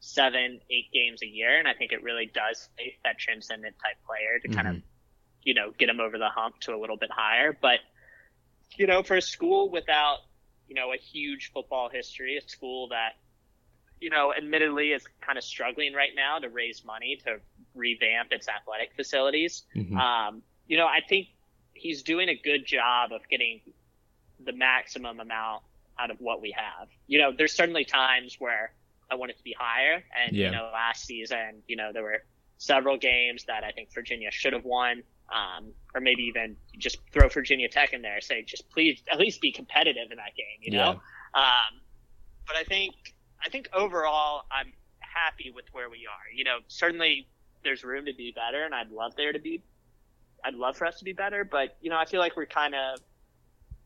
seven, 0.00 0.60
eight 0.70 0.90
games 0.92 1.22
a 1.22 1.26
year. 1.26 1.58
And 1.58 1.68
I 1.68 1.74
think 1.74 1.92
it 1.92 2.02
really 2.02 2.26
does 2.26 2.68
take 2.78 2.98
that 3.04 3.18
transcendent 3.18 3.76
type 3.78 3.96
player 4.06 4.38
to 4.40 4.48
kind 4.48 4.68
of, 4.68 4.74
Mhm. 4.76 4.82
you 5.42 5.54
know, 5.54 5.70
get 5.72 5.86
them 5.86 6.00
over 6.00 6.16
the 6.16 6.28
hump 6.28 6.58
to 6.60 6.74
a 6.74 6.78
little 6.78 6.96
bit 6.96 7.10
higher. 7.10 7.52
But, 7.52 7.80
you 8.76 8.86
know, 8.86 9.02
for 9.02 9.16
a 9.16 9.22
school 9.22 9.68
without, 9.68 10.20
you 10.68 10.74
know, 10.74 10.92
a 10.92 10.96
huge 10.96 11.50
football 11.52 11.88
history, 11.88 12.36
a 12.36 12.48
school 12.48 12.88
that, 12.88 13.16
you 14.00 14.10
know, 14.10 14.32
admittedly 14.34 14.92
is 14.92 15.06
kind 15.20 15.36
of 15.38 15.44
struggling 15.44 15.92
right 15.92 16.10
now 16.16 16.38
to 16.38 16.48
raise 16.48 16.84
money 16.84 17.16
to 17.24 17.38
revamp 17.74 18.32
its 18.32 18.48
athletic 18.48 18.94
facilities. 18.94 19.64
Mhm. 19.76 19.96
Um, 19.96 20.42
you 20.66 20.76
know, 20.76 20.86
I 20.86 21.00
think 21.06 21.28
he's 21.74 22.02
doing 22.02 22.28
a 22.28 22.34
good 22.34 22.64
job 22.64 23.12
of 23.12 23.20
getting 23.28 23.60
the 24.44 24.52
maximum 24.52 25.20
amount 25.20 25.62
out 25.98 26.10
of 26.10 26.18
what 26.20 26.40
we 26.40 26.50
have. 26.52 26.88
You 27.06 27.18
know, 27.20 27.32
there's 27.32 27.52
certainly 27.52 27.84
times 27.84 28.36
where 28.38 28.72
I 29.10 29.16
want 29.16 29.32
it 29.32 29.36
to 29.38 29.44
be 29.44 29.52
higher. 29.58 30.02
And, 30.16 30.34
Yeah. 30.34 30.46
you 30.46 30.52
know, 30.52 30.70
last 30.72 31.04
season, 31.04 31.62
you 31.68 31.76
know, 31.76 31.92
there 31.92 32.02
were 32.02 32.24
several 32.56 32.96
games 32.96 33.44
that 33.44 33.64
I 33.64 33.72
think 33.72 33.92
Virginia 33.92 34.30
should 34.30 34.52
have 34.52 34.64
won. 34.64 35.02
Um, 35.32 35.72
or 35.94 36.00
maybe 36.00 36.24
even 36.24 36.56
just 36.76 36.98
throw 37.12 37.28
Virginia 37.28 37.68
Tech 37.68 37.92
in 37.92 38.02
there, 38.02 38.20
say, 38.20 38.42
just 38.42 38.68
please 38.70 39.00
at 39.12 39.20
least 39.20 39.40
be 39.40 39.52
competitive 39.52 40.10
in 40.10 40.16
that 40.16 40.34
game, 40.34 40.58
you 40.60 40.72
know? 40.72 41.00
Um, 41.34 41.80
but 42.48 42.56
I 42.56 42.64
think, 42.64 43.14
I 43.44 43.48
think 43.48 43.68
overall, 43.72 44.44
I'm 44.50 44.72
happy 45.00 45.50
with 45.54 45.64
where 45.72 45.88
we 45.90 46.06
are. 46.06 46.32
You 46.34 46.44
know, 46.44 46.58
certainly 46.68 47.26
there's 47.64 47.84
room 47.84 48.06
to 48.06 48.14
be 48.14 48.32
better, 48.32 48.64
and 48.64 48.74
I'd 48.74 48.90
love 48.90 49.14
there 49.16 49.32
to 49.32 49.38
be, 49.38 49.62
I'd 50.44 50.54
love 50.54 50.76
for 50.76 50.86
us 50.86 50.98
to 50.98 51.04
be 51.04 51.12
better. 51.12 51.44
But 51.44 51.76
you 51.80 51.90
know, 51.90 51.96
I 51.98 52.04
feel 52.04 52.20
like 52.20 52.36
we're 52.36 52.46
kind 52.46 52.74
of, 52.74 53.00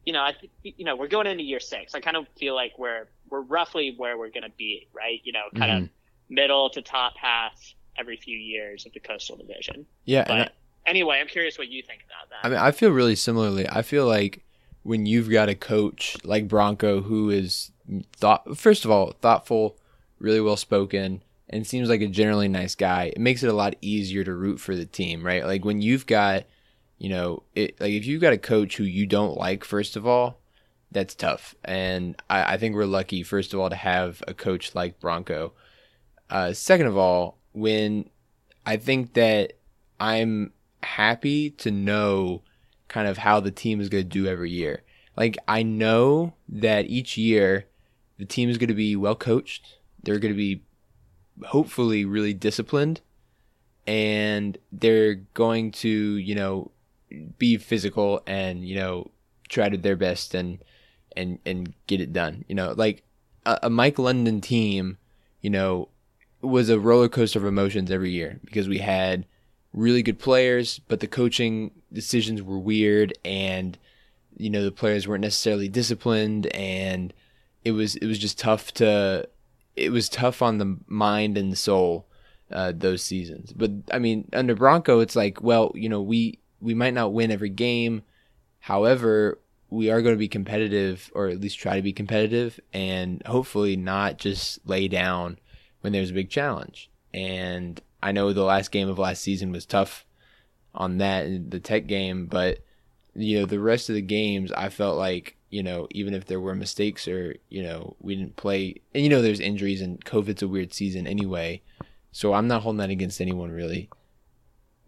you 0.04 0.12
know, 0.12 0.22
I 0.22 0.32
think 0.32 0.52
you 0.62 0.84
know 0.84 0.96
we're 0.96 1.08
going 1.08 1.26
into 1.26 1.42
year 1.44 1.60
six. 1.60 1.94
I 1.94 2.00
kind 2.00 2.16
of 2.16 2.26
feel 2.38 2.54
like 2.54 2.72
we're 2.78 3.06
we're 3.30 3.40
roughly 3.42 3.94
where 3.96 4.18
we're 4.18 4.30
going 4.30 4.42
to 4.44 4.56
be, 4.56 4.88
right? 4.92 5.20
You 5.24 5.32
know, 5.32 5.44
kind 5.56 5.70
Mhm. 5.72 5.82
of 5.84 5.88
middle 6.28 6.70
to 6.70 6.82
top 6.82 7.14
half 7.16 7.54
every 7.96 8.16
few 8.16 8.36
years 8.36 8.86
of 8.86 8.92
the 8.92 9.00
Coastal 9.00 9.36
Division. 9.36 9.86
Yeah, 10.04 10.24
But 10.26 10.32
and 10.32 10.42
I- 10.42 10.50
anyway, 10.90 11.18
I'm 11.20 11.26
curious 11.28 11.58
what 11.58 11.68
you 11.68 11.82
think 11.82 12.02
about 12.04 12.28
that. 12.30 12.44
I 12.46 12.48
mean, 12.50 12.58
I 12.58 12.70
feel 12.72 12.90
really 12.90 13.14
similarly. 13.14 13.66
I 13.68 13.82
feel 13.82 14.06
like 14.06 14.42
when 14.82 15.06
you've 15.06 15.30
got 15.30 15.48
a 15.48 15.54
coach 15.54 16.16
like 16.24 16.46
Bronco 16.48 17.00
who 17.02 17.30
is 17.30 17.70
thought 18.16 18.56
first 18.56 18.84
of 18.84 18.90
all 18.90 19.12
thoughtful, 19.20 19.78
really 20.18 20.40
well 20.40 20.56
spoken, 20.56 21.22
and 21.48 21.66
seems 21.66 21.88
like 21.88 22.00
a 22.00 22.06
generally 22.06 22.48
nice 22.48 22.74
guy, 22.74 23.12
it 23.14 23.20
makes 23.20 23.42
it 23.42 23.48
a 23.48 23.54
lot 23.54 23.76
easier 23.80 24.24
to 24.24 24.34
root 24.34 24.60
for 24.60 24.74
the 24.74 24.86
team, 24.86 25.24
right? 25.24 25.44
Like 25.44 25.64
when 25.64 25.82
you've 25.82 26.06
got, 26.06 26.44
you 26.98 27.08
know, 27.08 27.42
it 27.54 27.80
like 27.80 27.92
if 27.92 28.06
you've 28.06 28.20
got 28.20 28.32
a 28.32 28.38
coach 28.38 28.76
who 28.76 28.84
you 28.84 29.06
don't 29.06 29.36
like, 29.36 29.64
first 29.64 29.96
of 29.96 30.06
all, 30.06 30.40
that's 30.90 31.14
tough. 31.14 31.54
And 31.64 32.20
I, 32.30 32.54
I 32.54 32.56
think 32.56 32.74
we're 32.74 32.86
lucky, 32.86 33.22
first 33.22 33.52
of 33.52 33.60
all, 33.60 33.70
to 33.70 33.76
have 33.76 34.22
a 34.26 34.34
coach 34.34 34.74
like 34.74 35.00
Bronco. 35.00 35.52
Uh, 36.30 36.52
second 36.52 36.86
of 36.86 36.96
all, 36.96 37.38
when 37.52 38.08
I 38.64 38.76
think 38.76 39.14
that 39.14 39.54
I'm 40.00 40.52
happy 40.82 41.50
to 41.50 41.70
know 41.70 42.42
kind 42.88 43.08
of 43.08 43.18
how 43.18 43.40
the 43.40 43.50
team 43.50 43.80
is 43.80 43.88
going 43.88 44.04
to 44.04 44.08
do 44.08 44.26
every 44.26 44.50
year. 44.50 44.82
Like 45.16 45.36
I 45.46 45.62
know 45.62 46.34
that 46.48 46.86
each 46.86 47.16
year 47.16 47.66
the 48.18 48.24
team 48.24 48.48
is 48.48 48.58
going 48.58 48.68
to 48.68 48.74
be 48.74 48.96
well 48.96 49.14
coached. 49.14 49.78
They're 50.02 50.18
going 50.18 50.32
to 50.32 50.38
be 50.38 50.62
hopefully 51.44 52.04
really 52.04 52.34
disciplined 52.34 53.00
and 53.86 54.56
they're 54.72 55.14
going 55.14 55.72
to, 55.72 55.88
you 55.88 56.34
know, 56.34 56.70
be 57.38 57.56
physical 57.56 58.22
and, 58.26 58.66
you 58.66 58.76
know, 58.76 59.10
try 59.48 59.68
to 59.68 59.76
their 59.76 59.96
best 59.96 60.34
and 60.34 60.58
and 61.16 61.38
and 61.44 61.74
get 61.86 62.00
it 62.00 62.12
done. 62.12 62.44
You 62.48 62.54
know, 62.54 62.72
like 62.76 63.04
a, 63.46 63.60
a 63.64 63.70
Mike 63.70 63.98
London 63.98 64.40
team, 64.40 64.98
you 65.40 65.50
know, 65.50 65.88
was 66.40 66.68
a 66.68 66.78
roller 66.78 67.08
coaster 67.08 67.38
of 67.38 67.44
emotions 67.44 67.90
every 67.90 68.10
year 68.10 68.40
because 68.44 68.68
we 68.68 68.78
had 68.78 69.26
really 69.72 70.02
good 70.02 70.18
players, 70.18 70.78
but 70.88 71.00
the 71.00 71.06
coaching 71.06 71.72
decisions 71.92 72.42
were 72.42 72.58
weird 72.58 73.16
and 73.24 73.78
you 74.36 74.50
know 74.50 74.64
the 74.64 74.72
players 74.72 75.06
weren't 75.06 75.22
necessarily 75.22 75.68
disciplined 75.68 76.46
and 76.54 77.12
it 77.64 77.72
was 77.72 77.96
it 77.96 78.06
was 78.06 78.18
just 78.18 78.38
tough 78.38 78.72
to 78.74 79.28
it 79.76 79.90
was 79.90 80.08
tough 80.08 80.42
on 80.42 80.58
the 80.58 80.76
mind 80.86 81.36
and 81.36 81.56
soul 81.56 82.06
uh, 82.52 82.72
those 82.74 83.02
seasons. 83.02 83.52
But 83.52 83.70
I 83.90 83.98
mean, 83.98 84.28
under 84.32 84.54
Bronco, 84.54 85.00
it's 85.00 85.16
like, 85.16 85.42
well, 85.42 85.72
you 85.74 85.88
know, 85.88 86.02
we 86.02 86.38
we 86.60 86.74
might 86.74 86.94
not 86.94 87.12
win 87.12 87.30
every 87.30 87.50
game, 87.50 88.02
however, 88.60 89.38
we 89.70 89.90
are 89.90 90.02
going 90.02 90.14
to 90.14 90.18
be 90.18 90.28
competitive, 90.28 91.10
or 91.14 91.28
at 91.28 91.40
least 91.40 91.58
try 91.58 91.76
to 91.76 91.82
be 91.82 91.92
competitive, 91.92 92.60
and 92.72 93.22
hopefully 93.26 93.76
not 93.76 94.18
just 94.18 94.66
lay 94.66 94.88
down 94.88 95.38
when 95.80 95.92
there's 95.92 96.10
a 96.10 96.14
big 96.14 96.30
challenge. 96.30 96.90
And 97.12 97.80
I 98.02 98.12
know 98.12 98.32
the 98.32 98.44
last 98.44 98.70
game 98.70 98.88
of 98.88 98.98
last 98.98 99.22
season 99.22 99.52
was 99.52 99.66
tough 99.66 100.06
on 100.74 100.98
that 100.98 101.50
the 101.50 101.60
Tech 101.60 101.86
game, 101.86 102.26
but 102.26 102.60
you 103.14 103.40
know 103.40 103.46
the 103.46 103.60
rest 103.60 103.88
of 103.88 103.94
the 103.94 104.02
games 104.02 104.52
I 104.52 104.68
felt 104.68 104.96
like 104.96 105.36
you 105.54 105.62
know 105.62 105.86
even 105.92 106.14
if 106.14 106.24
there 106.26 106.40
were 106.40 106.56
mistakes 106.56 107.06
or 107.06 107.36
you 107.48 107.62
know 107.62 107.94
we 108.00 108.16
didn't 108.16 108.34
play 108.34 108.74
and 108.92 109.04
you 109.04 109.08
know 109.08 109.22
there's 109.22 109.38
injuries 109.38 109.80
and 109.80 110.04
COVID's 110.04 110.42
a 110.42 110.48
weird 110.48 110.74
season 110.74 111.06
anyway, 111.06 111.62
so 112.10 112.34
I'm 112.34 112.48
not 112.48 112.62
holding 112.62 112.78
that 112.78 112.90
against 112.90 113.20
anyone 113.20 113.52
really. 113.52 113.88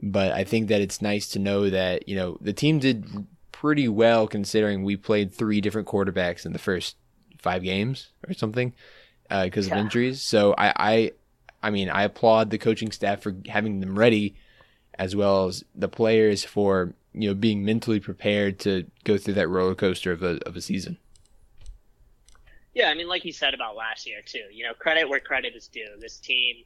But 0.03 0.33
I 0.33 0.43
think 0.43 0.69
that 0.69 0.81
it's 0.81 1.01
nice 1.01 1.29
to 1.29 1.39
know 1.39 1.71
that 1.71 2.09
you 2.09 2.17
know 2.17 2.37
the 2.41 2.53
team 2.53 2.81
did 2.81 3.27
pretty 3.53 3.87
well 3.87 4.27
considering 4.27 4.83
we 4.83 4.97
played 4.97 5.33
three 5.33 5.61
different 5.61 5.87
quarterbacks 5.87 6.45
in 6.45 6.53
the 6.53 6.59
first 6.59 6.97
five 7.39 7.63
games 7.63 8.09
or 8.27 8.35
something 8.35 8.75
because 9.29 9.67
uh, 9.67 9.69
yeah. 9.69 9.75
of 9.75 9.81
injuries. 9.85 10.21
So 10.21 10.53
I, 10.59 10.73
I 10.77 11.13
I 11.63 11.71
mean 11.71 11.89
I 11.89 12.03
applaud 12.03 12.51
the 12.51 12.59
coaching 12.59 12.91
staff 12.91 13.23
for 13.23 13.37
having 13.47 13.79
them 13.79 13.97
ready 13.97 14.35
as 14.99 15.15
well 15.15 15.47
as 15.47 15.63
the 15.77 15.89
players 15.89 16.45
for 16.45 16.93
you 17.17 17.29
know 17.29 17.35
being 17.35 17.65
mentally 17.65 17.99
prepared 17.99 18.59
to 18.61 18.85
go 19.05 19.17
through 19.17 19.35
that 19.35 19.49
roller 19.49 19.75
coaster 19.75 20.13
of 20.13 20.23
a 20.23 20.39
of 20.47 20.55
a 20.55 20.61
season. 20.61 20.99
Yeah, 22.75 22.91
I 22.91 22.95
mean, 22.95 23.09
like 23.09 23.25
you 23.25 23.33
said 23.33 23.55
about 23.55 23.75
last 23.75 24.07
year 24.07 24.21
too. 24.25 24.45
You 24.53 24.65
know, 24.65 24.75
credit 24.75 25.09
where 25.09 25.19
credit 25.19 25.55
is 25.57 25.67
due. 25.67 25.89
This 25.99 26.19
team, 26.19 26.57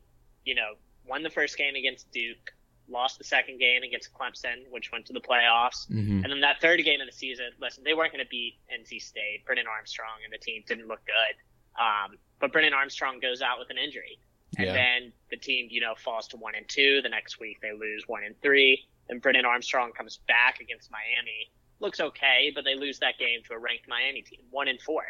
you 0.45 0.57
know, 0.57 0.73
won 1.07 1.23
the 1.23 1.31
first 1.31 1.57
game 1.57 1.77
against 1.77 2.11
Duke, 2.11 2.53
lost 2.89 3.19
the 3.19 3.25
second 3.25 3.61
game 3.61 3.85
against 3.85 4.13
Clemson, 4.13 4.69
which 4.71 4.91
went 4.91 5.07
to 5.07 5.13
the 5.13 5.21
playoffs, 5.21 5.89
mm-hmm. 5.89 6.25
and 6.25 6.25
then 6.25 6.41
that 6.41 6.61
third 6.61 6.83
game 6.85 7.01
of 7.01 7.07
the 7.07 7.13
season. 7.13 7.47
Listen, 7.61 7.85
they 7.85 7.95
weren't 7.95 8.13
going 8.13 8.25
to 8.25 8.29
beat 8.29 8.59
NC 8.75 9.01
State. 9.01 9.45
Brennan 9.47 9.67
Armstrong 9.69 10.19
and 10.25 10.33
the 10.33 10.39
team 10.39 10.65
didn't 10.67 10.89
look 10.89 11.01
good. 11.07 11.81
Um, 11.81 12.19
but 12.41 12.53
Brennan 12.53 12.75
Armstrong 12.75 13.21
goes 13.21 13.41
out 13.41 13.61
with 13.61 13.71
an 13.71 13.79
injury, 13.79 14.19
and 14.59 14.67
yeah. 14.67 14.73
then 14.73 15.13
the 15.31 15.37
team, 15.37 15.69
you 15.71 15.81
know, 15.81 15.95
falls 15.97 16.27
to 16.29 16.37
one 16.37 16.57
and 16.57 16.69
two. 16.69 17.01
The 17.03 17.09
next 17.09 17.39
week 17.39 17.61
they 17.63 17.73
lose 17.73 18.03
one 18.09 18.25
and 18.25 18.35
three. 18.43 18.85
And 19.11 19.21
Brennan 19.21 19.45
Armstrong 19.45 19.93
comes 19.93 20.21
back 20.27 20.61
against 20.61 20.91
Miami. 20.91 21.51
Looks 21.81 22.01
okay, 22.01 22.53
but 22.55 22.65
they 22.65 22.75
lose 22.75 22.99
that 23.01 23.19
game 23.19 23.41
to 23.49 23.55
a 23.55 23.59
ranked 23.59 23.89
Miami 23.89 24.23
team, 24.23 24.41
one 24.51 24.69
and 24.69 24.81
four. 24.81 25.03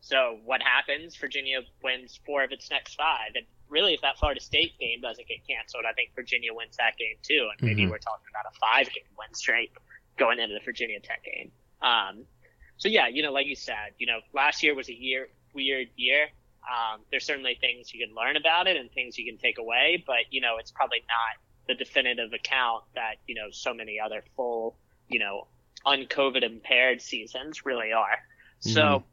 So 0.00 0.38
what 0.44 0.62
happens? 0.62 1.16
Virginia 1.16 1.60
wins 1.82 2.20
four 2.24 2.44
of 2.44 2.52
its 2.52 2.70
next 2.70 2.94
five. 2.94 3.32
And 3.34 3.46
really, 3.68 3.94
if 3.94 4.02
that 4.02 4.18
Florida 4.18 4.40
State 4.40 4.78
game 4.78 5.00
doesn't 5.00 5.26
get 5.26 5.38
canceled, 5.48 5.84
I 5.88 5.92
think 5.94 6.10
Virginia 6.14 6.52
wins 6.52 6.76
that 6.76 6.96
game 6.96 7.16
too. 7.22 7.48
And 7.50 7.66
maybe 7.66 7.82
mm-hmm. 7.82 7.90
we're 7.90 7.98
talking 7.98 8.26
about 8.30 8.52
a 8.52 8.58
five 8.58 8.92
game 8.92 9.08
win 9.18 9.34
streak 9.34 9.74
going 10.16 10.38
into 10.38 10.54
the 10.54 10.64
Virginia 10.64 11.00
Tech 11.00 11.24
game. 11.24 11.50
Um, 11.82 12.24
so 12.76 12.88
yeah, 12.88 13.08
you 13.08 13.22
know, 13.22 13.32
like 13.32 13.46
you 13.46 13.56
said, 13.56 13.96
you 13.98 14.06
know, 14.06 14.20
last 14.32 14.62
year 14.62 14.74
was 14.74 14.88
a 14.88 14.94
year 14.94 15.28
weird 15.54 15.88
year. 15.96 16.28
Um, 16.66 17.00
there's 17.10 17.24
certainly 17.24 17.56
things 17.60 17.94
you 17.94 18.04
can 18.04 18.14
learn 18.14 18.36
about 18.36 18.66
it 18.66 18.76
and 18.76 18.90
things 18.92 19.16
you 19.16 19.24
can 19.24 19.38
take 19.38 19.58
away, 19.58 20.02
but 20.06 20.30
you 20.30 20.40
know, 20.40 20.56
it's 20.58 20.72
probably 20.72 21.02
not 21.08 21.40
the 21.68 21.74
definitive 21.74 22.32
account 22.32 22.84
that 22.94 23.16
you 23.26 23.34
know 23.34 23.48
so 23.50 23.74
many 23.74 23.98
other 24.00 24.22
full 24.36 24.76
you 25.08 25.18
know 25.18 25.46
uncovid 25.86 26.42
impaired 26.42 27.00
seasons 27.00 27.64
really 27.64 27.92
are. 27.92 28.18
Mm-hmm. 28.60 28.70
So, 28.70 29.04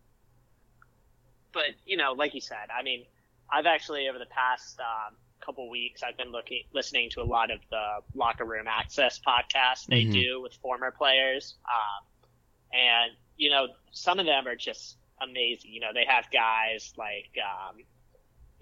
but 1.54 1.64
you 1.86 1.98
know, 1.98 2.14
like 2.14 2.34
you 2.34 2.42
said, 2.42 2.70
I 2.78 2.84
mean, 2.84 3.06
I've 3.52 3.66
actually 3.66 4.08
over 4.08 4.20
the 4.20 4.26
past 4.26 4.80
um, 4.80 5.16
couple 5.46 5.70
weeks 5.70 6.02
I've 6.04 6.18
been 6.18 6.32
looking 6.32 6.64
listening 6.74 7.10
to 7.12 7.22
a 7.22 7.26
lot 7.26 7.52
of 7.52 7.60
the 7.70 7.86
locker 8.16 8.46
room 8.46 8.66
access 8.68 9.20
podcasts 9.20 9.86
they 9.88 10.04
mm-hmm. 10.04 10.14
do 10.14 10.42
with 10.42 10.54
former 10.54 10.92
players, 10.92 11.56
um, 11.66 12.06
and 12.72 13.12
you 13.38 13.50
know 13.50 13.68
some 13.92 14.20
of 14.20 14.26
them 14.26 14.48
are 14.48 14.56
just 14.56 14.98
amazing. 15.22 15.72
You 15.72 15.82
know, 15.82 15.92
they 15.94 16.06
have 16.08 16.26
guys 16.32 16.94
like 16.98 17.30
um, 17.38 17.78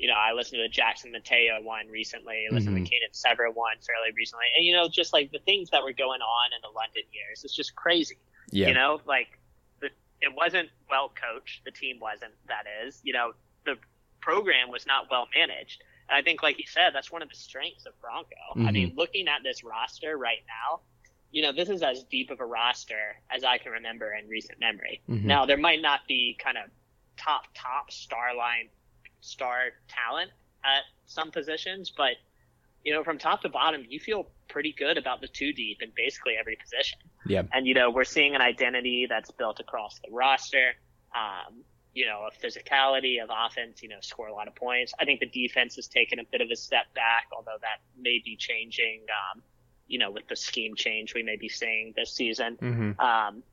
you 0.01 0.07
know, 0.07 0.15
I 0.15 0.33
listened 0.33 0.57
to 0.57 0.63
the 0.63 0.73
Jackson 0.73 1.11
Matteo 1.11 1.61
one 1.61 1.87
recently. 1.87 2.47
I 2.49 2.51
listened 2.51 2.75
mm-hmm. 2.75 2.85
to 2.85 2.89
the 2.89 2.89
Keenan 2.89 3.09
Sever 3.13 3.51
one 3.51 3.75
fairly 3.85 4.11
recently. 4.17 4.45
And, 4.57 4.65
you 4.65 4.73
know, 4.73 4.89
just 4.89 5.13
like 5.13 5.31
the 5.31 5.37
things 5.37 5.69
that 5.69 5.83
were 5.83 5.93
going 5.93 6.21
on 6.21 6.49
in 6.53 6.59
the 6.63 6.75
London 6.75 7.03
years, 7.13 7.43
it's 7.43 7.55
just 7.55 7.75
crazy. 7.75 8.17
Yeah. 8.49 8.69
You 8.69 8.73
know, 8.73 8.99
like 9.05 9.27
the, 9.79 9.89
it 10.19 10.33
wasn't 10.35 10.69
well 10.89 11.13
coached. 11.13 11.65
The 11.65 11.71
team 11.71 11.99
wasn't, 12.01 12.31
that 12.47 12.63
is. 12.83 12.99
You 13.03 13.13
know, 13.13 13.33
the 13.63 13.75
program 14.21 14.71
was 14.71 14.87
not 14.87 15.05
well 15.11 15.27
managed. 15.37 15.83
And 16.09 16.17
I 16.17 16.23
think, 16.23 16.41
like 16.41 16.57
you 16.57 16.65
said, 16.67 16.95
that's 16.95 17.11
one 17.11 17.21
of 17.21 17.29
the 17.29 17.35
strengths 17.35 17.85
of 17.85 17.93
Bronco. 18.01 18.29
Mm-hmm. 18.55 18.67
I 18.67 18.71
mean, 18.71 18.89
mm-hmm. 18.89 18.97
looking 18.97 19.27
at 19.27 19.43
this 19.43 19.63
roster 19.63 20.17
right 20.17 20.41
now, 20.47 20.79
you 21.29 21.43
know, 21.43 21.53
this 21.53 21.69
is 21.69 21.83
as 21.83 22.05
deep 22.05 22.31
of 22.31 22.39
a 22.39 22.45
roster 22.45 23.21
as 23.29 23.43
I 23.43 23.59
can 23.59 23.71
remember 23.71 24.11
in 24.19 24.27
recent 24.27 24.59
memory. 24.59 25.03
Mm-hmm. 25.07 25.27
Now, 25.27 25.45
there 25.45 25.57
might 25.57 25.83
not 25.83 26.07
be 26.07 26.35
kind 26.43 26.57
of 26.57 26.71
top, 27.17 27.43
top 27.53 27.91
star 27.91 28.35
line 28.35 28.69
star 29.21 29.57
talent 29.87 30.31
at 30.63 30.83
some 31.05 31.31
positions, 31.31 31.91
but 31.95 32.15
you 32.83 32.93
know, 32.93 33.03
from 33.03 33.17
top 33.17 33.41
to 33.43 33.49
bottom, 33.49 33.85
you 33.87 33.99
feel 33.99 34.27
pretty 34.49 34.73
good 34.77 34.97
about 34.97 35.21
the 35.21 35.27
two 35.27 35.53
deep 35.53 35.81
in 35.81 35.91
basically 35.95 36.33
every 36.39 36.57
position. 36.61 36.99
Yeah. 37.25 37.43
And 37.53 37.67
you 37.67 37.73
know, 37.73 37.91
we're 37.91 38.03
seeing 38.03 38.35
an 38.35 38.41
identity 38.41 39.05
that's 39.07 39.31
built 39.31 39.59
across 39.59 39.99
the 39.99 40.11
roster. 40.11 40.73
Um, 41.15 41.63
you 41.93 42.05
know, 42.05 42.27
a 42.27 42.45
physicality 42.45 43.21
of 43.21 43.29
offense, 43.29 43.83
you 43.83 43.89
know, 43.89 43.97
score 44.01 44.27
a 44.27 44.33
lot 44.33 44.47
of 44.47 44.55
points. 44.55 44.93
I 44.99 45.05
think 45.05 45.19
the 45.19 45.25
defense 45.25 45.75
has 45.75 45.87
taken 45.87 46.19
a 46.19 46.23
bit 46.23 46.39
of 46.41 46.49
a 46.49 46.55
step 46.55 46.93
back, 46.95 47.27
although 47.35 47.57
that 47.59 47.81
may 47.99 48.21
be 48.23 48.37
changing, 48.37 49.01
um, 49.09 49.41
you 49.87 49.99
know, 49.99 50.09
with 50.09 50.27
the 50.27 50.37
scheme 50.37 50.75
change 50.75 51.13
we 51.13 51.21
may 51.21 51.35
be 51.35 51.49
seeing 51.49 51.93
this 51.95 52.13
season. 52.13 52.57
Mm-hmm. 52.61 52.99
Um, 52.99 53.43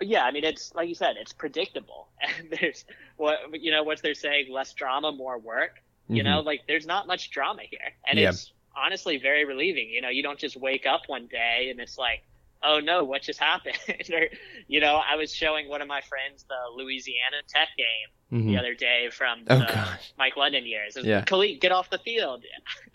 yeah, 0.00 0.24
I 0.24 0.30
mean, 0.30 0.44
it's 0.44 0.74
like 0.74 0.88
you 0.88 0.94
said, 0.94 1.16
it's 1.18 1.32
predictable, 1.32 2.08
and 2.38 2.50
there's 2.50 2.84
what 3.16 3.38
you 3.60 3.70
know 3.70 3.82
what 3.82 4.02
they're 4.02 4.14
saying: 4.14 4.52
less 4.52 4.72
drama, 4.72 5.12
more 5.12 5.38
work. 5.38 5.82
You 6.08 6.22
mm-hmm. 6.22 6.32
know, 6.32 6.40
like 6.40 6.62
there's 6.68 6.86
not 6.86 7.06
much 7.06 7.30
drama 7.30 7.62
here, 7.68 7.80
and 8.06 8.18
yeah. 8.18 8.28
it's 8.28 8.52
honestly 8.76 9.18
very 9.18 9.44
relieving. 9.44 9.90
You 9.90 10.02
know, 10.02 10.08
you 10.08 10.22
don't 10.22 10.38
just 10.38 10.56
wake 10.56 10.86
up 10.86 11.02
one 11.06 11.26
day 11.26 11.68
and 11.70 11.80
it's 11.80 11.98
like, 11.98 12.22
oh 12.62 12.80
no, 12.80 13.04
what 13.04 13.22
just 13.22 13.40
happened? 13.50 13.78
or, 14.12 14.28
you 14.68 14.80
know, 14.80 14.96
I 14.96 15.16
was 15.16 15.34
showing 15.34 15.68
one 15.68 15.82
of 15.82 15.88
my 15.88 16.00
friends 16.02 16.44
the 16.48 16.82
Louisiana 16.82 17.38
Tech 17.48 17.68
game 17.76 18.40
mm-hmm. 18.40 18.52
the 18.52 18.58
other 18.58 18.74
day 18.74 19.08
from 19.10 19.44
oh. 19.48 19.96
Mike 20.18 20.36
London 20.36 20.66
years. 20.66 20.96
yeah. 21.02 21.22
Khalid, 21.22 21.60
get 21.60 21.72
off 21.72 21.90
the 21.90 21.98
field. 21.98 22.44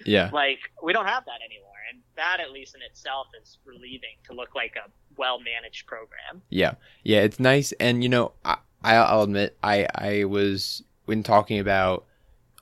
Yeah. 0.06 0.30
like 0.34 0.60
we 0.84 0.94
don't 0.94 1.08
have 1.08 1.26
that 1.26 1.42
anymore, 1.44 1.72
and 1.92 2.02
that 2.16 2.38
at 2.40 2.52
least 2.52 2.76
in 2.76 2.82
itself 2.82 3.28
is 3.42 3.58
relieving 3.66 4.18
to 4.26 4.34
look 4.34 4.56
like 4.56 4.76
a 4.76 4.90
well 5.18 5.40
managed 5.40 5.86
program. 5.86 6.42
Yeah, 6.50 6.74
yeah, 7.04 7.22
it's 7.22 7.40
nice, 7.40 7.72
and 7.74 8.04
you 8.04 8.10
know, 8.10 8.34
I, 8.46 8.58
I'll 8.84 9.24
admit, 9.24 9.58
I 9.64 9.88
I 9.96 10.24
was 10.26 10.84
when 11.06 11.24
talking 11.24 11.60
about 11.60 12.06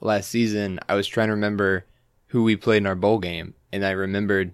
last 0.01 0.29
season, 0.29 0.79
I 0.87 0.95
was 0.95 1.07
trying 1.07 1.27
to 1.27 1.33
remember 1.33 1.85
who 2.27 2.43
we 2.43 2.55
played 2.55 2.77
in 2.77 2.87
our 2.87 2.95
bowl 2.95 3.19
game, 3.19 3.53
and 3.71 3.85
I 3.85 3.91
remembered 3.91 4.53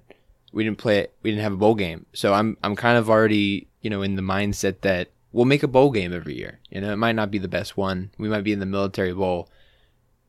we 0.51 0.63
didn't 0.63 0.77
play 0.77 0.99
it, 0.99 1.13
we 1.21 1.31
didn't 1.31 1.43
have 1.43 1.53
a 1.53 1.57
bowl 1.57 1.75
game. 1.75 2.05
So 2.13 2.33
I'm 2.33 2.57
I'm 2.63 2.75
kind 2.75 2.97
of 2.97 3.09
already 3.09 3.67
you 3.81 3.89
know 3.89 4.01
in 4.01 4.15
the 4.15 4.21
mindset 4.21 4.81
that 4.81 5.09
we'll 5.31 5.45
make 5.45 5.63
a 5.63 5.67
bowl 5.67 5.91
game 5.91 6.13
every 6.13 6.35
year. 6.35 6.59
You 6.69 6.81
know, 6.81 6.93
it 6.93 6.97
might 6.97 7.15
not 7.15 7.31
be 7.31 7.39
the 7.39 7.47
best 7.47 7.75
one. 7.75 8.11
We 8.17 8.29
might 8.29 8.43
be 8.43 8.53
in 8.53 8.59
the 8.59 8.65
military 8.65 9.13
bowl, 9.13 9.49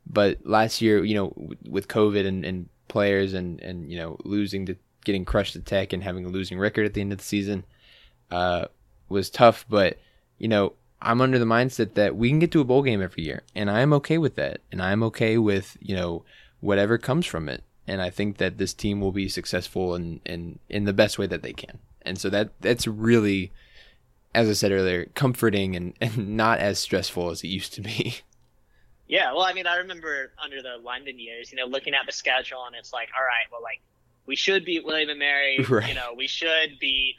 but 0.07 0.39
last 0.45 0.83
year, 0.83 1.05
you 1.05 1.15
know, 1.15 1.33
with 1.69 1.89
COVID 1.89 2.27
and, 2.27 2.45
and 2.45 2.69
players 2.89 3.35
and 3.35 3.61
and 3.61 3.91
you 3.91 3.99
know 3.99 4.17
losing 4.25 4.67
to 4.67 4.77
getting 5.07 5.25
crushed 5.25 5.57
at 5.57 5.65
Tech 5.65 5.95
and 5.95 6.03
having 6.03 6.27
a 6.27 6.29
losing 6.29 6.59
record 6.59 6.85
at 6.85 6.93
the 6.93 7.01
end 7.01 7.13
of 7.13 7.19
the 7.19 7.25
season 7.25 7.65
uh, 8.31 8.67
was 9.09 9.31
tough. 9.31 9.65
But 9.71 9.99
you 10.37 10.49
know, 10.49 10.75
I'm 11.01 11.23
under 11.23 11.39
the 11.39 11.47
mindset 11.47 11.95
that 11.95 12.17
we 12.17 12.29
can 12.29 12.41
get 12.41 12.51
to 12.53 12.61
a 12.61 12.65
bowl 12.65 12.83
game 12.83 13.01
every 13.01 13.23
year, 13.23 13.43
and 13.55 13.71
I'm 13.71 13.95
okay 13.95 14.19
with 14.19 14.35
that, 14.35 14.61
and 14.71 14.83
I'm 14.83 15.03
okay 15.05 15.39
with 15.39 15.79
you 15.81 15.97
know 15.97 16.25
whatever 16.61 16.99
comes 16.99 17.25
from 17.25 17.49
it. 17.49 17.63
And 17.89 18.03
I 18.03 18.11
think 18.11 18.39
that 18.39 18.59
this 18.59 18.75
team 18.75 19.01
will 19.01 19.13
be 19.13 19.29
successful 19.29 19.95
in 19.95 20.21
in, 20.27 20.59
in 20.69 20.85
the 20.85 20.93
best 20.93 21.19
way 21.19 21.27
that 21.29 21.43
they 21.43 21.53
can. 21.53 21.79
And 22.03 22.19
so 22.19 22.29
that 22.31 22.51
that's 22.61 22.87
really, 22.87 23.53
as 24.35 24.49
I 24.49 24.53
said 24.53 24.73
earlier, 24.73 25.07
comforting 25.15 25.77
and, 25.77 25.95
and 26.01 26.37
not 26.37 26.59
as 26.59 26.79
stressful 26.79 27.31
as 27.31 27.45
it 27.45 27.49
used 27.49 27.73
to 27.75 27.81
be. 27.81 28.21
Yeah, 29.09 29.33
well, 29.33 29.43
I 29.43 29.53
mean, 29.53 29.69
I 29.69 29.77
remember 29.77 30.33
under 30.43 30.61
the 30.63 30.79
London 30.83 31.21
years, 31.21 31.53
you 31.53 31.59
know, 31.59 31.67
looking 31.67 31.95
at 31.95 32.07
the 32.07 32.13
schedule, 32.13 32.65
and 32.67 32.75
it's 32.75 32.93
like, 32.93 33.09
all 33.17 33.25
right, 33.25 33.47
well, 33.53 33.63
like 33.63 33.81
we 34.27 34.37
should 34.37 34.65
beat 34.65 34.85
William 34.85 35.09
and 35.09 35.19
Mary. 35.19 35.65
Right. 35.69 35.89
You 35.89 35.95
know, 35.95 36.15
we 36.17 36.27
should 36.27 36.79
beat, 36.81 37.17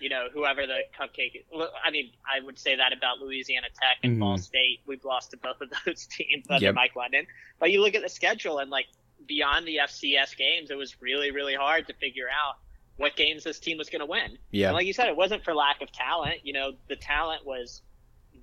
you 0.00 0.08
know, 0.08 0.28
whoever 0.32 0.66
the 0.66 0.80
cupcake. 0.98 1.36
Is. 1.36 1.42
I 1.84 1.90
mean, 1.90 2.10
I 2.24 2.44
would 2.44 2.58
say 2.58 2.76
that 2.76 2.92
about 2.92 3.18
Louisiana 3.18 3.68
Tech 3.68 3.98
and 4.02 4.16
mm. 4.16 4.20
Ball 4.20 4.38
State. 4.38 4.80
We've 4.86 5.04
lost 5.04 5.32
to 5.32 5.36
both 5.36 5.60
of 5.60 5.70
those 5.86 6.06
teams 6.06 6.46
under 6.48 6.66
yep. 6.66 6.74
Mike 6.74 6.96
London. 6.96 7.26
But 7.58 7.70
you 7.70 7.82
look 7.82 7.94
at 7.94 8.02
the 8.02 8.08
schedule 8.08 8.58
and 8.58 8.70
like 8.70 8.86
beyond 9.26 9.66
the 9.66 9.80
FCS 9.82 10.36
games, 10.36 10.70
it 10.70 10.76
was 10.76 11.00
really, 11.00 11.30
really 11.30 11.54
hard 11.54 11.86
to 11.88 11.94
figure 11.94 12.26
out 12.28 12.56
what 12.96 13.16
games 13.16 13.44
this 13.44 13.58
team 13.58 13.78
was 13.78 13.88
going 13.88 14.00
to 14.00 14.06
win. 14.06 14.38
Yeah. 14.50 14.68
And 14.68 14.74
like 14.74 14.86
you 14.86 14.92
said, 14.92 15.08
it 15.08 15.16
wasn't 15.16 15.44
for 15.44 15.54
lack 15.54 15.80
of 15.82 15.90
talent. 15.92 16.40
You 16.44 16.52
know, 16.52 16.72
the 16.88 16.96
talent 16.96 17.46
was 17.46 17.82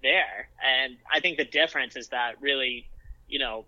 there. 0.01 0.49
And 0.65 0.97
I 1.11 1.19
think 1.19 1.37
the 1.37 1.45
difference 1.45 1.95
is 1.95 2.09
that 2.09 2.41
really, 2.41 2.89
you 3.27 3.39
know, 3.39 3.65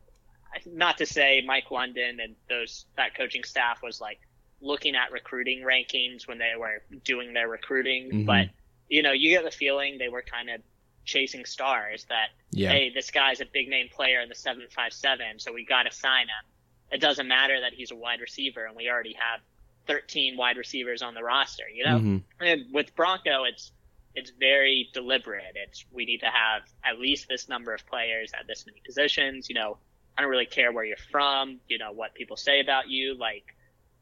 not 0.65 0.97
to 0.97 1.05
say 1.05 1.43
Mike 1.45 1.69
London 1.69 2.19
and 2.19 2.35
those 2.49 2.85
that 2.97 3.15
coaching 3.15 3.43
staff 3.43 3.81
was 3.83 4.01
like 4.01 4.19
looking 4.62 4.95
at 4.95 5.12
recruiting 5.12 5.62
rankings 5.62 6.28
when 6.28 6.38
they 6.38 6.53
were 6.57 6.82
doing 7.03 7.34
their 7.34 7.47
recruiting, 7.47 8.12
Mhm. 8.12 8.26
but 8.26 8.49
you 8.89 9.03
know, 9.03 9.12
you 9.12 9.30
get 9.30 9.43
the 9.43 9.51
feeling 9.51 9.97
they 9.99 10.10
were 10.10 10.24
kind 10.24 10.49
of 10.49 10.62
chasing 11.05 11.45
stars 11.45 12.05
that 12.05 12.30
Yeah. 12.51 12.72
hey, 12.72 12.89
this 12.89 13.12
guy's 13.12 13.39
a 13.39 13.45
big 13.45 13.68
name 13.70 13.88
player 13.89 14.20
in 14.20 14.30
the 14.30 14.36
757, 14.36 15.38
so 15.39 15.53
we 15.53 15.64
got 15.64 15.84
to 15.84 15.91
sign 15.91 16.28
him. 16.28 16.45
It 16.91 16.97
doesn't 16.99 17.28
matter 17.28 17.62
that 17.62 17.74
he's 17.74 17.91
a 17.91 17.95
wide 17.95 18.20
receiver 18.20 18.66
and 18.66 18.76
we 18.76 18.89
already 18.89 19.14
have 19.14 19.41
13 19.86 20.38
wide 20.38 20.57
receivers 20.57 21.01
on 21.03 21.14
the 21.14 21.24
roster, 21.24 21.70
you 21.70 21.84
know? 21.86 21.99
Mhm. 21.99 22.24
And 22.39 22.74
with 22.74 22.95
Bronco, 22.95 23.43
it's 23.43 23.72
it's 24.16 24.32
very 24.32 24.89
deliberate. 24.91 25.55
It's 25.55 25.86
we 25.91 26.03
need 26.03 26.22
to 26.22 26.30
have 26.32 26.64
at 26.84 26.99
least 26.99 27.28
this 27.30 27.47
number 27.47 27.76
of 27.76 27.86
players 27.86 28.34
at 28.34 28.47
this 28.47 28.66
many 28.66 28.80
positions. 28.84 29.47
You 29.49 29.55
know, 29.55 29.78
I 30.18 30.22
don't 30.24 30.32
really 30.32 30.47
care 30.47 30.72
where 30.72 30.84
you're 30.84 30.97
from. 30.97 31.62
You 31.68 31.78
know 31.78 31.91
what 31.91 32.16
people 32.16 32.36
say 32.36 32.60
about 32.60 32.89
you. 32.89 33.14
Like, 33.14 33.45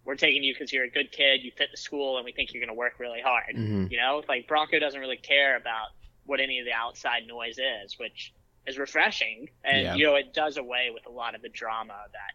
we're 0.07 0.15
taking 0.15 0.41
you 0.41 0.53
because 0.53 0.71
you're 0.71 0.85
a 0.85 0.89
good 0.89 1.11
kid. 1.11 1.43
You 1.43 1.51
fit 1.51 1.67
the 1.69 1.77
school, 1.77 2.15
and 2.17 2.23
we 2.23 2.31
think 2.31 2.53
you're 2.53 2.61
going 2.61 2.73
to 2.73 2.79
work 2.79 2.93
really 2.97 3.19
hard. 3.21 3.55
Mhm. 3.55 3.91
You 3.91 3.97
know, 3.97 4.23
like 4.29 4.47
Bronco 4.47 4.79
doesn't 4.79 4.99
really 4.99 5.17
care 5.17 5.57
about 5.57 5.89
what 6.25 6.39
any 6.39 6.59
of 6.59 6.65
the 6.65 6.71
outside 6.71 7.27
noise 7.27 7.59
is, 7.59 7.99
which 7.99 8.31
is 8.65 8.77
refreshing. 8.77 9.49
And 9.65 9.81
Yeah. 9.83 9.95
you 9.95 10.05
know, 10.05 10.15
it 10.15 10.33
does 10.33 10.55
away 10.57 10.91
with 10.93 11.05
a 11.07 11.11
lot 11.11 11.35
of 11.35 11.41
the 11.41 11.49
drama 11.49 12.05
that 12.13 12.31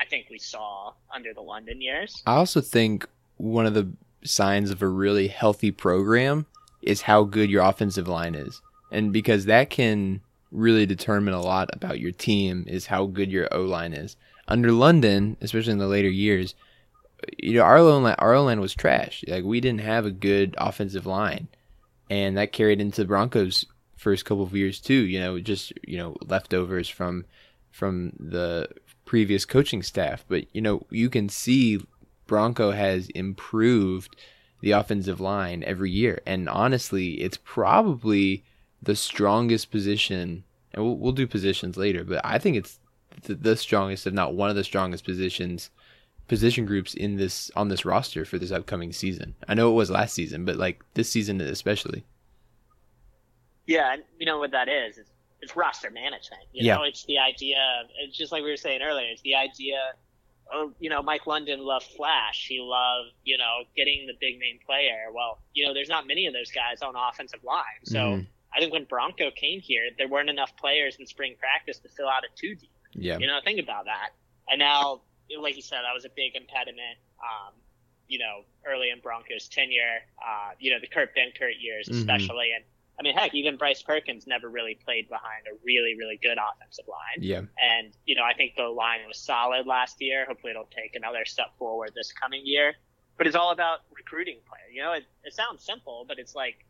I 0.00 0.04
think 0.06 0.26
we 0.28 0.38
saw 0.40 0.92
under 1.14 1.32
the 1.32 1.40
London 1.40 1.80
years. 1.80 2.20
I 2.26 2.34
also 2.34 2.60
think 2.60 3.06
one 3.36 3.64
of 3.64 3.74
the 3.74 3.88
signs 4.24 4.70
of 4.70 4.82
a 4.82 4.88
really 4.88 5.28
healthy 5.28 5.70
program 5.70 6.46
is 6.82 7.02
how 7.02 7.22
good 7.22 7.48
your 7.48 7.62
offensive 7.62 8.08
line 8.08 8.34
is. 8.34 8.60
And 8.90 9.12
because 9.12 9.44
that 9.46 9.70
can 9.70 10.20
really 10.50 10.84
determine 10.86 11.32
a 11.34 11.40
lot 11.40 11.70
about 11.72 12.00
your 12.00 12.12
team 12.12 12.64
is 12.66 12.86
how 12.86 13.06
good 13.06 13.30
your 13.30 13.48
O 13.54 13.62
line 13.62 13.92
is. 13.92 14.16
Under 14.46 14.72
London, 14.72 15.36
especially 15.40 15.72
in 15.72 15.78
the 15.78 15.86
later 15.88 16.08
years, 16.10 16.54
you 17.38 17.54
know, 17.54 17.62
our 17.62 17.82
line, 17.82 18.14
our 18.18 18.38
line 18.40 18.60
was 18.60 18.74
trash. 18.74 19.24
Like 19.26 19.44
we 19.44 19.60
didn't 19.60 19.80
have 19.80 20.06
a 20.06 20.10
good 20.10 20.54
offensive 20.58 21.06
line. 21.06 21.48
And 22.10 22.36
that 22.36 22.52
carried 22.52 22.80
into 22.80 23.02
the 23.02 23.08
Broncos 23.08 23.64
first 23.96 24.24
couple 24.24 24.44
of 24.44 24.54
years 24.54 24.80
too, 24.80 24.94
you 24.94 25.20
know, 25.20 25.40
just, 25.40 25.72
you 25.86 25.96
know, 25.96 26.16
leftovers 26.22 26.88
from 26.88 27.24
from 27.70 28.12
the 28.18 28.68
previous 29.04 29.44
coaching 29.44 29.82
staff. 29.82 30.24
But, 30.28 30.44
you 30.52 30.60
know, 30.60 30.86
you 30.90 31.10
can 31.10 31.28
see 31.28 31.80
Bronco 32.26 32.70
has 32.70 33.08
improved 33.10 34.16
the 34.60 34.72
offensive 34.72 35.20
line 35.20 35.62
every 35.64 35.90
year. 35.90 36.20
And 36.24 36.48
honestly, 36.48 37.20
it's 37.20 37.36
probably 37.36 38.44
the 38.82 38.96
strongest 38.96 39.70
position. 39.70 40.44
And 40.72 40.84
we'll, 40.84 40.96
we'll 40.96 41.12
do 41.12 41.26
positions 41.26 41.76
later, 41.76 42.04
but 42.04 42.20
I 42.24 42.38
think 42.38 42.56
it's 42.56 42.78
the, 43.22 43.34
the 43.34 43.56
strongest, 43.56 44.06
if 44.06 44.12
not 44.12 44.34
one 44.34 44.50
of 44.50 44.56
the 44.56 44.64
strongest 44.64 45.04
positions, 45.04 45.70
position 46.28 46.64
groups 46.66 46.94
in 46.94 47.16
this 47.16 47.50
on 47.56 47.68
this 47.68 47.84
roster 47.84 48.24
for 48.24 48.38
this 48.38 48.50
upcoming 48.50 48.92
season. 48.92 49.34
I 49.48 49.54
know 49.54 49.70
it 49.70 49.74
was 49.74 49.90
last 49.90 50.14
season, 50.14 50.44
but 50.44 50.56
like 50.56 50.82
this 50.94 51.08
season 51.10 51.40
especially. 51.40 52.04
Yeah, 53.66 53.94
and 53.94 54.02
you 54.18 54.26
know 54.26 54.38
what 54.38 54.50
that 54.52 54.68
is? 54.68 54.98
It's, 54.98 55.10
it's 55.40 55.56
roster 55.56 55.90
management. 55.90 56.42
You 56.52 56.66
Yeah. 56.66 56.76
know, 56.76 56.82
it's 56.82 57.04
the 57.06 57.18
idea. 57.18 57.56
Of, 57.82 57.90
it's 58.00 58.16
just 58.16 58.32
like 58.32 58.42
we 58.42 58.50
were 58.50 58.56
saying 58.56 58.82
earlier. 58.82 59.06
It's 59.10 59.22
the 59.22 59.34
idea. 59.34 59.78
Of, 60.52 60.74
you 60.78 60.90
know, 60.90 61.02
Mike 61.02 61.26
London 61.26 61.60
loved 61.60 61.86
flash. 61.96 62.46
He 62.48 62.58
loved 62.60 63.12
you 63.24 63.38
know 63.38 63.64
getting 63.76 64.06
the 64.06 64.12
big 64.20 64.38
name 64.38 64.58
player. 64.66 65.06
Well, 65.12 65.38
you 65.54 65.66
know, 65.66 65.72
there's 65.72 65.88
not 65.88 66.06
many 66.06 66.26
of 66.26 66.34
those 66.34 66.50
guys 66.50 66.82
on 66.82 66.94
offensive 66.96 67.42
line. 67.42 67.84
So 67.84 67.98
Mhm. 67.98 68.26
I 68.54 68.60
think 68.60 68.72
when 68.72 68.84
Bronco 68.84 69.30
came 69.30 69.60
here, 69.60 69.88
there 69.98 70.06
weren't 70.08 70.28
enough 70.30 70.54
players 70.56 70.96
in 70.96 71.06
spring 71.06 71.34
practice 71.38 71.78
to 71.80 71.88
fill 71.88 72.08
out 72.08 72.24
a 72.24 72.28
two 72.36 72.54
deep. 72.54 72.70
Yeah. 72.92 73.18
You 73.18 73.26
know, 73.26 73.40
think 73.42 73.58
about 73.58 73.86
that. 73.86 74.10
And 74.48 74.58
now, 74.58 75.00
like 75.40 75.56
you 75.56 75.62
said, 75.62 75.80
that 75.84 75.94
was 75.94 76.04
a 76.04 76.10
big 76.14 76.36
impediment. 76.36 76.98
Um, 77.20 77.54
you 78.06 78.18
know, 78.18 78.44
early 78.66 78.90
in 78.90 79.00
Broncos 79.00 79.48
tenure, 79.48 80.04
uh, 80.18 80.50
you 80.58 80.70
know, 80.70 80.78
the 80.78 80.86
Kurt 80.86 81.16
Benkert 81.16 81.54
years, 81.60 81.88
Mhm. 81.88 81.98
especially. 81.98 82.52
And 82.52 82.64
I 82.98 83.02
mean, 83.02 83.16
heck, 83.16 83.34
even 83.34 83.56
Bryce 83.56 83.82
Perkins 83.82 84.26
never 84.26 84.48
really 84.48 84.76
played 84.76 85.08
behind 85.08 85.46
a 85.48 85.56
really, 85.64 85.96
really 85.96 86.16
good 86.16 86.38
offensive 86.38 86.86
line. 86.86 87.18
Yeah. 87.18 87.42
And, 87.58 87.92
you 88.06 88.14
know, 88.14 88.22
I 88.22 88.34
think 88.34 88.54
the 88.54 88.68
line 88.68 89.00
was 89.08 89.18
solid 89.18 89.66
last 89.66 90.00
year. 90.00 90.26
Hopefully 90.26 90.50
it'll 90.52 90.66
take 90.66 90.94
another 90.94 91.24
step 91.24 91.56
forward 91.58 91.92
this 91.94 92.12
coming 92.12 92.42
year. 92.44 92.76
But 93.16 93.26
it's 93.26 93.34
all 93.34 93.50
about 93.50 93.80
recruiting 93.90 94.38
players. 94.46 94.72
You 94.72 94.82
know, 94.82 94.92
it, 94.92 95.04
it 95.24 95.32
sounds 95.32 95.64
simple, 95.64 96.04
but 96.06 96.18
it's 96.20 96.34
like 96.36 96.64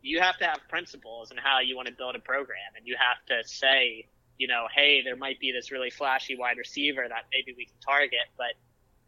you 0.00 0.20
have 0.20 0.36
to 0.38 0.44
have 0.44 0.60
principles 0.68 1.30
and 1.30 1.40
how 1.40 1.60
you 1.60 1.74
want 1.74 1.88
to 1.88 1.94
build 1.94 2.14
a 2.14 2.20
program. 2.20 2.74
And 2.76 2.86
you 2.86 2.96
have 2.96 3.24
to 3.26 3.48
say, 3.48 4.06
you 4.38 4.48
know, 4.48 4.66
hey, 4.74 5.02
there 5.02 5.16
might 5.16 5.38
be 5.40 5.52
this 5.52 5.70
really 5.70 5.90
flashy 5.90 6.36
wide 6.36 6.58
receiver 6.58 7.06
that 7.08 7.26
maybe 7.32 7.54
we 7.56 7.66
can 7.66 7.76
target, 7.84 8.26
but 8.36 8.54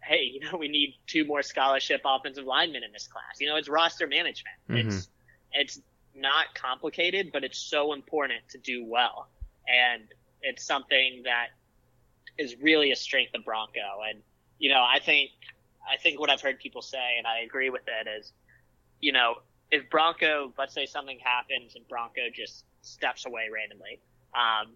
hey, 0.03 0.23
you 0.33 0.41
know, 0.41 0.57
we 0.59 0.69
need 0.69 0.95
two 1.07 1.25
more 1.25 1.43
scholarship 1.43 2.03
offensive 2.05 2.45
linemen 2.45 2.83
in 2.85 2.93
this 2.93 3.07
class. 3.07 3.41
You 3.41 3.49
know, 3.49 3.57
it's 3.57 3.69
roster 3.69 4.07
management. 4.07 4.57
Mhm. 4.69 4.87
It's 4.87 5.09
it's 5.53 5.81
not 6.15 6.55
complicated, 6.55 7.31
but 7.33 7.45
it's 7.45 7.59
so 7.59 7.93
important 7.93 8.49
to 8.51 8.59
do 8.59 8.85
well. 8.85 9.29
And 9.69 10.03
it's 10.43 10.65
something 10.65 11.23
that 11.25 11.49
is 12.39 12.57
really 12.61 12.93
a 12.93 12.97
strength 12.97 13.35
of 13.35 13.45
Bronco. 13.45 14.03
And, 14.09 14.21
you 14.59 14.71
know, 14.71 14.83
I 14.83 14.99
think, 15.01 15.31
I 15.91 15.97
think 15.97 16.21
what 16.21 16.31
I've 16.31 16.41
heard 16.41 16.59
people 16.59 16.83
say, 16.83 17.17
and 17.19 17.27
I 17.27 17.41
agree 17.41 17.71
with 17.71 17.83
it, 17.87 18.09
is, 18.09 18.33
you 19.01 19.13
know, 19.13 19.37
if 19.71 19.89
Bronco, 19.91 20.53
let's 20.59 20.75
say 20.75 20.87
something 20.87 21.19
happens 21.23 21.75
and 21.75 21.87
Bronco 21.89 22.23
just 22.33 22.65
steps 22.83 23.27
away 23.27 23.49
randomly, 23.53 24.01
um, 24.35 24.75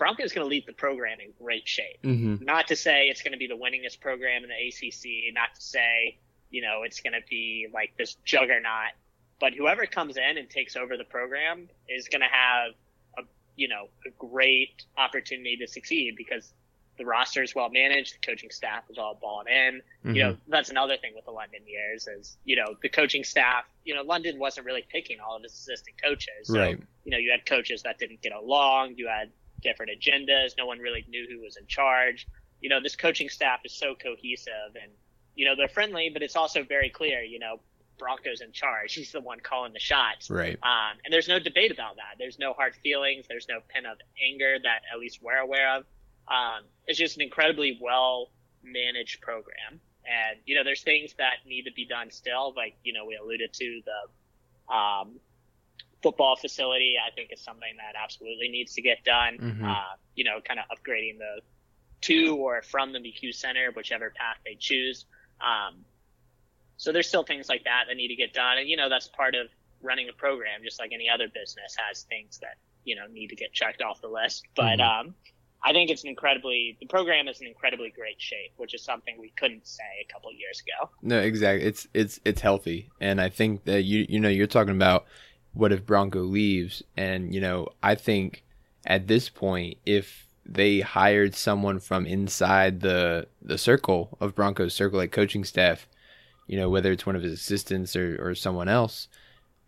Bronco's 0.00 0.32
going 0.32 0.44
to 0.44 0.48
lead 0.48 0.64
the 0.66 0.72
program 0.72 1.20
in 1.20 1.32
great 1.38 1.68
shape. 1.68 2.02
Mhm. 2.02 2.40
Not 2.40 2.68
to 2.68 2.76
say 2.76 3.08
it's 3.08 3.20
going 3.22 3.32
to 3.32 3.38
be 3.38 3.46
the 3.46 3.56
winningest 3.56 4.00
program 4.00 4.42
in 4.42 4.48
the 4.48 4.56
ACC, 4.56 5.30
not 5.34 5.54
to 5.54 5.60
say, 5.60 6.16
you 6.50 6.62
know, 6.62 6.82
it's 6.84 7.00
going 7.00 7.12
to 7.12 7.20
be 7.28 7.66
like 7.72 7.92
this 7.98 8.14
juggernaut, 8.24 8.92
but 9.38 9.52
whoever 9.52 9.84
comes 9.86 10.16
in 10.16 10.38
and 10.38 10.48
takes 10.48 10.74
over 10.74 10.96
the 10.96 11.04
program 11.04 11.68
is 11.88 12.08
going 12.08 12.22
to 12.22 12.28
have 12.28 12.72
a, 13.18 13.22
you 13.56 13.68
know, 13.68 13.88
a 14.06 14.10
great 14.18 14.84
opportunity 14.96 15.56
to 15.58 15.66
succeed 15.66 16.16
because 16.16 16.54
the 16.96 17.04
roster 17.06 17.42
is 17.42 17.54
well 17.54 17.70
managed, 17.70 18.14
the 18.14 18.26
coaching 18.26 18.50
staff 18.50 18.84
is 18.90 18.98
all 18.98 19.14
bought 19.14 19.48
in. 19.48 19.80
You 20.04 20.22
know, 20.22 20.36
that's 20.48 20.70
another 20.70 20.96
thing 20.98 21.12
with 21.14 21.24
the 21.24 21.30
London 21.30 21.60
years 21.66 22.06
is, 22.06 22.36
you 22.44 22.56
know, 22.56 22.76
the 22.82 22.88
coaching 22.90 23.24
staff, 23.24 23.64
you 23.84 23.94
know, 23.94 24.02
London 24.02 24.38
wasn't 24.38 24.66
really 24.66 24.84
picking 24.88 25.18
all 25.20 25.36
of 25.36 25.42
his 25.42 25.52
assistant 25.52 25.96
coaches. 26.02 26.48
So, 26.48 26.58
Right. 26.60 26.78
you 27.04 27.10
know, 27.10 27.16
you 27.18 27.30
had 27.30 27.46
coaches 27.46 27.82
that 27.84 27.98
didn't 27.98 28.20
get 28.22 28.32
along, 28.32 28.96
you 28.96 29.08
had 29.08 29.30
different 29.62 29.92
agendas, 29.92 30.52
no 30.56 30.66
one 30.66 30.78
really 30.78 31.04
knew 31.08 31.26
who 31.30 31.42
was 31.42 31.56
in 31.56 31.66
charge. 31.66 32.26
You 32.60 32.68
know, 32.68 32.80
this 32.82 32.96
coaching 32.96 33.28
staff 33.28 33.60
is 33.64 33.72
so 33.72 33.94
cohesive 33.94 34.76
and, 34.80 34.92
you 35.34 35.46
know, 35.46 35.54
they're 35.56 35.68
friendly, 35.68 36.10
but 36.12 36.22
it's 36.22 36.36
also 36.36 36.62
very 36.62 36.90
clear, 36.90 37.22
you 37.22 37.38
know, 37.38 37.60
Bronco's 37.98 38.40
in 38.40 38.52
charge. 38.52 38.94
He's 38.94 39.12
the 39.12 39.20
one 39.20 39.40
calling 39.40 39.72
the 39.72 39.80
shots. 39.80 40.30
Right. 40.30 40.58
Um, 40.62 40.98
and 41.04 41.12
there's 41.12 41.28
no 41.28 41.38
debate 41.38 41.70
about 41.70 41.96
that. 41.96 42.16
There's 42.18 42.38
no 42.38 42.52
hard 42.52 42.74
feelings. 42.76 43.26
There's 43.28 43.46
no 43.48 43.60
pin 43.68 43.86
of 43.86 43.98
anger 44.24 44.56
that 44.62 44.82
at 44.92 44.98
least 44.98 45.20
we're 45.22 45.38
aware 45.38 45.76
of. 45.76 45.84
Um, 46.28 46.64
it's 46.86 46.98
just 46.98 47.16
an 47.16 47.22
incredibly 47.22 47.78
well 47.80 48.30
managed 48.62 49.20
program. 49.20 49.80
And, 50.06 50.40
you 50.46 50.56
know, 50.56 50.64
there's 50.64 50.82
things 50.82 51.14
that 51.18 51.46
need 51.46 51.64
to 51.64 51.72
be 51.72 51.84
done 51.84 52.10
still. 52.10 52.54
Like, 52.56 52.76
you 52.82 52.92
know, 52.92 53.04
we 53.04 53.16
alluded 53.16 53.52
to 53.52 53.82
the, 53.84 54.74
um, 54.74 55.20
football 56.02 56.36
facility, 56.36 56.94
I 57.04 57.10
think 57.14 57.30
is 57.32 57.40
something 57.40 57.76
that 57.76 57.94
absolutely 58.02 58.48
needs 58.48 58.74
to 58.74 58.82
get 58.82 59.04
done. 59.04 59.38
Mhm. 59.38 59.64
Uh, 59.64 59.96
you 60.14 60.24
know, 60.24 60.40
kind 60.40 60.58
of 60.60 60.66
upgrading 60.76 61.18
the 61.18 61.42
to 62.02 62.36
or 62.36 62.62
from 62.62 62.92
the 62.92 62.98
McCue 62.98 63.34
Center, 63.34 63.70
whichever 63.72 64.10
path 64.10 64.38
they 64.44 64.54
choose. 64.54 65.04
Um, 65.40 65.84
so 66.78 66.92
there's 66.92 67.06
still 67.08 67.24
things 67.24 67.48
like 67.48 67.64
that 67.64 67.84
that 67.88 67.94
need 67.96 68.08
to 68.08 68.16
get 68.16 68.32
done. 68.32 68.56
And, 68.58 68.68
you 68.68 68.76
know, 68.76 68.88
that's 68.88 69.08
part 69.08 69.34
of 69.34 69.48
running 69.82 70.08
a 70.08 70.12
program, 70.14 70.62
just 70.64 70.80
like 70.80 70.92
any 70.92 71.10
other 71.10 71.28
business 71.28 71.76
has 71.86 72.04
things 72.04 72.38
that, 72.38 72.56
you 72.84 72.96
know, 72.96 73.06
need 73.06 73.28
to 73.28 73.36
get 73.36 73.52
checked 73.52 73.82
off 73.82 74.00
the 74.00 74.08
list. 74.08 74.44
But, 74.56 74.78
Mhm. 74.78 75.00
um, 75.00 75.14
I 75.62 75.72
think 75.74 75.90
it's 75.90 76.04
an 76.04 76.08
incredibly, 76.08 76.78
the 76.80 76.86
program 76.86 77.28
is 77.28 77.42
in 77.42 77.46
incredibly 77.46 77.90
great 77.90 78.18
shape, 78.18 78.52
which 78.56 78.72
is 78.72 78.82
something 78.82 79.18
we 79.18 79.28
couldn't 79.36 79.66
say 79.66 79.84
a 80.00 80.10
couple 80.10 80.32
years 80.32 80.62
ago. 80.62 80.90
No, 81.02 81.20
exactly. 81.20 81.66
It's 81.66 81.86
it's 81.92 82.18
it's 82.24 82.40
healthy, 82.40 82.88
and 82.98 83.20
I 83.20 83.28
think 83.28 83.64
that 83.64 83.82
you 83.82 84.06
you 84.08 84.20
know 84.20 84.30
you're 84.30 84.46
talking 84.46 84.74
about 84.74 85.06
what 85.52 85.72
if 85.72 85.86
Bronco 85.86 86.20
leaves, 86.20 86.82
and 86.96 87.34
you 87.34 87.40
know 87.40 87.68
I 87.82 87.94
think 87.94 88.42
at 88.86 89.06
this 89.06 89.28
point 89.28 89.78
if 89.84 90.26
they 90.46 90.80
hired 90.80 91.34
someone 91.34 91.78
from 91.78 92.06
inside 92.06 92.80
the 92.80 93.26
the 93.42 93.58
circle 93.58 94.16
of 94.20 94.34
Bronco's 94.34 94.74
circle, 94.74 94.98
like 94.98 95.12
coaching 95.12 95.44
staff, 95.44 95.86
you 96.46 96.56
know 96.56 96.68
whether 96.68 96.92
it's 96.92 97.06
one 97.06 97.16
of 97.16 97.22
his 97.22 97.32
assistants 97.32 97.96
or 97.96 98.18
or 98.20 98.34
someone 98.34 98.68
else, 98.68 99.08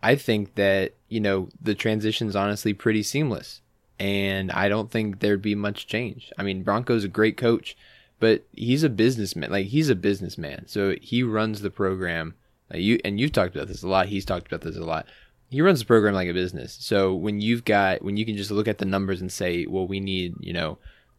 I 0.02 0.16
think 0.16 0.54
that 0.54 0.94
you 1.08 1.20
know 1.20 1.48
the 1.60 1.74
transition's 1.74 2.36
honestly 2.36 2.74
pretty 2.74 3.02
seamless, 3.02 3.60
and 3.98 4.50
I 4.52 4.68
don't 4.68 4.90
think 4.90 5.20
there'd 5.20 5.42
be 5.42 5.54
much 5.54 5.86
change. 5.86 6.32
I 6.38 6.42
mean 6.42 6.62
Bronco's 6.62 7.04
a 7.04 7.08
great 7.08 7.36
coach, 7.36 7.76
but 8.20 8.44
he's 8.52 8.84
a 8.84 8.88
businessman. 8.88 9.50
Like 9.50 9.66
he's 9.66 9.90
a 9.90 9.96
businessman, 9.96 10.68
so 10.68 10.96
he 11.00 11.22
runs 11.22 11.60
the 11.60 11.70
program. 11.70 12.34
You 12.72 12.98
and 13.04 13.20
you've 13.20 13.32
talked 13.32 13.54
about 13.54 13.68
this 13.68 13.82
a 13.82 13.88
lot. 13.88 14.06
He's 14.06 14.24
talked 14.24 14.46
about 14.46 14.62
this 14.62 14.76
a 14.76 14.84
lot. 14.84 15.06
He 15.52 15.60
runs 15.60 15.80
the 15.80 15.84
program 15.84 16.14
like 16.14 16.30
a 16.30 16.32
business. 16.32 16.78
So 16.80 17.14
when 17.14 17.42
you've 17.42 17.66
got 17.66 18.00
when 18.00 18.16
you 18.16 18.24
can 18.24 18.38
just 18.38 18.50
look 18.50 18.66
at 18.66 18.78
the 18.78 18.86
numbers 18.86 19.20
and 19.20 19.30
say, 19.30 19.66
well, 19.66 19.86
we 19.86 20.00
need 20.00 20.34
you 20.40 20.54
know 20.54 20.78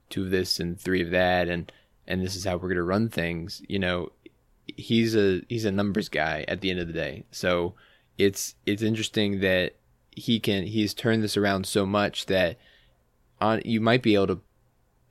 two 0.10 0.24
of 0.24 0.32
this 0.32 0.60
and 0.60 0.80
three 0.80 1.04
of 1.04 1.12
that, 1.12 1.48
and 1.48 1.72
and 2.08 2.20
this 2.20 2.36
is 2.36 2.44
how 2.44 2.56
we're 2.56 2.70
going 2.70 2.78
to 2.78 2.84
run 2.84 3.10
things. 3.10 3.62
You 3.70 3.78
know, 3.78 4.12
he's 4.66 5.16
a 5.16 5.44
he's 5.50 5.66
a 5.66 5.72
numbers 5.72 6.10
guy 6.10 6.46
at 6.48 6.62
the 6.62 6.72
end 6.72 6.80
of 6.80 6.88
the 6.88 6.94
day. 6.94 7.26
So 7.30 7.76
it's 8.18 8.56
it's 8.66 8.82
interesting 8.82 9.42
that 9.42 9.76
he 10.10 10.40
can 10.40 10.64
he's 10.64 10.96
turned 10.96 11.24
this 11.24 11.38
around 11.38 11.68
so 11.68 11.86
much 11.86 12.26
that 12.26 12.58
on 13.40 13.62
you 13.64 13.80
might 13.82 14.02
be 14.02 14.16
able 14.16 14.28
to 14.28 14.42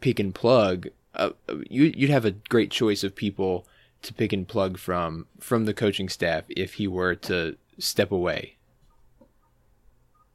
pick 0.00 0.18
and 0.18 0.34
plug. 0.34 0.88
Uh, 1.14 1.30
you 1.70 1.92
you'd 1.94 2.10
have 2.10 2.24
a 2.24 2.32
great 2.32 2.72
choice 2.72 3.04
of 3.04 3.14
people 3.14 3.68
to 4.02 4.12
pick 4.12 4.32
and 4.32 4.48
plug 4.48 4.78
from 4.78 5.26
from 5.38 5.64
the 5.64 5.74
coaching 5.74 6.08
staff 6.08 6.42
if 6.48 6.74
he 6.74 6.88
were 6.88 7.14
to 7.14 7.56
step 7.78 8.10
away. 8.10 8.56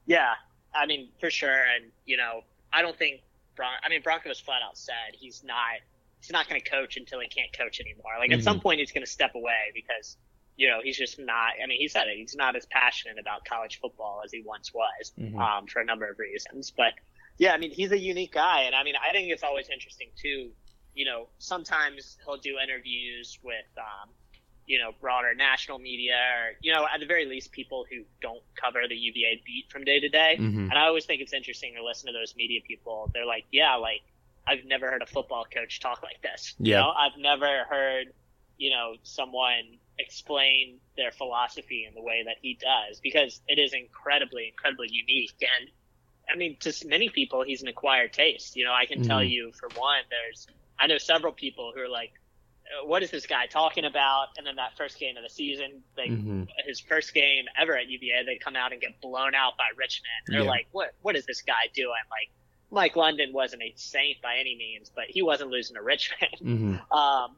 Yeah, 0.08 0.34
I 0.74 0.86
mean 0.86 1.10
for 1.20 1.30
sure, 1.30 1.54
and 1.54 1.92
you 2.06 2.18
know 2.18 2.42
I 2.74 2.82
don't 2.82 2.98
think 2.98 3.22
Bron- 3.56 3.80
I 3.84 3.90
mean 3.90 4.02
Bronco 4.02 4.30
has 4.30 4.40
flat 4.40 4.62
out 4.68 4.78
said 4.78 5.14
he's 5.14 5.44
not 5.44 5.82
he's 6.22 6.32
not 6.32 6.50
going 6.50 6.60
to 6.60 6.68
coach 6.68 6.98
until 6.98 7.20
he 7.20 7.28
can't 7.28 7.56
coach 7.56 7.80
anymore. 7.80 8.14
Like 8.18 8.32
mm-hmm. 8.32 8.40
at 8.40 8.44
some 8.44 8.60
point 8.60 8.80
he's 8.80 8.92
going 8.92 9.06
to 9.06 9.12
step 9.12 9.36
away 9.36 9.72
because 9.76 10.18
you 10.56 10.68
know 10.68 10.80
he's 10.82 10.98
just 10.98 11.20
not. 11.20 11.54
I 11.62 11.68
mean 11.68 11.80
he 11.80 11.90
said 11.90 12.08
it. 12.08 12.18
He's 12.18 12.36
not 12.36 12.56
as 12.56 12.66
passionate 12.66 13.20
about 13.20 13.46
college 13.46 13.80
football 13.80 14.22
as 14.24 14.32
he 14.32 14.42
once 14.44 14.74
was 14.74 15.12
mm-hmm. 15.20 15.38
um, 15.38 15.68
for 15.68 15.82
a 15.82 15.86
number 15.86 16.10
of 16.10 16.18
reasons. 16.18 16.72
But 16.76 16.94
yeah, 17.38 17.54
I 17.54 17.58
mean 17.58 17.72
he's 17.72 17.92
a 17.92 18.00
unique 18.00 18.34
guy, 18.34 18.62
and 18.62 18.74
I 18.74 18.84
mean 18.84 18.96
I 18.96 19.12
think 19.12 19.30
it's 19.30 19.44
always 19.44 19.70
interesting 19.70 20.08
too. 20.16 20.52
You 20.96 21.06
know 21.06 21.28
sometimes 21.38 22.18
he'll 22.26 22.38
do 22.38 22.56
interviews 22.64 23.38
with. 23.44 23.68
Um, 23.78 24.10
you 24.68 24.78
know, 24.80 24.92
broader 25.00 25.34
national 25.34 25.80
media 25.80 26.14
or, 26.14 26.58
you 26.62 26.74
know, 26.74 26.86
at 26.94 27.00
the 27.00 27.06
very 27.06 27.26
least, 27.26 27.52
people 27.52 27.86
who 27.90 28.04
don't 28.22 28.44
cover 28.62 28.82
the 28.88 28.96
UVA 28.96 29.42
beat 29.46 29.72
from 29.72 29.86
day 29.86 30.00
to 30.02 30.10
day. 30.10 30.36
Mm-hmm. 30.38 30.70
And 30.70 30.74
I 30.74 30.88
always 30.88 31.06
think 31.06 31.22
it's 31.22 31.34
interesting 31.34 31.74
to 31.76 31.84
listen 31.84 32.08
to 32.08 32.14
those 32.14 32.36
media 32.36 32.60
people. 32.68 33.10
They're 33.14 33.26
like, 33.26 33.46
yeah, 33.52 33.76
like, 33.76 34.02
I've 34.46 34.66
never 34.66 34.90
heard 34.90 35.02
a 35.02 35.06
football 35.06 35.46
coach 35.52 35.80
talk 35.80 36.04
like 36.04 36.22
this. 36.22 36.54
Yeah. 36.60 36.76
You 36.76 36.82
know, 36.84 36.90
I've 36.90 37.18
never 37.18 37.64
heard, 37.70 38.08
you 38.58 38.72
know, 38.72 38.96
someone 39.04 39.78
explain 40.00 40.80
their 40.96 41.12
philosophy 41.12 41.86
in 41.88 41.96
the 41.96 42.02
way 42.02 42.24
that 42.26 42.36
he 42.42 42.60
does 42.60 43.00
because 43.00 43.42
it 43.48 43.60
is 43.60 43.74
incredibly, 43.74 44.50
incredibly 44.50 44.90
unique. 44.92 45.34
And 45.40 45.70
I 46.32 46.36
mean, 46.38 46.58
to 46.60 46.74
many 46.88 47.10
people, 47.10 47.44
he's 47.44 47.62
an 47.62 47.70
acquired 47.70 48.14
taste. 48.14 48.58
You 48.58 48.66
know, 48.66 48.74
I 48.74 48.86
can 48.86 49.00
mm-hmm. 49.00 49.08
tell 49.08 49.24
you 49.24 49.54
for 49.54 49.70
one, 49.76 50.04
there's, 50.10 50.48
I 50.78 50.88
know 50.88 50.98
several 50.98 51.32
people 51.32 51.72
who 51.74 51.82
are 51.82 51.90
like, 51.90 52.12
what 52.86 53.04
is 53.04 53.12
this 53.12 53.26
guy 53.26 53.46
talking 53.48 53.86
about? 53.86 54.28
And 54.38 54.46
then 54.46 54.56
that 54.58 54.78
first 54.78 55.00
game 55.00 55.18
of 55.18 55.24
the 55.24 55.30
season, 55.30 55.84
they, 55.96 56.08
mm-hmm. 56.08 56.44
his 56.66 56.80
first 56.80 57.14
game 57.14 57.46
ever 57.60 57.78
at 57.78 57.88
UVA, 57.88 58.24
they 58.26 58.38
come 58.38 58.56
out 58.56 58.72
and 58.72 58.82
get 58.82 59.00
blown 59.02 59.36
out 59.36 59.58
by 59.58 59.66
Richmond. 59.78 60.08
They're 60.28 60.42
Yeah. 60.42 60.50
like, 60.50 60.68
what, 60.72 60.94
what 61.02 61.16
is 61.16 61.26
this 61.26 61.42
guy 61.42 61.70
doing? 61.74 61.92
Like, 62.10 62.30
Mike 62.70 62.96
London 62.96 63.32
wasn't 63.32 63.62
a 63.64 63.74
saint 63.76 64.22
by 64.22 64.38
any 64.40 64.56
means, 64.58 64.92
but 64.94 65.06
he 65.08 65.22
wasn't 65.22 65.50
losing 65.50 65.76
to 65.76 65.82
Richmond. 65.82 66.36
Mm-hmm. 66.42 66.98
Um, 66.98 67.36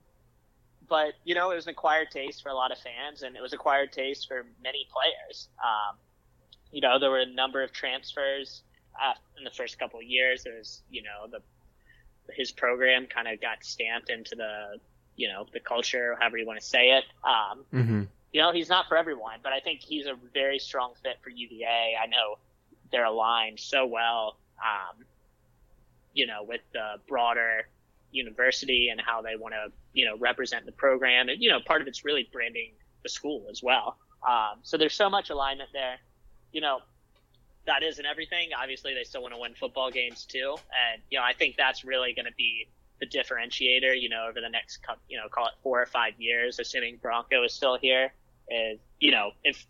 but 0.88 1.13
you 1.23 1.36
know, 1.36 1.51
it 1.51 1.55
was 1.55 1.67
an 1.67 1.71
acquired 1.71 2.09
taste 2.09 2.41
for 2.41 2.49
a 2.49 2.55
lot 2.55 2.71
of 2.71 2.80
fans, 2.80 3.21
and 3.21 3.36
it 3.36 3.41
was 3.41 3.53
acquired 3.53 3.91
taste 3.93 4.27
for 4.27 4.43
many 4.63 4.88
players. 4.91 5.47
Um, 5.63 5.95
you 6.71 6.82
know, 6.82 6.97
there 6.97 7.11
were 7.11 7.19
a 7.19 7.32
number 7.32 7.61
of 7.61 7.71
transfers 7.71 8.63
uh, 8.99 9.13
in 9.38 9.43
the 9.43 9.51
first 9.51 9.77
couple 9.77 9.99
of 9.99 10.05
years. 10.05 10.43
There 10.43 10.55
was, 10.57 10.82
you 10.89 11.03
know, 11.03 11.27
the 11.30 11.41
his 12.34 12.51
program 12.51 13.05
kind 13.07 13.27
of 13.27 13.39
got 13.39 13.63
stamped 13.63 14.09
into 14.09 14.36
the, 14.36 14.80
you 15.20 15.28
know, 15.28 15.45
the 15.51 15.59
culture, 15.59 16.15
however 16.20 16.38
you 16.38 16.47
want 16.47 16.59
to 16.59 16.65
say 16.65 16.91
it. 16.97 17.03
Um, 17.24 17.65
Mm-hmm. 17.74 18.03
you 18.32 18.41
know, 18.41 18.51
he's 18.53 18.70
not 18.70 18.88
for 18.88 18.95
everyone, 18.97 19.39
but 19.43 19.51
I 19.51 19.59
think 19.59 19.82
he's 19.82 20.05
a 20.05 20.15
very 20.34 20.59
strong 20.59 20.93
fit 21.03 21.17
for 21.22 21.30
UVA. 21.30 21.95
I 22.01 22.07
know 22.07 22.38
they're 22.91 23.05
aligned 23.05 23.59
so 23.59 23.86
well, 23.86 24.38
um, 24.63 25.03
you 26.13 26.26
know, 26.26 26.43
with 26.47 26.61
the 26.72 26.88
broader 27.07 27.67
university 28.11 28.89
and 28.89 28.99
how 29.01 29.22
they 29.22 29.36
want 29.36 29.53
to, 29.53 29.72
you 29.93 30.05
know, 30.05 30.17
represent 30.17 30.65
the 30.65 30.72
program. 30.72 31.28
And, 31.30 31.41
you 31.43 31.49
know, 31.49 31.59
part 31.59 31.82
of 31.82 31.88
it's 31.88 32.05
really 32.05 32.28
branding 32.32 32.72
the 33.03 33.09
school 33.09 33.45
as 33.51 33.61
well. 33.61 33.97
Um, 34.28 34.59
so 34.63 34.78
there's 34.78 34.95
so 34.95 35.09
much 35.09 35.30
alignment 35.30 35.70
there. 35.74 35.97
You 36.53 36.61
know, 36.61 36.80
that 37.65 37.84
isn't 37.84 38.05
everything. 38.05 38.49
Obviously, 38.59 38.93
they 38.93 39.03
still 39.03 39.22
want 39.22 39.34
to 39.34 39.39
win 39.39 39.53
football 39.53 39.91
games 39.91 40.26
too. 40.26 40.55
And, 40.57 41.01
you 41.09 41.20
know, 41.20 41.26
I 41.26 41.34
think 41.34 41.55
that's 41.57 41.84
really 41.84 42.13
going 42.13 42.26
to 42.26 42.34
be 42.38 42.67
the 43.00 43.08
differentiator, 43.08 44.00
you 44.00 44.10
know, 44.10 44.28
over 44.30 44.41
the 44.41 44.50
next, 44.50 44.80
you 45.08 45.18
know, 45.18 45.28
call 45.30 45.47
it 45.47 45.54
four 45.64 45.82
or 45.82 45.86
five 45.86 46.14
years, 46.18 46.60
assuming 46.60 46.97
Bronco 47.02 47.43
is 47.43 47.54
still 47.54 47.78
here. 47.78 48.12
Is, 48.50 48.80
you 49.00 49.12
know, 49.12 49.32
if 49.43 49.66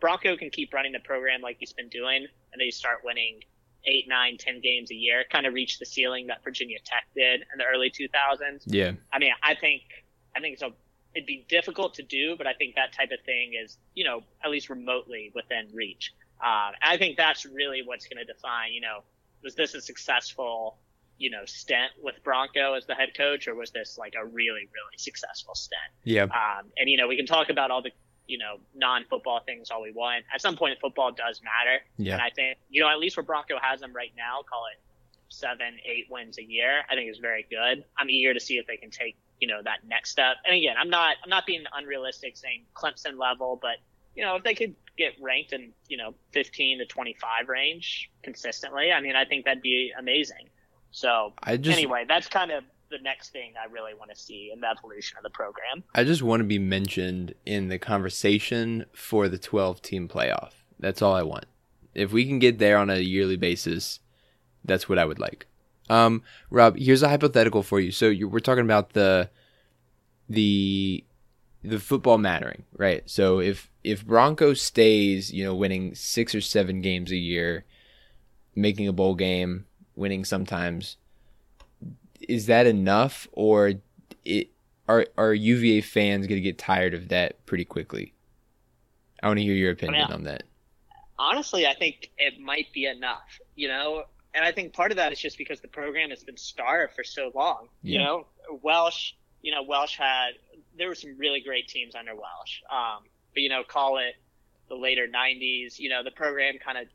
Bronco 0.00 0.36
can 0.36 0.50
keep 0.50 0.72
running 0.72 0.92
the 0.92 1.00
program 1.00 1.40
like 1.40 1.56
he's 1.58 1.72
been 1.72 1.88
doing 1.88 2.26
and 2.52 2.60
they 2.60 2.70
start 2.70 2.98
winning 3.04 3.40
eight, 3.84 4.08
nine, 4.08 4.36
ten 4.38 4.60
games 4.60 4.90
a 4.90 4.94
year, 4.94 5.24
kind 5.30 5.46
of 5.46 5.54
reach 5.54 5.78
the 5.78 5.86
ceiling 5.86 6.26
that 6.26 6.42
Virginia 6.44 6.78
Tech 6.84 7.06
did 7.14 7.40
in 7.40 7.58
the 7.58 7.64
early 7.64 7.90
2000s. 7.90 8.62
Yeah. 8.66 8.92
I 9.12 9.18
mean, 9.18 9.32
I 9.42 9.54
think, 9.54 9.82
I 10.36 10.40
think 10.40 10.54
it's 10.54 10.62
a, 10.62 10.72
it'd 11.14 11.26
be 11.26 11.46
difficult 11.48 11.94
to 11.94 12.02
do, 12.02 12.36
but 12.36 12.46
I 12.46 12.52
think 12.54 12.74
that 12.74 12.92
type 12.92 13.10
of 13.12 13.24
thing 13.24 13.54
is, 13.60 13.78
you 13.94 14.04
know, 14.04 14.22
at 14.44 14.50
least 14.50 14.68
remotely 14.68 15.32
within 15.34 15.68
reach. 15.72 16.12
Um, 16.40 16.74
I 16.82 16.96
think 16.98 17.16
that's 17.16 17.46
really 17.46 17.82
what's 17.84 18.06
going 18.06 18.24
to 18.24 18.30
define, 18.32 18.72
you 18.72 18.80
know, 18.80 19.02
was 19.42 19.54
this 19.54 19.74
a 19.74 19.80
successful, 19.80 20.78
you 21.18 21.30
know, 21.30 21.44
stint 21.44 21.92
with 22.02 22.14
Bronco 22.24 22.74
as 22.74 22.86
the 22.86 22.94
head 22.94 23.10
coach, 23.16 23.48
or 23.48 23.54
was 23.54 23.70
this 23.70 23.98
like 23.98 24.14
a 24.20 24.24
really, 24.24 24.68
really 24.72 24.96
successful 24.96 25.54
stint? 25.54 25.80
Yeah. 26.04 26.24
Um, 26.24 26.66
and 26.76 26.88
you 26.88 26.96
know, 26.96 27.08
we 27.08 27.16
can 27.16 27.26
talk 27.26 27.50
about 27.50 27.70
all 27.70 27.82
the, 27.82 27.90
you 28.26 28.38
know, 28.38 28.58
non-football 28.74 29.40
things 29.44 29.70
all 29.70 29.82
we 29.82 29.92
want. 29.92 30.24
At 30.32 30.40
some 30.40 30.56
point, 30.56 30.78
football 30.80 31.12
does 31.12 31.40
matter. 31.42 31.82
Yeah. 31.96 32.14
And 32.14 32.22
I 32.22 32.30
think, 32.30 32.58
you 32.70 32.82
know, 32.82 32.88
at 32.88 32.98
least 32.98 33.16
where 33.16 33.24
Bronco 33.24 33.58
has 33.60 33.80
them 33.80 33.92
right 33.92 34.12
now, 34.16 34.40
call 34.48 34.64
it 34.72 34.80
seven, 35.28 35.78
eight 35.84 36.06
wins 36.10 36.38
a 36.38 36.44
year, 36.44 36.82
I 36.90 36.94
think 36.94 37.10
is 37.10 37.18
very 37.18 37.46
good. 37.50 37.84
I'm 37.96 38.08
eager 38.08 38.32
to 38.32 38.40
see 38.40 38.58
if 38.58 38.66
they 38.66 38.76
can 38.76 38.90
take, 38.90 39.16
you 39.40 39.48
know, 39.48 39.60
that 39.62 39.80
next 39.86 40.10
step. 40.10 40.36
And 40.46 40.56
again, 40.56 40.76
I'm 40.78 40.90
not, 40.90 41.16
I'm 41.22 41.30
not 41.30 41.46
being 41.46 41.64
unrealistic 41.76 42.36
saying 42.36 42.64
Clemson 42.74 43.18
level, 43.18 43.58
but 43.60 43.76
you 44.14 44.24
know, 44.24 44.34
if 44.34 44.42
they 44.42 44.54
could 44.54 44.74
get 44.96 45.12
ranked 45.20 45.52
in, 45.52 45.72
you 45.88 45.96
know, 45.96 46.12
15 46.32 46.78
to 46.78 46.86
25 46.86 47.48
range 47.48 48.10
consistently, 48.22 48.90
I 48.90 49.00
mean, 49.00 49.14
I 49.14 49.24
think 49.24 49.44
that'd 49.44 49.62
be 49.62 49.92
amazing. 49.96 50.48
So 50.90 51.32
I 51.42 51.56
just- 51.56 51.76
anyway, 51.78 52.04
that's 52.08 52.28
kind 52.28 52.50
of 52.50 52.64
the 52.90 52.98
next 52.98 53.30
thing 53.30 53.52
I 53.62 53.70
really 53.70 53.92
want 53.94 54.10
to 54.10 54.16
see 54.16 54.50
in 54.52 54.60
the 54.60 54.68
evolution 54.70 55.18
of 55.18 55.22
the 55.22 55.30
program. 55.30 55.84
I 55.94 56.04
just 56.04 56.22
want 56.22 56.40
to 56.40 56.44
be 56.44 56.58
mentioned 56.58 57.34
in 57.44 57.68
the 57.68 57.78
conversation 57.78 58.86
for 58.94 59.28
the 59.28 59.36
12 59.38 59.82
team 59.82 60.08
playoff. 60.08 60.52
That's 60.80 61.02
all 61.02 61.14
I 61.14 61.22
want. 61.22 61.44
If 61.94 62.12
we 62.12 62.24
can 62.26 62.38
get 62.38 62.58
there 62.58 62.78
on 62.78 62.88
a 62.88 62.98
yearly 62.98 63.36
basis, 63.36 64.00
that's 64.64 64.88
what 64.88 64.98
I 64.98 65.04
would 65.04 65.18
like. 65.18 65.46
Um, 65.90 66.22
Rob, 66.50 66.76
here's 66.78 67.02
a 67.02 67.08
hypothetical 67.08 67.62
for 67.62 67.80
you. 67.80 67.90
So 67.92 68.08
you 68.08 68.28
we're 68.28 68.40
talking 68.40 68.64
about 68.64 68.90
the 68.94 69.30
the 70.28 71.04
the 71.62 71.78
football 71.80 72.18
mattering, 72.18 72.64
right? 72.76 73.02
So 73.08 73.40
if 73.40 73.70
if 73.84 74.06
Bronco 74.06 74.54
stays, 74.54 75.32
you 75.32 75.44
know, 75.44 75.54
winning 75.54 75.94
six 75.94 76.34
or 76.34 76.40
seven 76.40 76.80
games 76.80 77.10
a 77.10 77.16
year, 77.16 77.64
making 78.54 78.86
a 78.88 78.92
bowl 78.92 79.14
game, 79.14 79.66
winning 79.98 80.24
sometimes, 80.24 80.96
is 82.20 82.46
that 82.46 82.66
enough, 82.66 83.28
or 83.32 83.74
it 84.24 84.50
are 84.88 85.06
are 85.16 85.34
UVA 85.34 85.80
fans 85.82 86.26
going 86.26 86.36
to 86.38 86.42
get 86.42 86.58
tired 86.58 86.94
of 86.94 87.08
that 87.08 87.44
pretty 87.46 87.64
quickly? 87.64 88.14
I 89.22 89.26
want 89.26 89.38
to 89.38 89.44
hear 89.44 89.54
your 89.54 89.72
opinion 89.72 90.06
Yeah. 90.08 90.14
on 90.14 90.24
that. 90.24 90.44
honestly, 91.20 91.66
I 91.66 91.74
think 91.74 92.10
it 92.16 92.38
might 92.38 92.72
be 92.72 92.86
enough, 92.86 93.40
you 93.56 93.66
know, 93.66 94.04
and 94.34 94.44
I 94.44 94.52
think 94.52 94.72
part 94.72 94.92
of 94.92 94.96
that 94.98 95.10
is 95.12 95.18
just 95.18 95.36
because 95.36 95.60
the 95.60 95.66
program 95.66 96.10
has 96.10 96.22
been 96.22 96.36
starved 96.36 96.94
for 96.94 97.02
so 97.02 97.32
long. 97.34 97.68
You 97.82 97.98
know, 97.98 98.26
Welsh, 98.62 99.14
you 99.42 99.50
know, 99.52 99.62
Welsh 99.64 99.96
had 99.98 100.34
there 100.76 100.86
were 100.86 100.94
some 100.94 101.18
really 101.18 101.40
great 101.40 101.66
teams 101.66 101.96
under 101.96 102.14
Welsh, 102.14 102.62
um, 102.70 103.02
but 103.34 103.42
you 103.42 103.48
know, 103.48 103.64
call 103.64 103.98
it 103.98 104.14
the 104.68 104.76
later 104.76 105.08
'90s. 105.08 105.78
You 105.80 105.88
know, 105.90 106.04
the 106.04 106.12
program 106.12 106.54
kind 106.64 106.78
of 106.78 106.86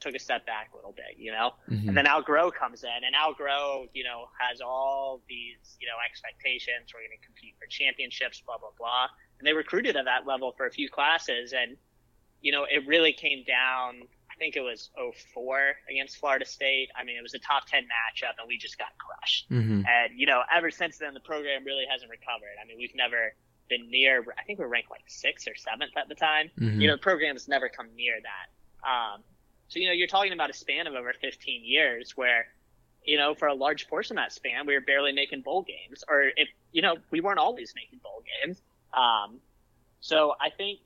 took 0.00 0.14
a 0.14 0.18
step 0.18 0.44
back 0.46 0.70
a 0.72 0.76
little 0.76 0.92
bit, 0.92 1.16
you 1.16 1.32
know, 1.32 1.54
Mhm. 1.68 1.88
and 1.88 1.96
then 1.96 2.06
Al 2.06 2.22
Groh 2.22 2.52
comes 2.52 2.84
in, 2.84 3.04
and 3.04 3.14
Al 3.14 3.34
Groh, 3.34 3.88
you 3.94 4.04
know, 4.04 4.28
has 4.38 4.60
all 4.60 5.22
these, 5.28 5.76
you 5.80 5.86
know, 5.88 5.96
expectations. 6.04 6.92
We're 6.92 7.00
going 7.00 7.18
to 7.18 7.24
compete 7.26 7.54
for 7.58 7.66
championships, 7.66 8.40
blah 8.40 8.58
blah 8.58 8.72
blah, 8.78 9.08
and 9.38 9.46
they 9.46 9.52
recruited 9.52 9.96
at 9.96 10.04
that 10.04 10.26
level 10.26 10.52
for 10.52 10.66
a 10.66 10.70
few 10.70 10.88
classes, 10.88 11.52
and 11.52 11.76
you 12.42 12.52
know, 12.52 12.64
it 12.64 12.86
really 12.86 13.12
came 13.12 13.42
down. 13.44 14.06
I 14.30 14.34
think 14.38 14.54
it 14.56 14.60
was 14.60 14.90
04 14.98 15.74
against 15.88 16.18
Florida 16.18 16.44
State. 16.44 16.90
I 16.94 17.02
mean, 17.02 17.16
it 17.16 17.22
was 17.22 17.32
a 17.32 17.38
top 17.38 17.66
10 17.66 17.84
matchup, 17.84 18.34
and 18.38 18.46
we 18.46 18.58
just 18.58 18.76
got 18.76 18.88
crushed. 18.98 19.50
Mm-hmm. 19.50 19.82
And 19.86 20.18
you 20.20 20.26
know, 20.26 20.42
ever 20.54 20.70
since 20.70 20.98
then, 20.98 21.14
the 21.14 21.20
program 21.20 21.64
really 21.64 21.86
hasn't 21.90 22.10
recovered. 22.10 22.54
I 22.62 22.66
mean, 22.66 22.76
we've 22.78 22.94
never 22.94 23.34
been 23.68 23.90
near. 23.90 24.24
I 24.38 24.42
think 24.44 24.58
we're 24.58 24.68
ranked 24.68 24.90
like 24.90 25.04
sixth 25.08 25.48
or 25.48 25.54
seventh 25.56 25.96
at 25.96 26.08
the 26.08 26.14
time. 26.14 26.50
Mhm. 26.58 26.80
You 26.80 26.86
know, 26.88 26.94
the 26.96 27.02
program 27.02 27.34
has 27.34 27.48
never 27.48 27.68
come 27.70 27.92
near 27.96 28.20
that. 28.20 28.88
Um, 28.88 29.24
so 29.68 29.78
you 29.78 29.86
know, 29.86 29.92
you're 29.92 30.06
talking 30.06 30.32
about 30.32 30.50
a 30.50 30.54
span 30.54 30.86
of 30.86 30.94
over 30.94 31.12
15 31.12 31.64
years 31.64 32.16
where 32.16 32.46
you 33.06 33.16
know, 33.16 33.34
for 33.34 33.46
a 33.48 33.54
large 33.54 33.88
portion 33.88 34.18
of 34.18 34.24
that 34.24 34.32
span, 34.32 34.66
we 34.66 34.74
were 34.74 34.80
barely 34.80 35.12
making 35.12 35.42
bowl 35.42 35.62
games, 35.62 36.02
or 36.08 36.24
if 36.36 36.48
you 36.72 36.82
know, 36.82 36.96
we 37.10 37.20
weren't 37.20 37.38
always 37.38 37.72
making 37.74 38.00
bowl 38.02 38.22
games. 38.42 38.60
Um, 38.92 39.38
so 40.00 40.34
I 40.40 40.50
think 40.50 40.80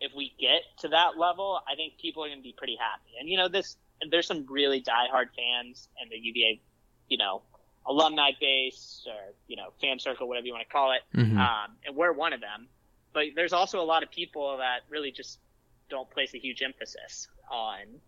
if 0.00 0.12
we 0.14 0.34
get 0.38 0.62
to 0.80 0.88
that 0.88 1.18
level, 1.18 1.60
I 1.66 1.76
think 1.76 1.94
people 1.98 2.24
are 2.24 2.28
going 2.28 2.38
to 2.38 2.42
be 2.42 2.54
pretty 2.56 2.76
happy. 2.76 3.12
And 3.18 3.28
you 3.28 3.38
know, 3.38 3.48
this 3.48 3.76
there's 4.10 4.26
some 4.26 4.44
really 4.48 4.82
diehard 4.82 5.28
fans 5.34 5.88
and 6.00 6.10
the 6.10 6.18
UVA, 6.18 6.60
you 7.08 7.16
know, 7.16 7.42
alumni 7.86 8.32
base 8.38 9.06
or 9.06 9.32
you 9.48 9.56
know, 9.56 9.72
fan 9.80 9.98
circle, 9.98 10.28
whatever 10.28 10.46
you 10.46 10.52
want 10.52 10.66
to 10.66 10.72
call 10.72 10.92
it. 10.92 11.02
Mhm. 11.14 11.38
Um, 11.38 11.76
and 11.86 11.96
we're 11.96 12.12
one 12.12 12.34
of 12.34 12.40
them. 12.40 12.68
But 13.14 13.28
there's 13.34 13.52
also 13.52 13.80
a 13.80 13.86
lot 13.86 14.02
of 14.02 14.10
people 14.10 14.58
that 14.58 14.80
really 14.90 15.12
just 15.12 15.38
don't 15.88 16.10
place 16.10 16.34
a 16.34 16.38
huge 16.38 16.62
emphasis 16.62 17.28
on, 17.50 18.00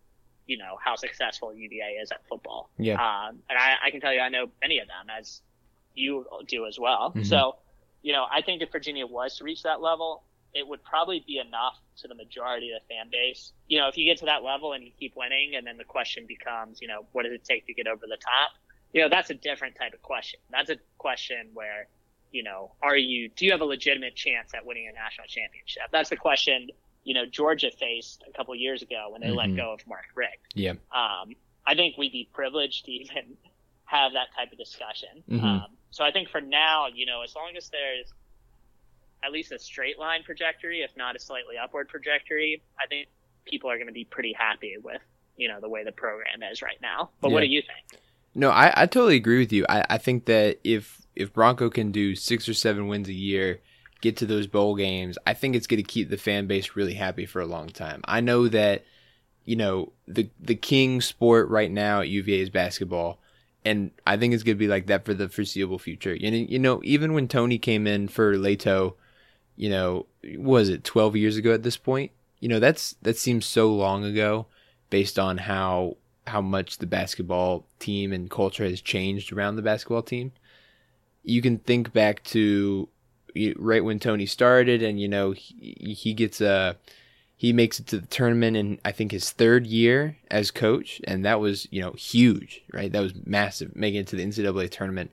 you 0.47 0.59
know, 0.59 0.79
how 0.83 0.95
successful 0.97 1.53
UVA 1.55 1.99
is 2.03 2.11
at 2.13 2.27
football. 2.29 2.71
Yeah. 2.79 2.95
Um, 2.95 3.39
and 3.49 3.59
I, 3.59 3.75
I 3.87 3.91
can 3.91 4.01
tell 4.01 4.13
you, 4.13 4.21
I 4.21 4.29
know 4.29 4.49
many 4.61 4.79
of 4.79 4.87
them, 4.87 5.07
as 5.17 5.41
you 5.95 6.27
do 6.47 6.67
as 6.67 6.79
well. 6.79 7.13
Mhm. 7.15 7.27
So, 7.27 7.57
you 8.03 8.13
know, 8.13 8.27
I 8.31 8.43
think 8.43 8.63
if 8.63 8.71
Virginia 8.71 9.07
was 9.07 9.39
to 9.39 9.45
reach 9.45 9.63
that 9.63 9.81
level, 9.81 10.23
it 10.55 10.67
would 10.67 10.83
probably 10.85 11.25
be 11.27 11.39
enough 11.39 11.79
to 11.99 12.09
the 12.09 12.15
majority 12.15 12.71
of 12.71 12.81
the 12.81 12.95
fan 12.95 13.09
base. 13.11 13.53
You 13.69 13.79
know, 13.79 13.89
if 13.89 13.97
you 13.99 14.05
get 14.05 14.19
to 14.19 14.27
that 14.27 14.43
level 14.43 14.73
and 14.73 14.85
you 14.85 14.91
keep 14.99 15.15
winning, 15.17 15.55
and 15.57 15.67
then 15.67 15.77
the 15.77 15.85
question 15.85 16.25
becomes, 16.27 16.81
you 16.81 16.89
know, 16.89 17.07
what 17.13 17.25
does 17.25 17.33
it 17.33 17.45
take 17.45 17.67
to 17.67 17.75
get 17.75 17.87
over 17.87 18.07
the 18.07 18.17
top? 18.17 18.51
You 18.93 19.03
know, 19.03 19.09
that's 19.09 19.31
a 19.31 19.35
different 19.35 19.77
type 19.77 19.93
of 19.93 20.01
question. 20.03 20.41
That's 20.51 20.71
a 20.71 20.77
question 20.97 21.49
where, 21.53 21.89
you 22.31 22.43
know, 22.43 22.73
are 22.83 22.97
you, 22.97 23.29
do 23.29 23.45
you 23.45 23.53
have 23.53 23.61
a 23.61 23.67
legitimate 23.67 24.15
chance 24.15 24.55
at 24.55 24.65
winning 24.65 24.89
a 24.89 24.93
national 24.93 25.27
championship? 25.27 25.85
That's 25.93 26.09
the 26.09 26.17
question, 26.17 26.69
you 27.07 27.15
know, 27.15 27.25
Georgia 27.25 27.71
faced 27.71 28.25
a 28.29 28.37
couple 28.37 28.53
years 28.57 28.83
ago 28.83 29.07
when 29.13 29.21
they 29.21 29.31
let 29.31 29.49
Mhm. 29.49 29.57
go 29.57 29.73
of 29.73 29.87
Mark 29.87 30.07
Richt. 30.17 30.43
Yeah. 30.55 30.73
Um, 30.91 31.37
I 31.65 31.75
think 31.77 31.97
we'd 31.97 32.11
be 32.11 32.29
privileged 32.33 32.85
to 32.87 32.91
even 32.93 33.37
have 33.85 34.13
that 34.15 34.27
type 34.37 34.51
of 34.51 34.59
discussion. 34.59 35.23
Mhm. 35.31 35.43
Um, 35.43 35.77
so 35.91 36.03
I 36.05 36.11
think 36.11 36.29
for 36.29 36.41
now, 36.41 36.89
you 36.93 37.07
know, 37.07 37.23
as 37.23 37.33
long 37.37 37.57
as 37.57 37.71
there's 37.71 38.13
at 39.23 39.31
least 39.31 39.53
a 39.53 39.59
straight 39.59 39.99
line 40.01 40.25
trajectory, 40.25 40.81
if 40.83 40.91
not 40.97 41.15
a 41.15 41.19
slightly 41.21 41.57
upward 41.57 41.89
trajectory, 41.89 42.61
I 42.83 42.87
think 42.89 43.09
people 43.45 43.71
are 43.71 43.77
going 43.77 43.87
to 43.87 43.93
be 43.93 44.05
pretty 44.05 44.33
happy 44.33 44.75
with, 44.83 45.01
you 45.37 45.47
know, 45.47 45.61
the 45.61 45.69
way 45.69 45.85
the 45.85 45.93
program 45.93 46.43
is 46.43 46.61
right 46.61 46.81
now. 46.83 47.11
But 47.21 47.31
what 47.31 47.41
do 47.41 47.47
you 47.47 47.63
think? 47.63 48.03
No, 48.35 48.51
I, 48.51 48.73
I 48.83 48.87
totally 48.87 49.15
agree 49.17 49.39
with 49.39 49.53
you. 49.53 49.65
I, 49.69 49.85
I 49.91 49.99
think 49.99 50.25
that 50.27 50.59
if 50.65 51.01
if 51.15 51.33
Bronco 51.33 51.71
can 51.71 51.93
do 51.93 52.15
six 52.17 52.49
or 52.49 52.55
seven 52.55 52.89
wins 52.89 53.09
a 53.09 53.15
year, 53.15 53.61
get 54.07 54.17
to 54.19 54.27
those 54.27 54.47
bowl 54.47 54.77
games, 54.77 55.19
I 55.27 55.35
think 55.35 55.55
it's 55.55 55.67
going 55.67 55.83
to 55.83 55.89
keep 55.89 56.09
the 56.09 56.17
fan 56.17 56.47
base 56.47 56.77
really 56.77 56.95
happy 56.95 57.27
for 57.27 57.41
a 57.41 57.47
long 57.47 57.69
time. 57.69 58.01
I 58.05 58.21
know 58.21 58.49
that, 58.49 58.85
you 59.45 59.57
know, 59.57 59.93
the 60.07 60.31
the 60.41 60.55
king 60.55 61.01
sport 61.01 61.49
right 61.49 61.71
now 61.71 62.01
at 62.01 62.09
UVA 62.09 62.41
is 62.41 62.51
basketball, 62.51 63.21
and 63.65 63.91
I 64.07 64.17
think 64.17 64.33
it's 64.33 64.43
going 64.43 64.57
to 64.57 64.59
be 64.59 64.69
like 64.69 64.87
that 64.87 65.05
for 65.05 65.15
the 65.15 65.29
foreseeable 65.29 65.79
future. 65.79 66.15
You 66.15 66.31
know, 66.31 66.37
you 66.37 66.59
know, 66.59 66.81
even 66.85 67.15
when 67.15 67.29
Tony 67.29 67.59
came 67.59 67.87
in 67.87 68.09
for 68.09 68.37
Leitao, 68.37 68.95
you 69.57 69.71
know, 69.71 70.07
was 70.37 70.69
it 70.69 70.85
twelve 70.85 71.17
years 71.17 71.37
ago 71.37 71.53
at 71.53 71.63
this 71.63 71.77
point? 71.77 72.13
You 72.41 72.49
know, 72.49 72.61
that's 72.61 72.97
that 73.03 73.17
seems 73.17 73.47
so 73.47 73.73
long 73.73 74.05
ago, 74.05 74.47
based 74.91 75.19
on 75.19 75.39
how 75.39 75.97
how 76.27 76.41
much 76.41 76.79
the 76.79 76.87
basketball 76.87 77.67
team 77.79 78.13
and 78.13 78.31
culture 78.31 78.65
has 78.65 78.81
changed 78.81 79.33
around 79.33 79.57
the 79.57 79.63
basketball 79.63 80.03
team. 80.03 80.33
You 81.23 81.43
can 81.43 81.59
think 81.59 81.93
back 81.93 82.23
to 82.25 82.89
right 83.57 83.85
when 83.85 83.99
Tony 83.99 84.27
started, 84.27 84.83
and 84.83 85.01
you 85.01 85.09
know 85.09 85.33
he, 85.33 85.95
he 85.99 86.15
gets 86.15 86.41
a 86.41 86.77
he 87.37 87.53
makes 87.53 87.79
it 87.79 87.87
to 87.89 87.99
the 87.99 88.07
tournament 88.07 88.57
in 88.57 88.81
I 88.85 88.93
think 88.93 89.13
his 89.13 89.31
third 89.31 89.67
year 89.67 90.17
as 90.31 90.51
coach, 90.51 91.01
and 91.05 91.25
that 91.25 91.41
was 91.41 91.69
you 91.71 91.81
know 91.81 91.93
huge, 91.93 92.63
right? 92.73 92.91
That 92.91 93.03
was 93.03 93.15
massive, 93.25 93.75
making 93.77 94.01
it 94.01 94.07
to 94.09 94.17
the 94.17 94.25
NCAA 94.25 94.71
tournament, 94.71 95.13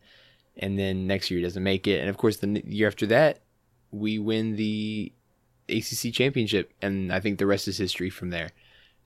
and 0.58 0.78
then 0.78 1.08
next 1.08 1.30
year 1.30 1.40
he 1.40 1.44
doesn't 1.44 1.64
make 1.64 1.88
it, 1.88 2.00
and 2.00 2.10
of 2.10 2.18
course 2.18 2.38
the 2.38 2.62
year 2.66 2.88
after 2.88 3.06
that 3.08 3.40
we 3.94 4.20
win 4.20 4.56
the 4.56 5.12
ACC 5.70 6.12
championship, 6.14 6.74
and 6.82 7.14
I 7.14 7.20
think 7.20 7.38
the 7.38 7.46
rest 7.46 7.68
is 7.68 7.78
history 7.78 8.10
from 8.10 8.32
there. 8.32 8.50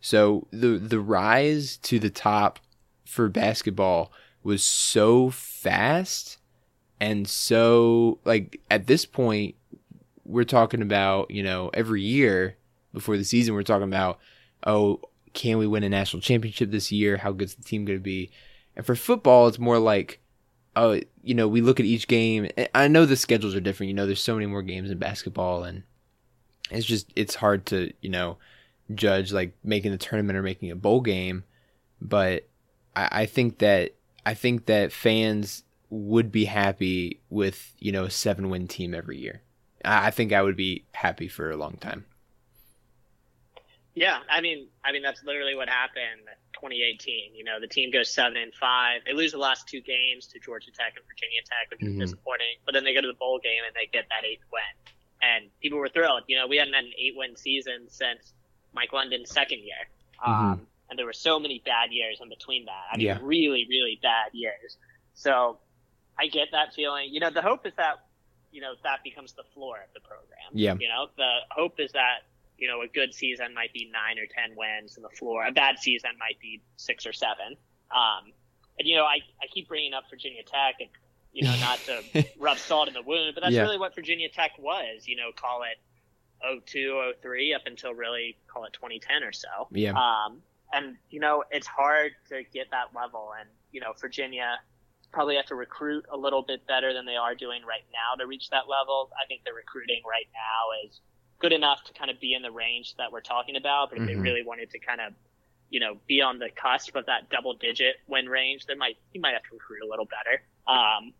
So 0.01 0.47
the 0.51 0.77
the 0.77 0.99
rise 0.99 1.77
to 1.83 1.99
the 1.99 2.09
top 2.09 2.59
for 3.05 3.29
basketball 3.29 4.11
was 4.43 4.63
so 4.63 5.29
fast 5.29 6.37
and 6.99 7.27
so 7.27 8.19
like 8.25 8.59
at 8.69 8.87
this 8.87 9.05
point 9.05 9.55
we're 10.25 10.43
talking 10.43 10.81
about, 10.81 11.31
you 11.31 11.41
know, 11.41 11.69
every 11.73 12.01
year 12.01 12.57
before 12.93 13.17
the 13.17 13.23
season 13.23 13.53
we're 13.53 13.63
talking 13.63 13.87
about 13.87 14.19
oh, 14.65 14.99
can 15.33 15.57
we 15.57 15.67
win 15.67 15.83
a 15.83 15.89
national 15.89 16.21
championship 16.21 16.71
this 16.71 16.91
year? 16.91 17.17
How 17.17 17.31
good's 17.31 17.55
the 17.55 17.63
team 17.63 17.85
going 17.85 17.99
to 17.99 18.03
be? 18.03 18.31
And 18.75 18.85
for 18.85 18.95
football 18.95 19.47
it's 19.47 19.59
more 19.59 19.79
like 19.79 20.19
oh, 20.75 21.01
you 21.23 21.33
know, 21.33 21.47
we 21.47 21.59
look 21.59 21.79
at 21.79 21.87
each 21.87 22.07
game. 22.07 22.47
I 22.75 22.87
know 22.87 23.07
the 23.07 23.15
schedules 23.15 23.55
are 23.55 23.59
different. 23.59 23.87
You 23.87 23.95
know, 23.95 24.05
there's 24.05 24.21
so 24.21 24.35
many 24.35 24.45
more 24.45 24.61
games 24.61 24.91
in 24.91 24.99
basketball 24.99 25.63
and 25.63 25.81
it's 26.69 26.85
just 26.85 27.11
it's 27.15 27.35
hard 27.35 27.65
to, 27.67 27.91
you 28.01 28.09
know, 28.09 28.37
judge 28.93 29.33
like 29.33 29.53
making 29.63 29.91
the 29.91 29.97
tournament 29.97 30.37
or 30.37 30.43
making 30.43 30.71
a 30.71 30.75
bowl 30.75 31.01
game, 31.01 31.43
but 32.01 32.47
I, 32.95 33.09
I 33.11 33.25
think 33.25 33.59
that 33.59 33.95
I 34.25 34.33
think 34.33 34.65
that 34.65 34.91
fans 34.91 35.63
would 35.89 36.31
be 36.31 36.45
happy 36.45 37.21
with 37.29 37.73
you 37.79 37.91
know 37.91 38.05
a 38.05 38.09
seven 38.09 38.49
win 38.49 38.67
team 38.67 38.93
every 38.93 39.17
year. 39.17 39.41
I, 39.85 40.11
think 40.11 40.33
I 40.33 40.41
would 40.41 40.57
be 40.57 40.85
happy 40.93 41.27
for 41.27 41.49
a 41.51 41.55
long 41.55 41.77
time. 41.77 42.05
Yeah, 43.95 44.19
I 44.29 44.41
mean, 44.41 44.67
I 44.83 44.91
mean 44.91 45.01
that's 45.01 45.23
literally 45.23 45.55
what 45.55 45.69
happened. 45.69 46.21
in 46.21 46.33
2018. 46.53 47.35
You 47.35 47.43
know, 47.43 47.59
the 47.59 47.67
team 47.67 47.91
goes 47.91 48.09
seven 48.09 48.37
and 48.37 48.53
five. 48.53 49.01
They 49.05 49.13
lose 49.13 49.31
the 49.31 49.37
last 49.37 49.67
two 49.67 49.81
games 49.81 50.27
to 50.27 50.39
Georgia 50.39 50.71
Tech 50.71 50.93
and 50.95 51.05
Virginia 51.05 51.39
Tech, 51.45 51.71
which 51.71 51.81
is 51.83 51.97
disappointing. 51.97 52.57
But 52.65 52.73
then 52.73 52.83
they 52.83 52.93
go 52.93 53.01
to 53.01 53.07
the 53.07 53.13
bowl 53.13 53.39
game 53.41 53.61
and 53.65 53.75
they 53.75 53.87
get 53.91 54.05
that 54.09 54.25
eighth 54.27 54.43
win, 54.51 54.61
and 55.21 55.45
people 55.61 55.79
were 55.79 55.89
thrilled. 55.89 56.23
You 56.27 56.37
know, 56.37 56.47
we 56.47 56.57
hadn't 56.57 56.73
had 56.73 56.85
an 56.85 56.91
eight 56.97 57.13
win 57.15 57.35
season 57.35 57.85
since 57.87 58.33
Mike 58.73 58.93
London's 58.93 59.29
second 59.31 59.59
year, 59.59 59.87
um, 60.25 60.67
and 60.89 60.97
there 60.99 61.05
were 61.05 61.13
so 61.13 61.39
many 61.39 61.61
bad 61.65 61.91
years 61.91 62.19
in 62.21 62.29
between 62.29 62.65
that. 62.65 62.85
I 62.91 62.97
mean, 62.97 63.07
Yeah. 63.07 63.19
really, 63.21 63.65
really 63.69 63.99
bad 64.01 64.29
years. 64.33 64.77
So 65.13 65.57
I 66.19 66.27
get 66.27 66.49
that 66.51 66.73
feeling. 66.73 67.09
You 67.13 67.19
know, 67.19 67.29
the 67.29 67.41
hope 67.41 67.65
is 67.65 67.73
that 67.77 67.95
you 68.51 68.61
know 68.61 68.73
that 68.83 69.03
becomes 69.03 69.33
the 69.33 69.43
floor 69.53 69.77
of 69.77 69.93
the 69.93 69.99
program. 69.99 70.51
Yeah. 70.53 70.75
You 70.79 70.87
know, 70.87 71.07
the 71.17 71.31
hope 71.51 71.79
is 71.79 71.91
that 71.93 72.19
you 72.57 72.67
know 72.67 72.81
a 72.81 72.87
good 72.87 73.13
season 73.13 73.53
might 73.53 73.73
be 73.73 73.89
nine 73.91 74.17
or 74.17 74.25
ten 74.25 74.55
wins 74.57 74.97
in 74.97 75.03
the 75.03 75.09
floor. 75.09 75.45
A 75.45 75.51
bad 75.51 75.79
season 75.79 76.11
might 76.19 76.39
be 76.41 76.61
six 76.77 77.05
or 77.05 77.13
seven. 77.13 77.55
Um, 77.91 78.31
and 78.79 78.87
you 78.87 78.95
know, 78.95 79.03
I 79.05 79.17
I 79.41 79.47
keep 79.53 79.67
bringing 79.67 79.93
up 79.93 80.05
Virginia 80.09 80.43
Tech 80.43 80.75
and 80.79 80.89
you 81.33 81.43
know 81.43 81.55
not 81.59 81.79
to 81.85 82.25
rub 82.39 82.57
salt 82.57 82.87
in 82.87 82.93
the 82.93 83.01
wound, 83.03 83.35
but 83.35 83.41
that's 83.43 83.53
Yeah. 83.53 83.61
really 83.61 83.77
what 83.77 83.93
Virginia 83.95 84.29
Tech 84.29 84.51
was. 84.59 85.07
You 85.07 85.17
know, 85.17 85.31
call 85.35 85.63
it 85.63 85.77
02, 86.65 87.13
03 87.21 87.53
up 87.53 87.61
until 87.65 87.93
really 87.93 88.37
call 88.47 88.65
it 88.65 88.73
2010 88.73 89.23
or 89.23 89.31
so. 89.31 89.47
Yeah. 89.71 89.91
Um, 89.93 90.41
and 90.71 90.95
you 91.09 91.19
know, 91.19 91.43
it's 91.51 91.67
hard 91.67 92.11
to 92.29 92.43
get 92.53 92.71
that 92.71 92.87
level, 92.95 93.31
and 93.39 93.49
you 93.71 93.81
know, 93.81 93.93
Virginia 93.99 94.59
probably 95.11 95.35
have 95.35 95.45
to 95.47 95.55
recruit 95.55 96.05
a 96.11 96.17
little 96.17 96.41
bit 96.41 96.67
better 96.67 96.93
than 96.93 97.05
they 97.05 97.15
are 97.15 97.33
doing 97.35 97.61
right 97.65 97.85
now 97.91 98.15
to 98.15 98.27
reach 98.27 98.49
that 98.49 98.67
level. 98.69 99.09
I 99.21 99.25
think 99.27 99.43
the 99.45 99.53
recruiting 99.53 100.01
right 100.07 100.27
now 100.33 100.87
is 100.87 100.99
good 101.39 101.53
enough 101.53 101.83
to 101.85 101.93
kind 101.93 102.11
of 102.11 102.19
be 102.19 102.33
in 102.33 102.41
the 102.41 102.51
range 102.51 102.95
that 102.97 103.11
we're 103.11 103.21
talking 103.21 103.55
about, 103.55 103.89
but 103.89 103.99
if 103.99 104.05
they 104.05 104.15
Mhm. 104.15 104.23
really 104.23 104.43
wanted 104.43 104.69
to 104.71 104.79
kind 104.79 105.01
of 105.01 105.13
you 105.69 105.79
know, 105.81 105.97
be 106.07 106.21
on 106.21 106.39
the 106.39 106.49
cusp 106.49 106.95
of 106.95 107.05
that 107.07 107.29
double 107.29 107.53
digit 107.53 107.97
win 108.07 108.29
range, 108.29 108.65
they 108.67 108.75
might 108.75 108.97
you 109.11 109.19
might 109.19 109.33
have 109.33 109.43
to 109.43 109.53
recruit 109.53 109.81
a 109.83 109.85
little 109.85 110.05
better. 110.05 110.41
Um, 110.65 111.13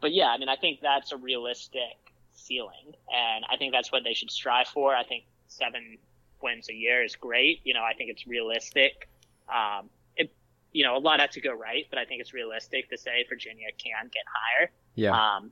but 0.00 0.12
yeah, 0.12 0.28
I 0.28 0.36
mean, 0.36 0.48
I 0.48 0.56
think 0.56 0.80
that's 0.82 1.12
a 1.12 1.16
realistic 1.16 1.96
ceiling, 2.34 2.94
and 3.10 3.44
I 3.50 3.56
think 3.56 3.72
that's 3.72 3.90
what 3.90 4.04
they 4.04 4.12
should 4.12 4.30
strive 4.30 4.68
for. 4.68 4.94
I 4.94 5.04
think 5.04 5.24
seven 5.48 5.98
wins 6.42 6.68
a 6.68 6.74
year 6.74 7.02
is 7.02 7.16
great. 7.16 7.60
You 7.64 7.72
know, 7.74 7.82
I 7.82 7.94
think 7.94 8.10
it's 8.10 8.26
realistic. 8.26 9.08
Um, 9.48 9.88
you 10.76 10.84
know, 10.84 10.94
a 10.94 10.98
lot 11.08 11.20
has 11.20 11.30
to 11.30 11.40
go 11.40 11.54
right, 11.54 11.86
but 11.88 11.98
I 11.98 12.04
think 12.04 12.20
it's 12.20 12.34
realistic 12.34 12.90
to 12.90 12.98
say 12.98 13.24
Virginia 13.30 13.68
can 13.78 14.10
get 14.12 14.24
higher. 14.28 14.70
Yeah. 14.94 15.12
Um, 15.36 15.50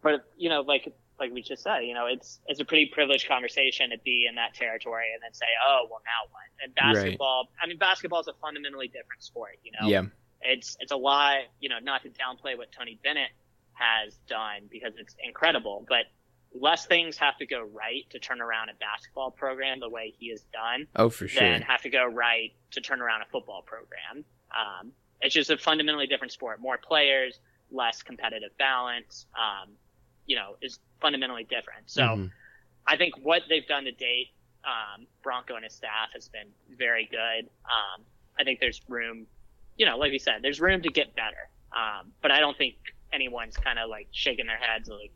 but 0.00 0.26
you 0.36 0.48
know, 0.48 0.60
like 0.60 0.92
like 1.18 1.32
we 1.32 1.42
just 1.42 1.62
said, 1.64 1.80
you 1.80 1.92
know, 1.94 2.06
it's 2.06 2.38
it's 2.46 2.60
a 2.60 2.64
pretty 2.64 2.86
privileged 2.86 3.26
conversation 3.26 3.90
to 3.90 3.98
be 4.04 4.26
in 4.28 4.36
that 4.36 4.54
territory 4.54 5.06
and 5.12 5.20
then 5.22 5.32
say, 5.34 5.46
oh, 5.66 5.88
well, 5.90 6.00
now 6.04 6.30
what? 6.30 6.42
And 6.62 6.72
Right. 6.76 6.94
basketball, 6.94 7.48
I 7.60 7.66
mean, 7.66 7.78
basketball 7.78 8.20
is 8.20 8.28
a 8.28 8.34
fundamentally 8.40 8.86
different 8.86 9.24
sport. 9.24 9.58
You 9.64 9.72
know, 9.72 9.88
Yeah. 9.88 10.02
it's 10.40 10.76
it's 10.78 10.92
a 10.92 10.96
lot. 10.96 11.38
You 11.58 11.68
know, 11.68 11.80
not 11.82 12.02
to 12.04 12.08
downplay 12.10 12.56
what 12.56 12.70
Tony 12.70 13.00
Bennett 13.02 13.30
has 13.74 14.14
done 14.28 14.68
because 14.70 14.92
it's 14.98 15.16
incredible, 15.24 15.84
but 15.88 16.06
less 16.54 16.86
things 16.86 17.16
have 17.16 17.36
to 17.38 17.46
go 17.46 17.60
right 17.62 18.04
to 18.10 18.18
turn 18.18 18.40
around 18.40 18.68
a 18.68 18.74
basketball 18.74 19.30
program 19.30 19.80
the 19.80 19.88
way 19.88 20.12
he 20.18 20.30
has 20.30 20.42
done 20.52 20.86
Oh, 20.96 21.08
for 21.08 21.26
sure. 21.26 21.42
than 21.42 21.62
have 21.62 21.82
to 21.82 21.90
go 21.90 22.04
right 22.06 22.52
to 22.72 22.80
turn 22.80 23.00
around 23.00 23.22
a 23.22 23.26
football 23.26 23.62
program. 23.62 24.24
Um, 24.54 24.92
it's 25.20 25.34
just 25.34 25.50
a 25.50 25.56
fundamentally 25.56 26.06
different 26.06 26.32
sport. 26.32 26.60
More 26.60 26.76
players, 26.78 27.38
less 27.70 28.02
competitive 28.02 28.50
balance. 28.58 29.26
Um, 29.34 29.70
you 30.26 30.36
know, 30.36 30.56
is 30.62 30.78
fundamentally 31.00 31.44
different. 31.44 31.90
So 31.90 32.02
Mhm. 32.02 32.30
I 32.86 32.96
think 32.96 33.16
what 33.18 33.42
they've 33.48 33.66
done 33.66 33.84
to 33.84 33.92
date, 33.92 34.28
um, 34.64 35.06
Bronco 35.22 35.56
and 35.56 35.64
his 35.64 35.74
staff 35.74 36.10
has 36.12 36.28
been 36.28 36.52
very 36.68 37.06
good. 37.06 37.48
Um, 37.64 38.04
I 38.38 38.44
think 38.44 38.60
there's 38.60 38.80
room, 38.88 39.26
you 39.76 39.84
you 39.84 39.86
know, 39.86 39.96
like 39.96 40.12
you 40.12 40.18
said, 40.18 40.42
there's 40.42 40.60
room 40.60 40.80
to 40.82 40.90
get 40.90 41.14
better. 41.16 41.48
Um, 41.72 42.12
but 42.20 42.30
I 42.30 42.38
don't 42.40 42.56
think 42.56 42.76
anyone's 43.12 43.56
kind 43.56 43.78
of 43.78 43.88
like 43.90 44.06
shaking 44.12 44.46
their 44.46 44.58
heads 44.58 44.88
like 44.88 45.10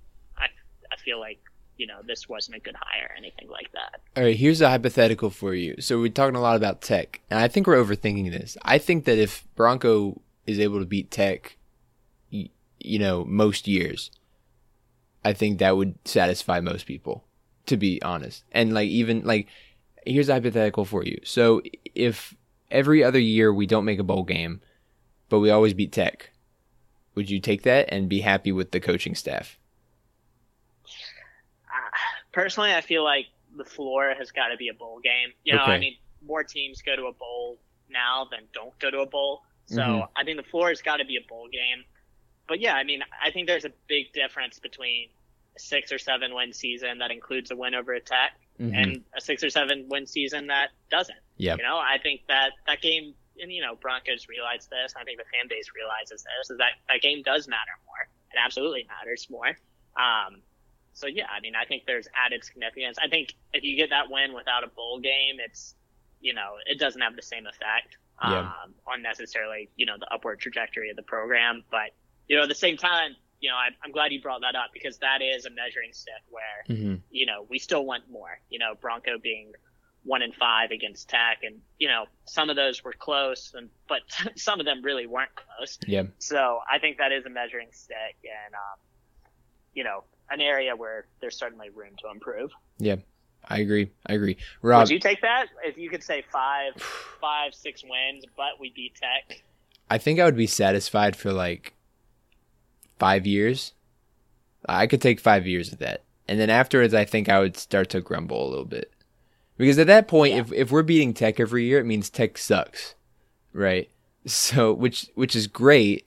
I 0.92 0.96
feel 0.96 1.20
like 1.20 1.38
you 1.76 1.86
know 1.86 2.00
this 2.06 2.28
wasn't 2.28 2.56
a 2.56 2.60
good 2.60 2.76
hire 2.78 3.10
or 3.10 3.16
anything 3.16 3.48
like 3.48 3.70
that. 3.72 4.00
All 4.16 4.22
right, 4.22 4.36
here's 4.36 4.60
a 4.60 4.68
hypothetical 4.68 5.30
for 5.30 5.54
you. 5.54 5.76
So 5.80 6.00
we're 6.00 6.08
talking 6.08 6.36
a 6.36 6.40
lot 6.40 6.56
about 6.56 6.80
Tech, 6.80 7.20
and 7.30 7.38
I 7.38 7.48
think 7.48 7.66
we're 7.66 7.82
overthinking 7.82 8.30
this. 8.30 8.56
I 8.62 8.78
think 8.78 9.04
that 9.04 9.18
if 9.18 9.46
Bronco 9.54 10.20
is 10.46 10.58
able 10.60 10.78
to 10.78 10.86
beat 10.86 11.10
Tech, 11.10 11.56
you, 12.30 12.48
you 12.80 12.98
know, 12.98 13.24
most 13.24 13.66
years, 13.66 14.10
I 15.24 15.32
think 15.32 15.58
that 15.58 15.76
would 15.76 15.96
satisfy 16.04 16.60
most 16.60 16.86
people, 16.86 17.24
to 17.66 17.76
be 17.76 18.00
honest. 18.02 18.44
And 18.52 18.72
like 18.72 18.88
even 18.88 19.22
like, 19.24 19.48
here's 20.06 20.28
a 20.28 20.34
hypothetical 20.34 20.84
for 20.84 21.04
you. 21.04 21.18
So 21.24 21.62
if 21.94 22.34
every 22.70 23.02
other 23.02 23.18
year 23.18 23.52
we 23.52 23.66
don't 23.66 23.84
make 23.84 23.98
a 23.98 24.04
bowl 24.04 24.22
game, 24.22 24.60
but 25.28 25.40
we 25.40 25.50
always 25.50 25.74
beat 25.74 25.92
Tech, 25.92 26.30
would 27.16 27.28
you 27.28 27.40
take 27.40 27.62
that 27.62 27.88
and 27.90 28.08
be 28.08 28.20
happy 28.20 28.52
with 28.52 28.70
the 28.70 28.80
coaching 28.80 29.14
staff? 29.14 29.58
Personally, 32.36 32.74
I 32.74 32.82
feel 32.82 33.02
like 33.02 33.24
the 33.56 33.64
floor 33.64 34.12
has 34.16 34.30
got 34.30 34.48
to 34.48 34.58
be 34.58 34.68
a 34.68 34.74
bowl 34.74 35.00
game. 35.02 35.32
You 35.42 35.54
know, 35.56 35.62
Okay. 35.62 35.72
I 35.72 35.78
mean, 35.78 35.96
more 36.20 36.44
teams 36.44 36.82
go 36.82 36.94
to 36.94 37.06
a 37.06 37.12
bowl 37.12 37.58
now 37.88 38.28
than 38.30 38.40
don't 38.52 38.78
go 38.78 38.90
to 38.90 38.98
a 39.00 39.06
bowl. 39.06 39.42
So 39.64 39.80
Mhm. 39.80 40.08
I 40.14 40.22
think 40.22 40.36
the 40.36 40.42
floor 40.50 40.68
has 40.68 40.82
got 40.82 40.98
to 40.98 41.06
be 41.06 41.16
a 41.16 41.22
bowl 41.22 41.48
game. 41.48 41.82
But 42.46 42.60
yeah, 42.60 42.74
I 42.74 42.84
mean, 42.84 43.02
I 43.22 43.30
think 43.30 43.46
there's 43.48 43.64
a 43.64 43.72
big 43.88 44.12
difference 44.12 44.58
between 44.58 45.08
a 45.56 45.58
six 45.58 45.90
or 45.90 45.98
seven 45.98 46.34
win 46.34 46.52
season 46.52 46.98
that 46.98 47.10
includes 47.10 47.50
a 47.50 47.56
win 47.56 47.74
over 47.74 47.94
a 47.94 48.00
Tech 48.00 48.38
Mhm. 48.60 48.76
and 48.76 49.04
a 49.16 49.20
six 49.22 49.42
or 49.42 49.48
seven 49.48 49.88
win 49.88 50.04
season 50.06 50.48
that 50.48 50.72
doesn't. 50.90 51.18
Yeah. 51.38 51.56
You 51.56 51.62
know, 51.62 51.78
I 51.78 51.96
think 51.98 52.26
that 52.26 52.52
that 52.66 52.82
game, 52.82 53.14
and 53.40 53.50
you 53.50 53.62
know, 53.62 53.76
Broncos 53.76 54.28
realize 54.28 54.68
this. 54.68 54.94
I 54.94 55.04
think 55.04 55.18
the 55.18 55.24
fan 55.32 55.48
base 55.48 55.70
realizes 55.74 56.22
this. 56.22 56.50
Is 56.50 56.58
that 56.58 56.72
that 56.88 57.00
game 57.00 57.22
does 57.22 57.48
matter 57.48 57.72
more. 57.86 58.08
It 58.30 58.36
absolutely 58.38 58.84
matters 58.84 59.30
more. 59.30 59.56
Um, 59.96 60.42
so 60.96 61.06
yeah, 61.06 61.26
I 61.30 61.40
mean, 61.40 61.52
I 61.54 61.64
think 61.66 61.84
there's 61.86 62.08
added 62.16 62.42
significance. 62.42 62.96
I 63.00 63.08
think 63.08 63.34
if 63.52 63.62
you 63.62 63.76
get 63.76 63.90
that 63.90 64.10
win 64.10 64.32
without 64.34 64.64
a 64.64 64.68
bowl 64.68 64.98
game, 65.00 65.36
it's 65.38 65.74
you 66.20 66.32
know, 66.34 66.54
it 66.66 66.78
doesn't 66.80 67.00
have 67.02 67.14
the 67.14 67.22
same 67.22 67.46
effect 67.46 67.98
Yeah. 68.24 68.40
um, 68.40 68.74
on 68.86 69.02
necessarily 69.02 69.68
you 69.76 69.86
know 69.86 69.96
the 70.00 70.08
upward 70.12 70.40
trajectory 70.40 70.90
of 70.90 70.96
the 70.96 71.02
program. 71.02 71.62
But 71.70 71.90
you 72.28 72.36
know, 72.36 72.42
at 72.44 72.48
the 72.48 72.54
same 72.54 72.76
time, 72.78 73.14
you 73.40 73.50
know, 73.50 73.56
I, 73.56 73.68
I'm 73.84 73.92
glad 73.92 74.10
you 74.12 74.20
brought 74.22 74.40
that 74.40 74.56
up 74.56 74.70
because 74.72 74.96
that 74.98 75.20
is 75.22 75.44
a 75.44 75.50
measuring 75.50 75.92
stick 75.92 76.22
where 76.30 76.76
Mm-hmm. 76.76 76.94
you 77.10 77.26
know, 77.26 77.46
we 77.48 77.58
still 77.58 77.84
want 77.84 78.04
more. 78.10 78.40
You 78.48 78.58
know, 78.58 78.74
Bronco 78.80 79.18
being 79.22 79.52
one 80.04 80.22
in 80.22 80.32
five 80.32 80.70
against 80.70 81.08
Tech, 81.10 81.38
and 81.42 81.56
you 81.78 81.88
know, 81.88 82.06
some 82.24 82.48
of 82.48 82.56
those 82.56 82.82
were 82.82 82.94
close, 82.94 83.52
and 83.54 83.68
but 83.88 84.00
some 84.36 84.60
of 84.60 84.66
them 84.66 84.80
really 84.82 85.06
weren't 85.06 85.34
close. 85.34 85.78
Yeah. 85.86 86.04
So 86.18 86.60
I 86.72 86.78
think 86.78 86.96
that 86.98 87.12
is 87.12 87.26
a 87.26 87.30
measuring 87.30 87.68
stick, 87.72 88.16
and 88.24 88.54
um, 88.54 88.78
you 89.74 89.84
know, 89.84 90.04
an 90.30 90.40
area 90.40 90.74
where 90.74 91.06
there's 91.20 91.36
certainly 91.36 91.70
room 91.70 91.92
to 92.02 92.10
improve. 92.10 92.50
Yeah. 92.78 92.96
I 93.48 93.58
agree. 93.58 93.90
I 94.06 94.14
agree. 94.14 94.36
Rob, 94.62 94.82
Would 94.82 94.90
you 94.90 94.98
take 94.98 95.20
that 95.22 95.46
if 95.62 95.78
you 95.78 95.88
could 95.88 96.02
say 96.02 96.24
five, 96.32 96.72
five, 97.20 97.54
six 97.54 97.82
wins, 97.84 98.24
but 98.36 98.58
we 98.60 98.72
beat 98.74 98.94
Tech? 98.96 99.42
I 99.88 99.98
think 99.98 100.18
I 100.18 100.24
would 100.24 100.36
be 100.36 100.48
satisfied 100.48 101.14
for 101.16 101.32
like 101.32 101.74
five 102.98 103.26
years. 103.26 103.72
I 104.68 104.86
could 104.86 105.00
take 105.00 105.20
five 105.20 105.46
years 105.46 105.72
of 105.72 105.78
that. 105.78 106.02
And 106.26 106.40
then 106.40 106.50
afterwards, 106.50 106.92
I 106.92 107.04
think 107.04 107.28
I 107.28 107.38
would 107.38 107.56
start 107.56 107.88
to 107.90 108.00
grumble 108.00 108.48
a 108.48 108.50
little 108.50 108.64
bit. 108.64 108.92
Because 109.56 109.78
at 109.78 109.86
that 109.86 110.08
point, 110.08 110.34
if, 110.34 110.52
if 110.52 110.70
we're 110.72 110.82
beating 110.82 111.14
Tech 111.14 111.38
every 111.38 111.64
year, 111.64 111.78
it 111.78 111.86
means 111.86 112.10
Tech 112.10 112.36
sucks. 112.38 112.94
Right? 113.52 113.90
So, 114.28 114.72
which, 114.72 115.08
which 115.14 115.36
is 115.36 115.46
great, 115.46 116.04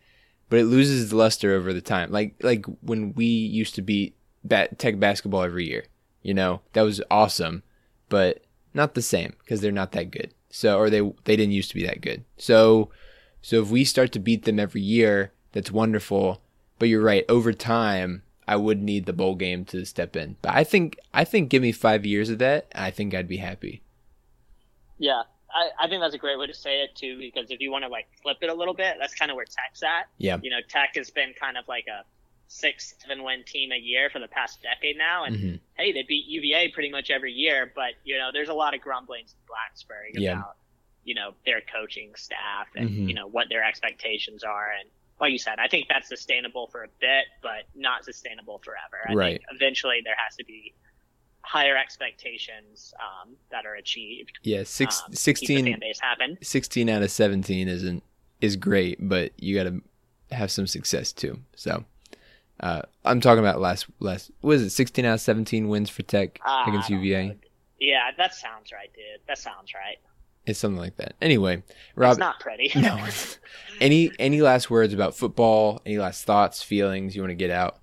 but 0.50 0.60
it 0.60 0.66
loses 0.66 1.14
luster 1.14 1.54
over 1.54 1.74
the 1.74 1.82
time. 1.82 2.12
Like, 2.12 2.36
like 2.42 2.66
when 2.82 3.14
we 3.14 3.26
used 3.26 3.76
to 3.76 3.82
beat 3.82 4.16
bat, 4.44 4.78
Tech 4.80 5.00
basketball 5.00 5.44
every 5.44 5.68
year, 5.68 5.86
you 6.22 6.34
know, 6.34 6.62
that 6.74 6.82
was 6.82 7.02
awesome, 7.10 7.64
but 8.10 8.44
not 8.74 8.94
the 8.94 9.02
same 9.02 9.36
because 9.40 9.62
they're 9.62 9.72
not 9.72 9.92
that 9.94 10.12
good. 10.12 10.34
So, 10.50 10.80
or 10.80 10.90
they, 10.90 11.02
they 11.26 11.36
didn't 11.36 11.54
used 11.54 11.70
to 11.70 11.76
be 11.76 11.86
that 11.86 12.02
good. 12.02 12.24
So, 12.38 12.90
so 13.42 13.62
if 13.62 13.70
we 13.70 13.84
start 13.86 14.12
to 14.14 14.20
beat 14.20 14.46
them 14.46 14.60
every 14.60 14.82
year, 14.82 15.32
that's 15.52 15.72
wonderful. 15.72 16.42
But 16.80 16.90
you're 16.90 17.02
right. 17.04 17.26
Over 17.30 17.54
time, 17.54 18.24
I 18.48 18.56
would 18.56 18.82
need 18.82 19.06
the 19.06 19.14
bowl 19.14 19.36
game 19.36 19.64
to 19.66 19.86
step 19.86 20.16
in. 20.16 20.38
But 20.42 20.56
I 20.56 20.64
think 20.64 20.98
I 21.14 21.24
think 21.24 21.50
give 21.50 21.62
me 21.62 21.72
five 21.72 22.04
years 22.04 22.30
of 22.32 22.40
that, 22.40 22.68
I 22.74 22.90
think 22.90 23.14
I'd 23.14 23.28
be 23.28 23.38
happy. 23.38 23.84
Yeah, 24.98 25.24
I, 25.54 25.86
I 25.86 25.88
think 25.88 26.02
that's 26.02 26.16
a 26.16 26.20
great 26.20 26.38
way 26.38 26.48
to 26.48 26.54
say 26.54 26.82
it 26.82 26.96
too, 26.96 27.18
because 27.18 27.52
if 27.52 27.60
you 27.60 27.72
want 27.72 27.84
to 27.84 27.90
like 27.90 28.08
flip 28.22 28.38
it 28.42 28.50
a 28.50 28.54
little 28.54 28.74
bit, 28.74 28.98
that's 29.00 29.16
kind 29.16 29.32
of 29.32 29.36
where 29.36 29.46
Tech's 29.46 29.84
at. 29.84 30.08
Yeah. 30.18 30.38
You 30.42 30.50
know, 30.52 30.60
Tech 30.68 30.92
has 30.96 31.10
been 31.10 31.34
kind 31.40 31.58
of 31.58 31.68
like 31.68 31.86
a 31.88 32.04
six, 32.48 32.96
seven 33.00 33.24
win 33.24 33.44
team 33.46 33.72
a 33.72 33.78
year 33.78 34.10
for 34.10 34.20
the 34.20 34.28
past 34.28 34.62
decade 34.62 34.98
now, 34.98 35.24
and 35.24 35.36
Mhm. 35.36 35.60
hey, 35.78 35.92
they 35.92 36.04
beat 36.04 36.26
UVA 36.28 36.70
pretty 36.70 36.90
much 36.90 37.10
every 37.12 37.32
year, 37.32 37.72
but 37.76 37.94
you 38.04 38.18
know, 38.18 38.30
there's 38.34 38.50
a 38.50 38.54
lot 38.54 38.74
of 38.74 38.82
grumblings 38.82 39.34
in 39.34 39.54
Blacksburg 39.54 40.12
Yeah. 40.14 40.34
about 40.34 40.56
you 41.06 41.16
know 41.16 41.34
their 41.46 41.62
coaching 41.62 42.14
staff 42.16 42.68
and 42.76 42.90
Mhm. 42.90 43.08
you 43.08 43.14
know 43.14 43.28
what 43.28 43.50
their 43.50 43.64
expectations 43.64 44.44
are, 44.44 44.72
and 44.80 44.90
like 45.20 45.32
you 45.32 45.38
said, 45.38 45.60
I 45.60 45.68
think 45.68 45.88
that's 45.90 46.08
sustainable 46.08 46.68
for 46.68 46.84
a 46.84 46.88
bit, 47.00 47.26
but 47.42 47.66
not 47.76 48.06
sustainable 48.06 48.60
forever. 48.60 49.06
I 49.08 49.14
Right. 49.14 49.32
think 49.42 49.46
eventually 49.52 50.02
there 50.04 50.16
has 50.18 50.36
to 50.38 50.46
be 50.46 50.74
higher 51.50 51.76
expectations 51.76 52.94
um, 53.02 53.36
that 53.50 53.66
are 53.66 53.74
achieved. 53.74 54.38
Yeah, 54.44 54.62
six, 54.66 55.00
um, 55.00 55.06
to 55.06 55.10
keep 55.12 55.18
16, 55.18 55.66
the 55.66 55.72
fan 55.72 55.80
base 55.80 56.00
happen. 56.00 56.38
16 56.44 56.90
out 56.90 57.02
of 57.02 57.10
17 57.10 57.68
isn't 57.68 58.04
is 58.40 58.56
great, 58.56 58.98
but 59.02 59.32
you 59.38 59.56
got 59.56 59.64
to 59.64 59.82
have 60.36 60.52
some 60.52 60.68
success 60.68 61.12
too. 61.12 61.40
So, 61.56 61.86
uh, 62.60 62.84
I'm 63.04 63.20
talking 63.20 63.40
about 63.40 63.60
last 63.60 63.88
last 64.00 64.30
what 64.42 64.58
is 64.58 64.62
it? 64.62 64.70
16 64.70 65.04
out 65.06 65.16
of 65.16 65.22
17 65.22 65.68
wins 65.68 65.90
for 65.90 66.04
Tech 66.04 66.40
Ah, 66.46 66.70
against 66.70 66.92
UVA. 66.92 67.30
know. 67.30 67.36
Yeah, 67.80 68.12
that 68.18 68.36
sounds 68.36 68.72
right, 68.72 68.92
dude. 68.94 69.22
That 69.28 69.40
sounds 69.40 69.74
right. 69.74 69.98
It's 70.46 70.60
something 70.60 70.80
like 70.80 70.98
that. 70.98 71.16
Anyway, 71.20 71.64
Rob, 71.96 72.12
it's 72.12 72.20
not 72.20 72.40
pretty. 72.40 72.72
no. 72.76 73.08
any 73.82 74.12
any 74.20 74.42
last 74.42 74.70
words 74.70 74.94
about 74.94 75.16
football? 75.16 75.82
Any 75.84 75.98
last 75.98 76.26
thoughts, 76.26 76.62
feelings 76.62 77.16
you 77.16 77.24
want 77.24 77.32
to 77.32 77.36
get 77.36 77.50
out? 77.50 77.79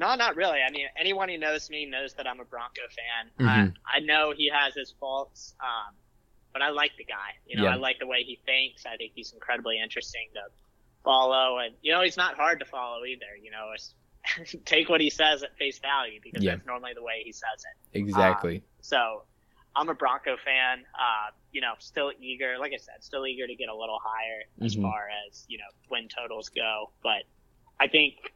No, 0.00 0.14
not 0.14 0.34
really. 0.34 0.60
I 0.66 0.70
mean, 0.72 0.86
anyone 0.98 1.28
who 1.28 1.36
knows 1.36 1.68
me 1.68 1.84
knows 1.84 2.14
that 2.14 2.26
I'm 2.26 2.40
a 2.40 2.44
Bronco 2.44 2.80
fan. 2.88 3.46
Mhm. 3.46 3.74
I, 3.84 3.96
I 3.98 4.00
know 4.00 4.32
he 4.34 4.48
has 4.52 4.74
his 4.74 4.94
faults, 4.98 5.54
um, 5.60 5.94
but 6.54 6.62
I 6.62 6.70
like 6.70 6.92
the 6.96 7.04
guy. 7.04 7.36
You 7.46 7.56
know, 7.58 7.64
Yeah. 7.64 7.72
I 7.72 7.74
like 7.74 7.98
the 7.98 8.06
way 8.06 8.22
he 8.24 8.40
thinks. 8.46 8.86
I 8.86 8.96
think 8.96 9.12
he's 9.14 9.32
incredibly 9.34 9.78
interesting 9.78 10.26
to 10.32 10.40
follow, 11.04 11.58
and 11.58 11.74
you 11.82 11.92
know, 11.92 12.00
he's 12.00 12.16
not 12.16 12.34
hard 12.36 12.60
to 12.60 12.64
follow 12.64 13.04
either. 13.04 13.36
You 13.42 13.50
know, 13.50 13.72
it's, 13.74 13.94
take 14.64 14.88
what 14.88 15.02
he 15.02 15.10
says 15.10 15.42
at 15.42 15.54
face 15.58 15.78
value 15.78 16.18
because 16.22 16.42
Yeah. 16.42 16.54
that's 16.56 16.66
normally 16.66 16.92
the 16.94 17.02
way 17.02 17.20
he 17.22 17.32
says 17.32 17.62
it. 17.92 17.98
Exactly. 17.98 18.62
So 18.80 19.24
I'm 19.76 19.90
a 19.90 19.94
Bronco 19.94 20.38
fan. 20.42 20.78
Uh, 20.98 21.30
you 21.52 21.60
know, 21.60 21.74
still 21.78 22.10
eager. 22.18 22.56
Like 22.58 22.72
I 22.72 22.78
said, 22.78 22.94
still 23.04 23.26
eager 23.26 23.46
to 23.46 23.54
get 23.54 23.68
a 23.68 23.74
little 23.76 23.98
higher 24.02 24.44
as 24.62 24.76
Mhm. 24.76 24.82
far 24.82 25.08
as 25.28 25.44
you 25.46 25.58
know 25.58 25.64
win 25.90 26.08
totals 26.08 26.48
go. 26.48 26.90
But 27.02 27.24
I 27.78 27.86
think, 27.86 28.32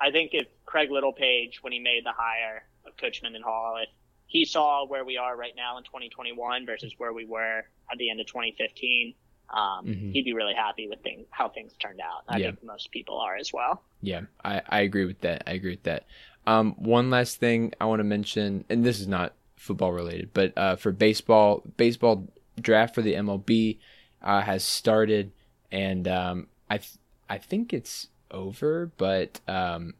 I 0.00 0.10
think 0.10 0.30
if 0.32 0.46
Craig 0.64 0.90
Littlepage, 0.90 1.58
when 1.62 1.72
he 1.72 1.78
made 1.78 2.04
the 2.04 2.12
hire 2.16 2.64
of 2.86 2.96
Coach 2.96 3.22
Mendenhall, 3.22 3.78
if 3.82 3.88
he 4.26 4.44
saw 4.44 4.86
where 4.86 5.04
we 5.04 5.16
are 5.16 5.36
right 5.36 5.54
now 5.56 5.78
in 5.78 5.84
2021 5.84 6.66
versus 6.66 6.94
where 6.98 7.12
we 7.12 7.24
were 7.24 7.64
at 7.90 7.98
the 7.98 8.10
end 8.10 8.20
of 8.20 8.26
2015, 8.26 9.14
um, 9.50 9.86
Mhm. 9.86 10.12
he'd 10.12 10.24
be 10.24 10.34
really 10.34 10.54
happy 10.54 10.88
with 10.88 11.02
things, 11.02 11.26
how 11.30 11.48
things 11.48 11.74
turned 11.78 12.00
out. 12.00 12.22
I 12.28 12.38
Yeah. 12.38 12.46
think 12.48 12.62
most 12.62 12.90
people 12.90 13.18
are 13.18 13.36
as 13.36 13.52
well. 13.52 13.82
Yeah, 14.02 14.22
I, 14.44 14.60
I 14.68 14.80
agree 14.82 15.06
with 15.06 15.20
that. 15.22 15.42
I 15.46 15.52
agree 15.52 15.70
with 15.72 15.84
that. 15.84 16.06
Um, 16.46 16.74
one 16.74 17.10
last 17.10 17.38
thing 17.40 17.72
I 17.80 17.86
want 17.86 18.00
to 18.00 18.04
mention, 18.04 18.64
and 18.68 18.84
this 18.84 19.00
is 19.00 19.08
not 19.08 19.34
football 19.56 19.92
related, 19.92 20.32
but 20.34 20.52
uh, 20.56 20.76
for 20.76 20.92
baseball, 20.92 21.62
baseball 21.76 22.28
draft 22.60 22.94
for 22.94 23.02
the 23.02 23.14
MLB 23.14 23.78
uh, 24.22 24.42
has 24.42 24.62
started, 24.64 25.32
and 25.72 26.06
um, 26.06 26.48
I 26.68 26.78
th- 26.78 26.98
I 27.30 27.38
think 27.38 27.72
it's 27.72 28.08
over, 28.30 28.90
but 28.96 29.40
um, 29.48 29.94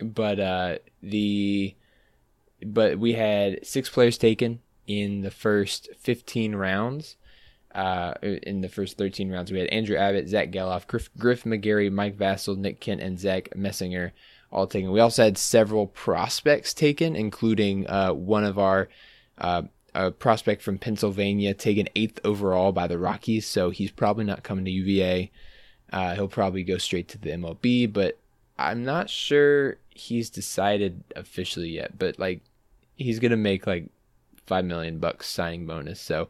but 0.00 0.40
uh, 0.40 0.78
the 1.02 1.74
but 2.64 2.98
we 2.98 3.14
had 3.14 3.66
six 3.66 3.88
players 3.88 4.18
taken 4.18 4.60
in 4.86 5.22
the 5.22 5.30
first 5.30 5.88
15 5.98 6.54
rounds. 6.54 7.16
Uh, 7.74 8.12
in 8.22 8.60
the 8.60 8.68
first 8.68 8.98
13 8.98 9.30
rounds, 9.30 9.50
we 9.50 9.58
had 9.58 9.68
Andrew 9.68 9.96
Abbott, 9.96 10.28
Zach 10.28 10.50
Gelof, 10.50 10.86
Griff, 10.86 11.08
Griff 11.16 11.44
McGarry, 11.44 11.90
Mike 11.90 12.18
Vasil, 12.18 12.54
Nick 12.54 12.80
Kent, 12.80 13.00
and 13.00 13.18
Zach 13.18 13.48
Messinger 13.56 14.12
all 14.50 14.66
taken. 14.66 14.92
We 14.92 15.00
also 15.00 15.24
had 15.24 15.38
several 15.38 15.86
prospects 15.86 16.74
taken, 16.74 17.16
including 17.16 17.88
uh, 17.88 18.12
one 18.12 18.44
of 18.44 18.58
our 18.58 18.90
uh, 19.38 19.62
a 19.94 20.10
prospect 20.10 20.62
from 20.62 20.78
Pennsylvania 20.78 21.54
taken 21.54 21.88
eighth 21.94 22.20
overall 22.24 22.72
by 22.72 22.86
the 22.86 22.98
Rockies. 22.98 23.46
So 23.46 23.70
he's 23.70 23.90
probably 23.90 24.24
not 24.24 24.42
coming 24.42 24.64
to 24.64 24.70
UVA. 24.70 25.30
Uh, 25.92 26.14
he'll 26.14 26.28
probably 26.28 26.64
go 26.64 26.78
straight 26.78 27.08
to 27.08 27.18
the 27.18 27.30
MLB, 27.30 27.92
but 27.92 28.18
I'm 28.58 28.84
not 28.84 29.10
sure 29.10 29.76
he's 29.90 30.30
decided 30.30 31.04
officially 31.14 31.68
yet. 31.68 31.98
But 31.98 32.18
like, 32.18 32.40
he's 32.96 33.18
gonna 33.18 33.36
make 33.36 33.66
like 33.66 33.88
five 34.46 34.64
million 34.64 34.98
bucks 34.98 35.28
signing 35.28 35.66
bonus. 35.66 36.00
So 36.00 36.28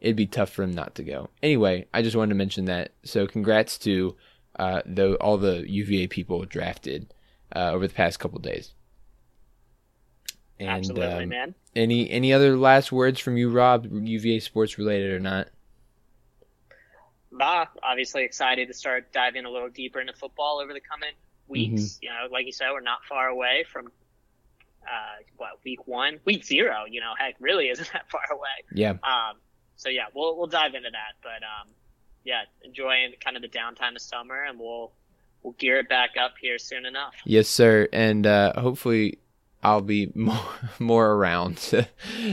it'd 0.00 0.16
be 0.16 0.26
tough 0.26 0.50
for 0.50 0.62
him 0.62 0.72
not 0.72 0.94
to 0.96 1.04
go. 1.04 1.30
Anyway, 1.42 1.86
I 1.94 2.02
just 2.02 2.16
wanted 2.16 2.30
to 2.30 2.34
mention 2.34 2.64
that. 2.66 2.92
So 3.04 3.26
congrats 3.26 3.78
to 3.78 4.16
uh, 4.58 4.82
the 4.84 5.14
all 5.16 5.38
the 5.38 5.68
UVA 5.68 6.08
people 6.08 6.44
drafted 6.44 7.12
uh, 7.54 7.70
over 7.72 7.86
the 7.86 7.94
past 7.94 8.18
couple 8.18 8.38
days. 8.38 8.74
And, 10.58 10.68
Absolutely, 10.68 11.24
um, 11.24 11.28
man. 11.28 11.54
Any 11.74 12.10
any 12.10 12.32
other 12.32 12.56
last 12.56 12.92
words 12.92 13.18
from 13.18 13.36
you, 13.36 13.50
Rob? 13.50 13.86
UVA 13.90 14.40
sports 14.40 14.78
related 14.78 15.12
or 15.12 15.20
not? 15.20 15.48
Bah, 17.32 17.66
obviously 17.82 18.24
excited 18.24 18.68
to 18.68 18.74
start 18.74 19.12
diving 19.12 19.44
a 19.44 19.50
little 19.50 19.70
deeper 19.70 20.00
into 20.00 20.12
football 20.12 20.60
over 20.62 20.72
the 20.72 20.80
coming 20.80 21.12
weeks. 21.48 21.82
Mm-hmm. 21.82 22.04
You 22.04 22.08
know, 22.10 22.32
like 22.32 22.46
you 22.46 22.52
said, 22.52 22.68
we're 22.72 22.80
not 22.80 23.04
far 23.08 23.28
away 23.28 23.64
from 23.70 23.86
uh, 24.82 25.22
what 25.36 25.50
week 25.64 25.86
one, 25.86 26.20
week 26.24 26.44
zero. 26.44 26.84
You 26.88 27.00
know, 27.00 27.12
heck, 27.18 27.36
really 27.40 27.68
isn't 27.68 27.90
that 27.92 28.10
far 28.10 28.22
away. 28.32 28.48
Yeah. 28.72 28.90
Um. 28.90 29.38
So 29.76 29.88
yeah, 29.88 30.04
we'll 30.14 30.36
we'll 30.36 30.46
dive 30.46 30.74
into 30.74 30.90
that, 30.90 31.16
but 31.22 31.42
um, 31.42 31.68
yeah, 32.24 32.42
enjoying 32.62 33.14
kind 33.22 33.36
of 33.36 33.42
the 33.42 33.48
downtime 33.48 33.96
of 33.96 34.02
summer, 34.02 34.42
and 34.42 34.58
we'll 34.58 34.92
we'll 35.42 35.54
gear 35.54 35.78
it 35.78 35.88
back 35.88 36.10
up 36.20 36.34
here 36.40 36.58
soon 36.58 36.86
enough. 36.86 37.14
Yes, 37.24 37.48
sir, 37.48 37.88
and 37.92 38.26
uh, 38.26 38.60
hopefully 38.60 39.18
I'll 39.62 39.80
be 39.80 40.12
more 40.14 40.38
more 40.78 41.12
around 41.12 41.56
to, 41.58 41.88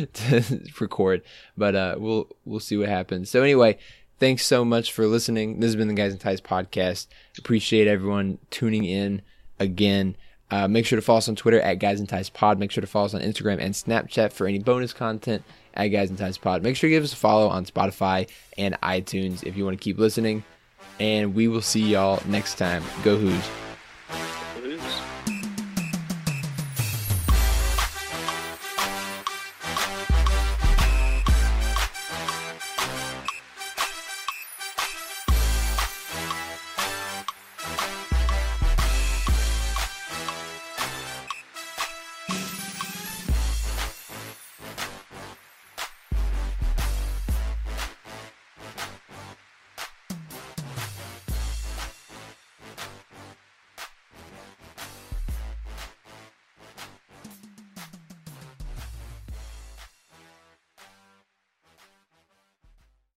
to 0.05 0.61
record, 0.79 1.23
but 1.57 1.75
uh, 1.75 1.95
we'll 1.97 2.29
we'll 2.45 2.59
see 2.59 2.77
what 2.77 2.89
happens. 2.89 3.29
So 3.29 3.41
anyway, 3.41 3.77
thanks 4.19 4.45
so 4.45 4.63
much 4.63 4.91
for 4.91 5.07
listening. 5.07 5.59
This 5.59 5.69
has 5.69 5.75
been 5.75 5.87
the 5.87 5.93
Guys 5.93 6.13
In 6.13 6.19
Ties 6.19 6.41
podcast. 6.41 7.07
Appreciate 7.37 7.87
everyone 7.87 8.37
tuning 8.51 8.85
in 8.85 9.21
again. 9.59 10.15
Uh, 10.51 10.67
make 10.67 10.85
sure 10.85 10.97
to 10.97 11.01
follow 11.01 11.19
us 11.19 11.29
on 11.29 11.35
Twitter 11.35 11.61
at 11.61 11.75
Guys 11.75 11.99
In 11.99 12.07
Ties 12.07 12.29
Pod. 12.29 12.59
Make 12.59 12.71
sure 12.71 12.81
to 12.81 12.87
follow 12.87 13.05
us 13.05 13.13
on 13.13 13.21
Instagram 13.21 13.59
and 13.59 13.73
Snapchat 13.73 14.33
for 14.33 14.47
any 14.47 14.59
bonus 14.59 14.93
content 14.93 15.43
at 15.73 15.87
Guys 15.87 16.09
In 16.09 16.17
Ties 16.17 16.37
Pod. 16.37 16.63
Make 16.63 16.75
sure 16.75 16.89
you 16.89 16.95
give 16.95 17.03
us 17.03 17.13
a 17.13 17.17
follow 17.17 17.47
on 17.47 17.65
Spotify 17.65 18.29
and 18.57 18.79
iTunes 18.81 19.43
if 19.43 19.55
you 19.55 19.63
want 19.63 19.77
to 19.77 19.83
keep 19.83 19.97
listening. 19.97 20.43
And 20.99 21.33
we 21.33 21.47
will 21.47 21.61
see 21.61 21.81
y'all 21.81 22.21
next 22.25 22.57
time. 22.57 22.83
Go 23.03 23.17
Hoos. 23.17 23.68